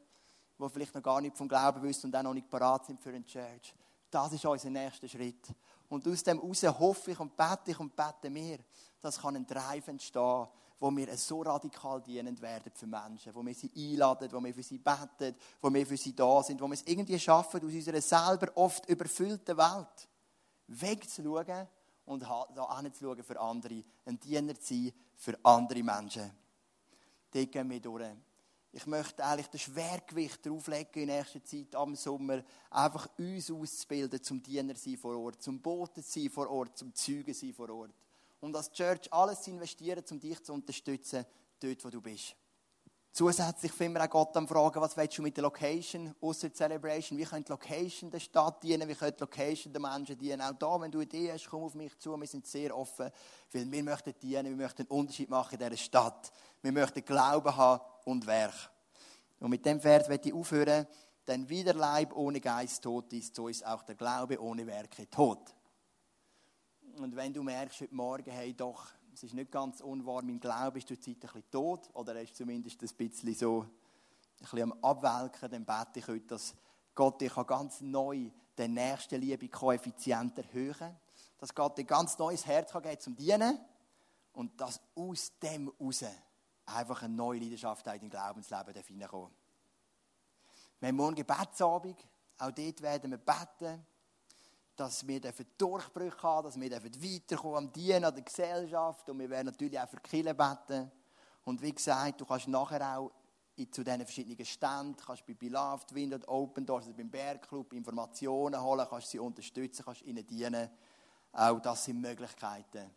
die 0.59 0.69
vielleicht 0.69 0.95
noch 0.95 1.03
gar 1.03 1.21
nicht 1.21 1.37
vom 1.37 1.47
Glauben 1.47 1.81
wissen 1.83 2.07
und 2.07 2.15
auch 2.15 2.23
noch 2.23 2.33
nicht 2.33 2.49
parat 2.49 2.85
sind 2.85 3.01
für 3.01 3.09
eine 3.09 3.25
Church? 3.25 3.73
Das 4.09 4.31
ist 4.31 4.45
unser 4.45 4.69
nächster 4.69 5.07
Schritt. 5.07 5.47
Und 5.89 6.07
aus 6.07 6.23
dem 6.23 6.39
heraus 6.39 6.63
hoffe 6.79 7.11
ich 7.11 7.19
und 7.19 7.35
bete 7.35 7.71
ich 7.71 7.79
und 7.79 7.95
bete 7.95 8.29
mir, 8.29 8.59
dass 9.01 9.19
kann 9.19 9.35
ein 9.35 9.45
Drive 9.45 9.87
entstehen 9.87 10.47
wo 10.83 10.91
wir 10.91 11.15
so 11.15 11.41
radikal 11.41 12.01
dienend 12.01 12.41
werden 12.41 12.69
für 12.75 12.87
Menschen, 12.87 13.33
wo 13.33 13.45
wir 13.45 13.55
sie 13.55 13.71
einladen, 13.73 14.29
wo 14.29 14.43
wir 14.43 14.53
für 14.53 14.63
sie 14.63 14.79
beten, 14.79 15.33
wo 15.61 15.73
wir 15.73 15.87
für 15.87 15.95
sie 15.95 16.13
da 16.13 16.43
sind, 16.43 16.59
wo 16.59 16.67
wir 16.67 16.73
es 16.73 16.83
irgendwie 16.83 17.17
schaffen, 17.17 17.65
aus 17.65 17.73
unserer 17.73 18.01
selber 18.01 18.51
oft 18.55 18.89
überfüllten 18.89 19.55
Welt 19.55 20.09
wegzuschauen 20.67 21.69
und 22.03 22.23
da 22.23 22.79
hinzuschauen 22.81 23.23
für 23.23 23.39
andere, 23.39 23.81
ein 24.05 24.19
Diener 24.19 24.59
zu 24.59 24.73
sein 24.73 24.91
für 25.15 25.39
andere 25.43 25.83
Menschen. 25.83 26.29
Dort 27.31 27.51
gehen 27.51 27.69
wir 27.69 27.79
durch. 27.79 28.03
Ich 28.75 28.87
möchte 28.87 29.23
eigentlich 29.23 29.49
das 29.49 29.61
Schwergewicht 29.61 30.43
drauflegen 30.43 31.03
in 31.03 31.09
nächster 31.09 31.43
Zeit 31.43 31.75
am 31.75 31.95
Sommer, 31.95 32.43
einfach 32.71 33.07
uns 33.19 33.51
auszubilden 33.51 34.21
zum 34.23 34.41
Diener 34.41 34.75
sein 34.75 34.97
vor 34.97 35.15
Ort, 35.15 35.43
zum 35.43 35.61
Boten 35.61 36.01
sein 36.01 36.29
vor 36.31 36.49
Ort, 36.49 36.75
zum 36.75 36.93
Zeugen 36.93 37.35
sein 37.35 37.53
vor 37.53 37.69
Ort 37.69 37.93
und 38.41 38.55
als 38.55 38.71
Church 38.71 39.11
alles 39.13 39.43
zu 39.43 39.51
investieren, 39.51 40.03
um 40.09 40.19
dich 40.19 40.43
zu 40.43 40.53
unterstützen, 40.53 41.23
dort, 41.59 41.85
wo 41.85 41.89
du 41.89 42.01
bist. 42.01 42.35
Zusätzlich 43.11 43.71
finden 43.71 43.93
wir 43.93 44.05
auch 44.05 44.09
Gott 44.09 44.35
am 44.37 44.47
Fragen, 44.47 44.81
was 44.81 44.97
willst 44.97 45.19
du 45.19 45.21
mit 45.21 45.37
der 45.37 45.43
Location, 45.43 46.15
außer 46.19 46.51
Celebration? 46.51 47.17
Wie 47.19 47.25
könnte 47.25 47.45
die 47.45 47.51
Location 47.51 48.09
der 48.09 48.19
Stadt 48.19 48.63
dienen? 48.63 48.89
Wie 48.89 48.95
könnte 48.95 49.17
die 49.17 49.21
Location 49.21 49.71
der 49.71 49.81
Menschen 49.83 50.17
dienen? 50.17 50.41
Auch 50.41 50.53
da, 50.53 50.81
wenn 50.81 50.91
du 50.91 50.99
Ideen 50.99 51.31
hast, 51.31 51.47
komm 51.47 51.63
auf 51.63 51.75
mich 51.75 51.95
zu. 51.99 52.19
Wir 52.19 52.27
sind 52.27 52.47
sehr 52.47 52.75
offen, 52.75 53.11
weil 53.51 53.71
wir 53.71 53.83
möchten 53.83 54.15
dienen, 54.19 54.57
wir 54.57 54.65
möchten 54.65 54.81
einen 54.81 54.89
Unterschied 54.99 55.29
machen 55.29 55.53
in 55.53 55.59
dieser 55.59 55.77
Stadt. 55.77 56.31
Wir 56.63 56.71
möchten 56.71 57.05
Glauben 57.05 57.55
haben 57.55 57.81
und 58.05 58.25
Werk. 58.27 58.71
Und 59.39 59.49
mit 59.49 59.65
dem 59.65 59.79
Vers 59.79 60.07
werde 60.09 60.29
ich 60.29 60.33
aufhören, 60.33 60.87
denn 61.27 61.47
wie 61.49 61.63
der 61.63 61.75
Leib 61.75 62.15
ohne 62.15 62.39
Geist 62.39 62.83
tot 62.83 63.11
ist, 63.13 63.35
so 63.35 63.47
ist 63.47 63.65
auch 63.65 63.83
der 63.83 63.95
Glaube 63.95 64.41
ohne 64.41 64.67
Werke 64.67 65.09
tot. 65.09 65.53
Und 66.97 67.15
wenn 67.15 67.33
du 67.33 67.43
merkst 67.43 67.81
heute 67.81 67.95
Morgen, 67.95 68.31
hey 68.31 68.53
doch, 68.53 68.87
es 69.13 69.23
ist 69.23 69.33
nicht 69.33 69.51
ganz 69.51 69.81
unwahr, 69.81 70.21
mein 70.21 70.39
Glaube 70.39 70.79
ist 70.79 70.89
die 70.89 70.99
Zeit 70.99 71.15
ein 71.15 71.19
bisschen 71.19 71.51
tot, 71.51 71.89
oder 71.93 72.15
er 72.15 72.23
ist 72.23 72.35
zumindest 72.35 72.81
ein 72.81 72.89
bisschen 72.95 73.35
so 73.35 73.61
ein 73.61 73.69
bisschen 74.39 74.71
am 74.71 74.83
Abwelken, 74.83 75.49
dann 75.49 75.65
bete 75.65 75.99
ich 75.99 76.07
heute, 76.07 76.27
dass 76.27 76.53
Gott 76.95 77.21
dich 77.21 77.33
ganz 77.47 77.81
neu 77.81 78.29
den 78.57 78.73
nächsten 78.73 79.19
Liebe-Koeffizient 79.19 80.37
erhöhen 80.37 80.73
kann. 80.73 80.97
Dass 81.37 81.53
Gott 81.53 81.77
dir 81.77 81.83
ganz 81.83 82.17
neues 82.17 82.45
Herz 82.45 82.71
kann 82.71 82.83
geben 82.83 82.99
zum 82.99 83.15
Dienen 83.15 83.59
und 84.33 84.59
dass 84.59 84.79
aus 84.95 85.31
dem 85.39 85.69
raus 85.79 86.05
einfach 86.65 87.03
eine 87.03 87.13
neue 87.13 87.39
Leidenschaft 87.39 87.85
in 87.87 87.99
dein 87.99 88.09
Glaubensleben 88.09 88.73
hineinkommen 88.73 89.31
Wir 90.79 90.89
haben 90.89 90.95
morgen 90.95 91.15
Gebetsabend, 91.15 91.97
auch 92.39 92.51
dort 92.51 92.81
werden 92.81 93.11
wir 93.11 93.17
beten 93.17 93.85
dass 94.75 95.07
wir 95.07 95.21
Durchbrüche 95.57 96.23
haben, 96.23 96.45
dass 96.45 96.59
wir 96.59 96.71
weiterkommen 96.71 97.57
am 97.57 97.71
Dienen 97.71 98.05
an 98.05 98.13
der 98.13 98.23
Gesellschaft 98.23 99.07
und 99.09 99.19
wir 99.19 99.29
werden 99.29 99.47
natürlich 99.47 99.79
auch 99.79 99.87
für 99.87 99.97
Kirche 99.97 100.33
beten. 100.33 100.91
Und 101.45 101.61
wie 101.61 101.73
gesagt, 101.73 102.21
du 102.21 102.25
kannst 102.25 102.47
nachher 102.47 102.97
auch 102.97 103.11
zu 103.71 103.83
diesen 103.83 103.99
verschiedenen 103.99 104.45
Ständen, 104.45 104.97
kannst 104.97 105.25
bei 105.27 105.33
Beloved, 105.33 105.93
Winded, 105.93 106.27
Open 106.27 106.65
Doors, 106.65 106.85
also 106.85 106.97
beim 106.97 107.11
Bergclub 107.11 107.73
Informationen 107.73 108.59
holen, 108.59 108.87
kannst 108.89 109.11
sie 109.11 109.19
unterstützen, 109.19 109.83
kannst 109.85 110.01
ihnen 110.01 110.25
dienen. 110.25 110.69
Auch 111.33 111.59
das 111.59 111.85
sind 111.85 112.01
Möglichkeiten. 112.01 112.89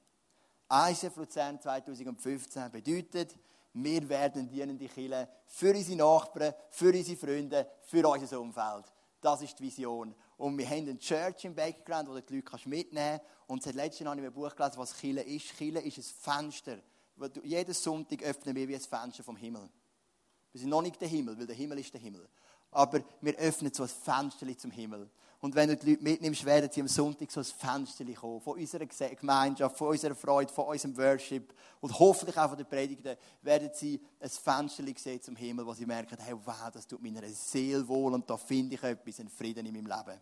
ICF 0.70 1.16
Luzern 1.16 1.61
2015 1.61 2.70
bedeutet, 2.70 3.38
wir 3.78 4.08
werden 4.08 4.48
dienende 4.48 4.88
Kirche 4.88 5.28
für 5.44 5.74
unsere 5.74 5.98
Nachbarn, 5.98 6.54
für 6.70 6.88
unsere 6.88 7.16
Freunde, 7.16 7.66
für 7.82 8.08
unser 8.08 8.40
Umfeld. 8.40 8.84
Das 9.20 9.42
ist 9.42 9.58
die 9.58 9.64
Vision. 9.64 10.14
Und 10.38 10.56
wir 10.56 10.66
haben 10.66 10.88
eine 10.88 10.98
Church 10.98 11.44
im 11.44 11.54
Background, 11.54 12.08
wo 12.08 12.14
du 12.14 12.22
die 12.22 12.36
Leute 12.36 12.68
mitnehmen 12.68 13.18
kannst. 13.18 13.48
Und 13.48 13.62
seit 13.62 13.74
letztem 13.74 14.08
habe 14.08 14.20
ich 14.20 14.26
ein 14.26 14.32
Buch 14.32 14.54
gelesen, 14.54 14.78
was 14.78 14.96
Chile 14.98 15.22
ist. 15.22 15.56
Chile 15.58 15.80
ist 15.80 15.98
ein 15.98 16.02
Fenster. 16.02 16.78
Jeden 17.42 17.74
Sonntag 17.74 18.22
öffnen 18.22 18.56
wir 18.56 18.66
wie 18.66 18.76
ein 18.76 18.80
Fenster 18.80 19.22
vom 19.22 19.36
Himmel. 19.36 19.68
Wir 20.52 20.60
sind 20.60 20.70
noch 20.70 20.82
nicht 20.82 20.98
der 20.98 21.08
Himmel, 21.08 21.38
weil 21.38 21.46
der 21.46 21.56
Himmel 21.56 21.78
ist 21.78 21.92
der 21.92 22.00
Himmel. 22.00 22.26
Aber 22.70 23.04
wir 23.20 23.36
öffnen 23.36 23.74
so 23.74 23.82
ein 23.82 23.90
Fenster 23.90 24.46
zum 24.56 24.70
Himmel. 24.70 25.10
Und 25.40 25.55
wenn 25.55 25.68
du 25.68 25.77
die 25.77 25.90
Leute 25.90 26.03
mitnimmst, 26.03 26.44
werden 26.44 26.70
sie 26.72 26.81
am 26.81 26.88
Sonntag 26.88 27.31
so 27.31 27.40
ein 27.40 27.44
Fenster 27.44 28.05
kommen. 28.14 28.40
Von 28.40 28.59
unserer 28.59 28.87
Gemeinschaft, 28.87 29.77
von 29.77 29.88
unserer 29.88 30.14
Freude, 30.14 30.53
von 30.53 30.66
unserem 30.66 30.96
Worship. 30.96 31.55
Und 31.81 31.99
hoffentlich 31.99 32.37
auch 32.38 32.49
von 32.49 32.57
den 32.57 32.66
Predigten 32.66 33.16
werden 33.42 33.70
sie 33.75 34.01
ein 34.18 34.31
Fenster 34.31 34.83
sehen 34.96 35.22
zum 35.22 35.37
Himmel, 35.37 35.66
wo 35.66 35.75
sie 35.75 35.87
merken, 35.87 36.16
hey, 36.18 36.35
wow, 36.44 36.70
das 36.72 36.87
tut 36.87 37.03
meiner 37.03 37.27
Seele 37.29 37.87
wohl 37.87 38.14
und 38.14 38.29
da 38.29 38.37
finde 38.37 38.75
ich 38.77 38.83
etwas, 38.83 39.20
einen 39.20 39.29
Frieden 39.29 39.66
in 39.66 39.75
meinem 39.75 39.87
Leben. 39.87 40.20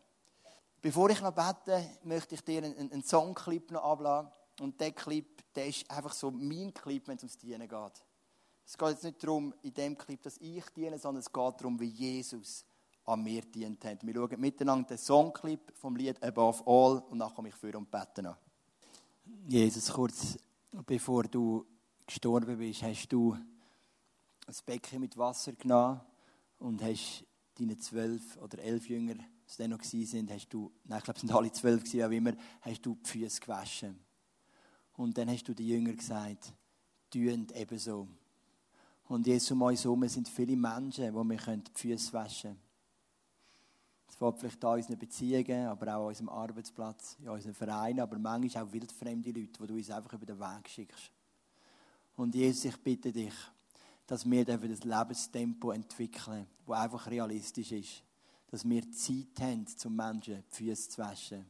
Bevor 0.82 1.08
ich 1.08 1.20
noch 1.20 1.32
bete, 1.32 1.82
möchte 2.02 2.34
ich 2.34 2.42
dir 2.42 2.62
einen, 2.62 2.92
einen 2.92 3.02
Songclip 3.02 3.70
noch 3.70 3.84
abladen. 3.84 4.30
Und 4.60 4.78
der 4.80 4.92
Clip, 4.92 5.26
der 5.54 5.66
ist 5.66 5.90
einfach 5.90 6.12
so 6.12 6.30
mein 6.30 6.74
Clip, 6.74 7.06
wenn 7.08 7.16
es 7.16 7.22
ums 7.22 7.38
Dienen 7.38 7.66
geht. 7.66 8.04
Es 8.66 8.76
geht 8.76 8.88
jetzt 8.88 9.04
nicht 9.04 9.22
darum, 9.22 9.54
in 9.62 9.74
dem 9.74 9.96
Clip, 9.96 10.20
dass 10.22 10.36
ich 10.38 10.64
diene, 10.76 10.98
sondern 10.98 11.20
es 11.20 11.32
geht 11.32 11.60
darum, 11.60 11.78
wie 11.80 11.88
Jesus 11.88 12.64
an 13.06 13.22
mir 13.22 13.42
dient 13.42 13.84
hat. 13.84 14.06
Wir 14.06 14.14
schauen 14.14 14.40
miteinander 14.40 14.88
den 14.88 14.98
Songclip 14.98 15.72
vom 15.76 15.96
Lied 15.96 16.22
Above 16.22 16.62
All 16.66 17.02
und 17.10 17.18
dann 17.18 17.34
komme 17.34 17.48
ich 17.48 17.54
für 17.54 17.76
und 17.76 17.90
bete 17.90 18.22
noch. 18.22 18.36
Jesus, 19.46 19.92
kurz 19.92 20.38
bevor 20.86 21.24
du 21.24 21.64
gestorben 22.06 22.58
bist, 22.58 22.82
hast 22.82 23.08
du 23.08 23.36
ein 24.46 24.54
Becken 24.66 25.00
mit 25.00 25.16
Wasser 25.16 25.52
genommen 25.52 26.00
und 26.58 26.82
hast 26.82 27.24
deine 27.58 27.76
zwölf 27.78 28.36
oder 28.38 28.58
elf 28.58 28.88
Jünger, 28.88 29.14
die 29.14 29.56
dann 29.58 29.70
noch 29.70 29.82
sind, 29.82 30.30
hast 30.30 30.48
du, 30.48 30.72
nein, 30.84 30.98
ich 30.98 31.04
glaube, 31.04 31.16
es 31.16 31.20
sind 31.20 31.32
alle 31.32 31.52
zwölf 31.52 31.84
gewesen, 31.84 32.04
auch 32.04 32.10
immer, 32.10 32.32
hast 32.62 32.84
du 32.84 32.96
die 32.96 33.08
Füße 33.08 33.40
gewaschen. 33.40 33.98
Und 34.96 35.16
dann 35.16 35.28
hast 35.30 35.44
du 35.44 35.54
den 35.54 35.66
Jüngern 35.66 35.96
gesagt, 35.96 36.52
tun 37.10 37.46
ebenso. 37.54 38.08
Und 39.08 39.26
Jesus 39.26 39.50
um 39.50 39.62
uns 39.62 39.84
herum 39.84 40.08
sind 40.08 40.28
viele 40.28 40.56
Menschen, 40.56 41.12
wo 41.14 41.22
wir 41.24 41.36
die 41.38 41.70
Füße 41.74 42.12
waschen 42.12 42.50
können. 42.50 42.73
Es 44.14 44.18
fällt 44.18 44.38
vielleicht 44.38 44.64
an 44.64 44.76
unseren 44.76 44.96
Beziehungen, 44.96 45.66
aber 45.66 45.96
auch 45.96 46.02
an 46.02 46.06
unserem 46.06 46.28
Arbeitsplatz, 46.28 47.16
in 47.20 47.28
unserem 47.28 47.52
Verein, 47.52 47.98
aber 47.98 48.16
manchmal 48.16 48.62
auch 48.62 48.72
wildfremde 48.72 49.32
Leute, 49.32 49.58
die 49.60 49.66
du 49.66 49.74
uns 49.74 49.90
einfach 49.90 50.12
über 50.12 50.24
den 50.24 50.38
Weg 50.38 50.68
schickst. 50.68 51.10
Und 52.14 52.32
Jesus, 52.32 52.66
ich 52.66 52.76
bitte 52.76 53.10
dich, 53.10 53.34
dass 54.06 54.24
wir 54.30 54.44
das 54.44 54.84
Lebenstempo 54.84 55.72
entwickeln, 55.72 56.46
das 56.64 56.76
einfach 56.78 57.10
realistisch 57.10 57.72
ist. 57.72 58.04
Dass 58.52 58.64
wir 58.64 58.88
Zeit 58.92 59.40
haben, 59.40 59.66
zum 59.66 59.96
Menschen 59.96 60.44
die 60.48 60.54
Füße 60.54 60.90
zu 60.90 61.02
waschen. 61.02 61.44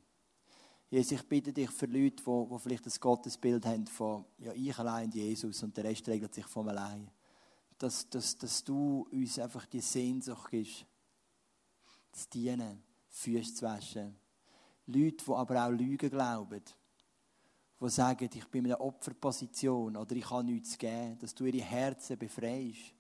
Jesus, 0.89 1.13
ich 1.13 1.29
bitte 1.29 1.53
dich 1.53 1.71
für 1.71 1.85
Leute, 1.85 2.23
die, 2.25 2.59
vielleicht 2.61 2.87
das 2.87 2.99
Gottesbild 2.99 3.67
haben 3.67 3.87
von 3.87 4.25
ja, 4.39 4.55
ich 4.55 4.79
allein 4.79 5.11
Jesus 5.11 5.63
und 5.63 5.77
der 5.77 5.85
Rest 5.85 6.09
regelt 6.09 6.33
sich 6.33 6.47
von 6.47 6.67
allein. 6.71 7.11
Dass, 7.77 8.09
dass, 8.09 8.39
dass 8.39 8.65
du 8.65 9.07
uns 9.13 9.39
einfach 9.39 9.67
die 9.67 9.83
Sehnsucht 9.83 10.51
gibst, 10.51 10.87
zu 12.15 12.29
dienen, 12.31 12.83
Füße 13.09 13.55
zu 13.55 13.67
waschen. 13.67 14.17
Leute, 14.87 15.25
die 15.25 15.33
aber 15.33 15.67
auch 15.67 15.71
Lügen 15.71 16.11
glauben, 16.11 16.63
die 17.81 17.91
sagen, 17.91 18.31
ich 18.33 18.47
bin 18.49 18.65
in 18.65 18.73
einer 18.73 18.81
Opferposition 18.81 19.97
oder 19.97 20.17
ich 20.17 20.29
habe 20.31 20.45
nichts 20.45 20.79
geben, 20.79 21.19
dass 21.19 21.35
du 21.35 21.45
ihre 21.45 21.65
Herzen 21.65 22.19
befreist 22.19 22.95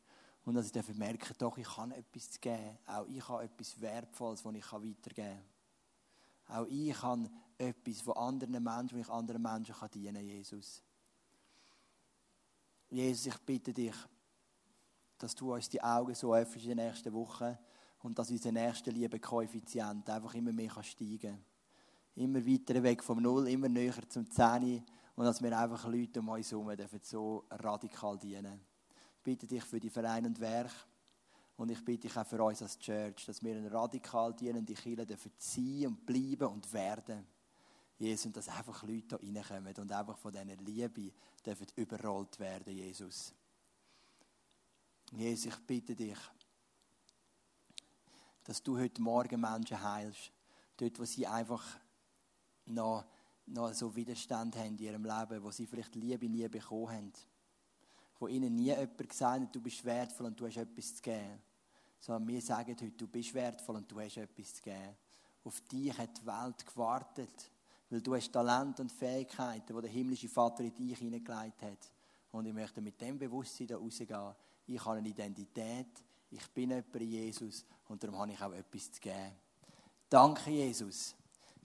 und 0.44 0.55
dass 0.55 0.66
sie 0.66 0.72
dafür 0.72 0.94
merken, 0.94 1.35
doch, 1.38 1.57
ich 1.57 1.77
habe 1.77 1.94
etwas 1.94 2.31
zu 2.31 2.40
geben. 2.40 2.79
Auch 2.87 3.07
ich 3.07 3.27
habe 3.29 3.44
etwas 3.44 3.81
Wertvolles, 3.81 4.42
das 4.42 4.55
ich 4.55 4.72
weitergeben 4.72 5.42
kann. 6.46 6.57
Auch 6.57 6.66
ich 6.66 7.03
habe 7.03 7.30
etwas, 7.57 8.07
wo 8.07 8.12
anderen 8.12 8.62
Menschen, 8.62 8.97
wo 8.97 9.01
ich 9.01 9.09
anderen 9.09 9.43
Menschen 9.43 9.74
kann 9.74 9.91
dienen 9.91 10.14
kann, 10.14 10.24
Jesus. 10.24 10.82
Jesus, 12.91 13.26
ich 13.26 13.38
bitte 13.38 13.72
dich, 13.72 13.95
dass 15.18 15.34
du 15.34 15.55
uns 15.55 15.68
die 15.68 15.82
Augen 15.82 16.14
so 16.14 16.34
öffnest 16.34 16.66
in 16.66 16.76
den 16.76 16.86
nächsten 16.86 17.12
Wochen 17.12 17.57
und 18.05 18.18
dass 18.18 18.30
unser 18.30 18.52
nächster 18.52 18.92
Liebe-Koeffizient 18.92 20.09
einfach 20.11 20.34
immer 20.34 20.52
mehr 20.52 20.82
steigen 20.82 21.20
kann. 21.20 21.44
Immer 22.16 22.46
weiter 22.46 22.82
weg 22.82 23.02
vom 23.02 23.20
Null, 23.20 23.48
immer 23.48 23.68
näher 23.68 24.09
zum 24.09 24.30
Zehni 24.30 24.82
Und 25.16 25.24
dass 25.24 25.42
wir 25.42 25.59
einfach 25.59 25.88
Leute 25.88 26.20
um 26.20 26.28
uns 26.28 26.50
herum 26.50 26.76
dürfen 26.76 27.00
so 27.02 27.44
radikal 27.50 28.18
dienen. 28.18 28.61
Ich 29.16 29.22
bitte 29.22 29.46
dich 29.46 29.64
für 29.64 29.80
die 29.80 29.88
Vereine 29.88 30.28
und 30.28 30.38
Werk. 30.38 30.70
Und 31.57 31.70
ich 31.70 31.82
bitte 31.82 32.09
dich 32.09 32.16
auch 32.16 32.26
für 32.26 32.42
uns 32.42 32.61
als 32.61 32.78
Church, 32.78 33.24
dass 33.24 33.42
wir 33.42 33.57
eine 33.57 33.72
radikal 33.72 34.34
dienende 34.34 34.74
Kirche 34.74 35.07
dürfen 35.07 35.32
sein 35.38 35.86
und 35.86 36.05
bleiben 36.05 36.48
und 36.48 36.70
werden. 36.74 37.26
Jesus, 37.96 38.26
und 38.26 38.36
dass 38.36 38.48
einfach 38.48 38.82
Leute 38.82 39.18
hier 39.22 39.40
reinkommen 39.40 39.74
und 39.78 39.92
einfach 39.92 40.18
von 40.18 40.32
dieser 40.32 40.44
Liebe 40.57 41.11
dürfen 41.44 41.66
überrollt 41.76 42.38
werden, 42.38 42.74
Jesus. 42.74 43.32
Jesus, 45.12 45.46
ich 45.46 45.59
bitte 45.66 45.94
dich, 45.94 46.18
dass 48.45 48.62
du 48.62 48.78
heute 48.78 49.01
Morgen 49.01 49.40
Menschen 49.40 49.82
heilst. 49.82 50.30
Dort, 50.76 50.99
wo 50.99 51.05
sie 51.05 51.26
einfach 51.26 51.64
noch, 52.66 53.05
noch 53.47 53.72
so 53.72 53.95
Widerstand 53.95 54.57
haben 54.57 54.76
in 54.76 54.78
ihrem 54.78 55.05
Leben, 55.05 55.42
wo 55.42 55.51
sie 55.51 55.66
vielleicht 55.66 55.95
Liebe 55.95 56.28
nie 56.28 56.49
bekommen 56.49 56.88
haben. 56.88 57.12
Wo 58.18 58.28
ihnen 58.28 58.55
nie 58.55 58.66
jemand 58.66 59.09
gesagt 59.09 59.42
hat, 59.42 59.55
du 59.55 59.61
bist 59.61 59.84
wertvoll 59.84 60.26
und 60.26 60.38
du 60.38 60.47
hast 60.47 60.57
etwas 60.57 60.97
zu 60.97 61.03
geben. 61.03 61.40
Sondern 61.99 62.28
wir 62.28 62.40
sagen 62.42 62.76
heute, 62.78 62.90
du 62.90 63.07
bist 63.09 63.32
wertvoll 63.34 63.76
und 63.76 63.90
du 63.90 63.99
hast 64.01 64.16
etwas 64.18 64.55
zu 64.55 64.62
geben. 64.62 64.97
Auf 65.42 65.61
dich 65.62 65.97
hat 65.97 66.20
die 66.20 66.26
Welt 66.26 66.66
gewartet. 66.66 67.51
Weil 67.90 68.01
du 68.01 68.14
hast 68.14 68.32
Talent 68.32 68.80
und 68.80 68.92
Fähigkeiten, 68.92 69.74
die 69.74 69.82
der 69.82 69.90
himmlische 69.90 70.28
Vater 70.28 70.64
in 70.64 70.74
dich 70.74 70.99
hineingelegt 70.99 71.62
hat. 71.62 71.92
Und 72.32 72.47
ich 72.47 72.53
möchte 72.53 72.80
mit 72.80 73.01
dem 73.01 73.18
Bewusstsein 73.18 73.68
da 73.68 73.76
rausgehen. 73.76 74.34
Ich 74.66 74.84
habe 74.84 74.99
eine 74.99 75.09
Identität, 75.09 76.03
ich 76.30 76.49
bin 76.49 76.70
jemand 76.70 76.97
in 76.97 77.11
Jesus 77.11 77.64
und 77.89 78.03
darum 78.03 78.18
habe 78.18 78.32
ich 78.32 78.43
auch 78.43 78.53
etwas 78.53 78.93
zu 78.93 79.01
geben. 79.01 79.32
Danke, 80.09 80.51
Jesus, 80.51 81.14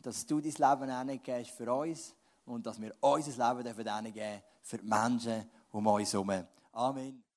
dass 0.02 0.26
du 0.26 0.40
dein 0.40 0.52
Leben 0.52 1.10
hingehst 1.10 1.52
für 1.52 1.74
uns 1.74 2.16
und 2.46 2.66
dass 2.66 2.80
wir 2.82 2.94
unser 3.00 3.54
Leben 3.54 4.06
hingeben 4.06 4.42
für 4.62 4.78
die 4.78 4.88
Menschen 4.88 5.50
um 5.72 5.86
uns 5.88 6.14
herum. 6.14 6.46
Amen. 6.72 7.24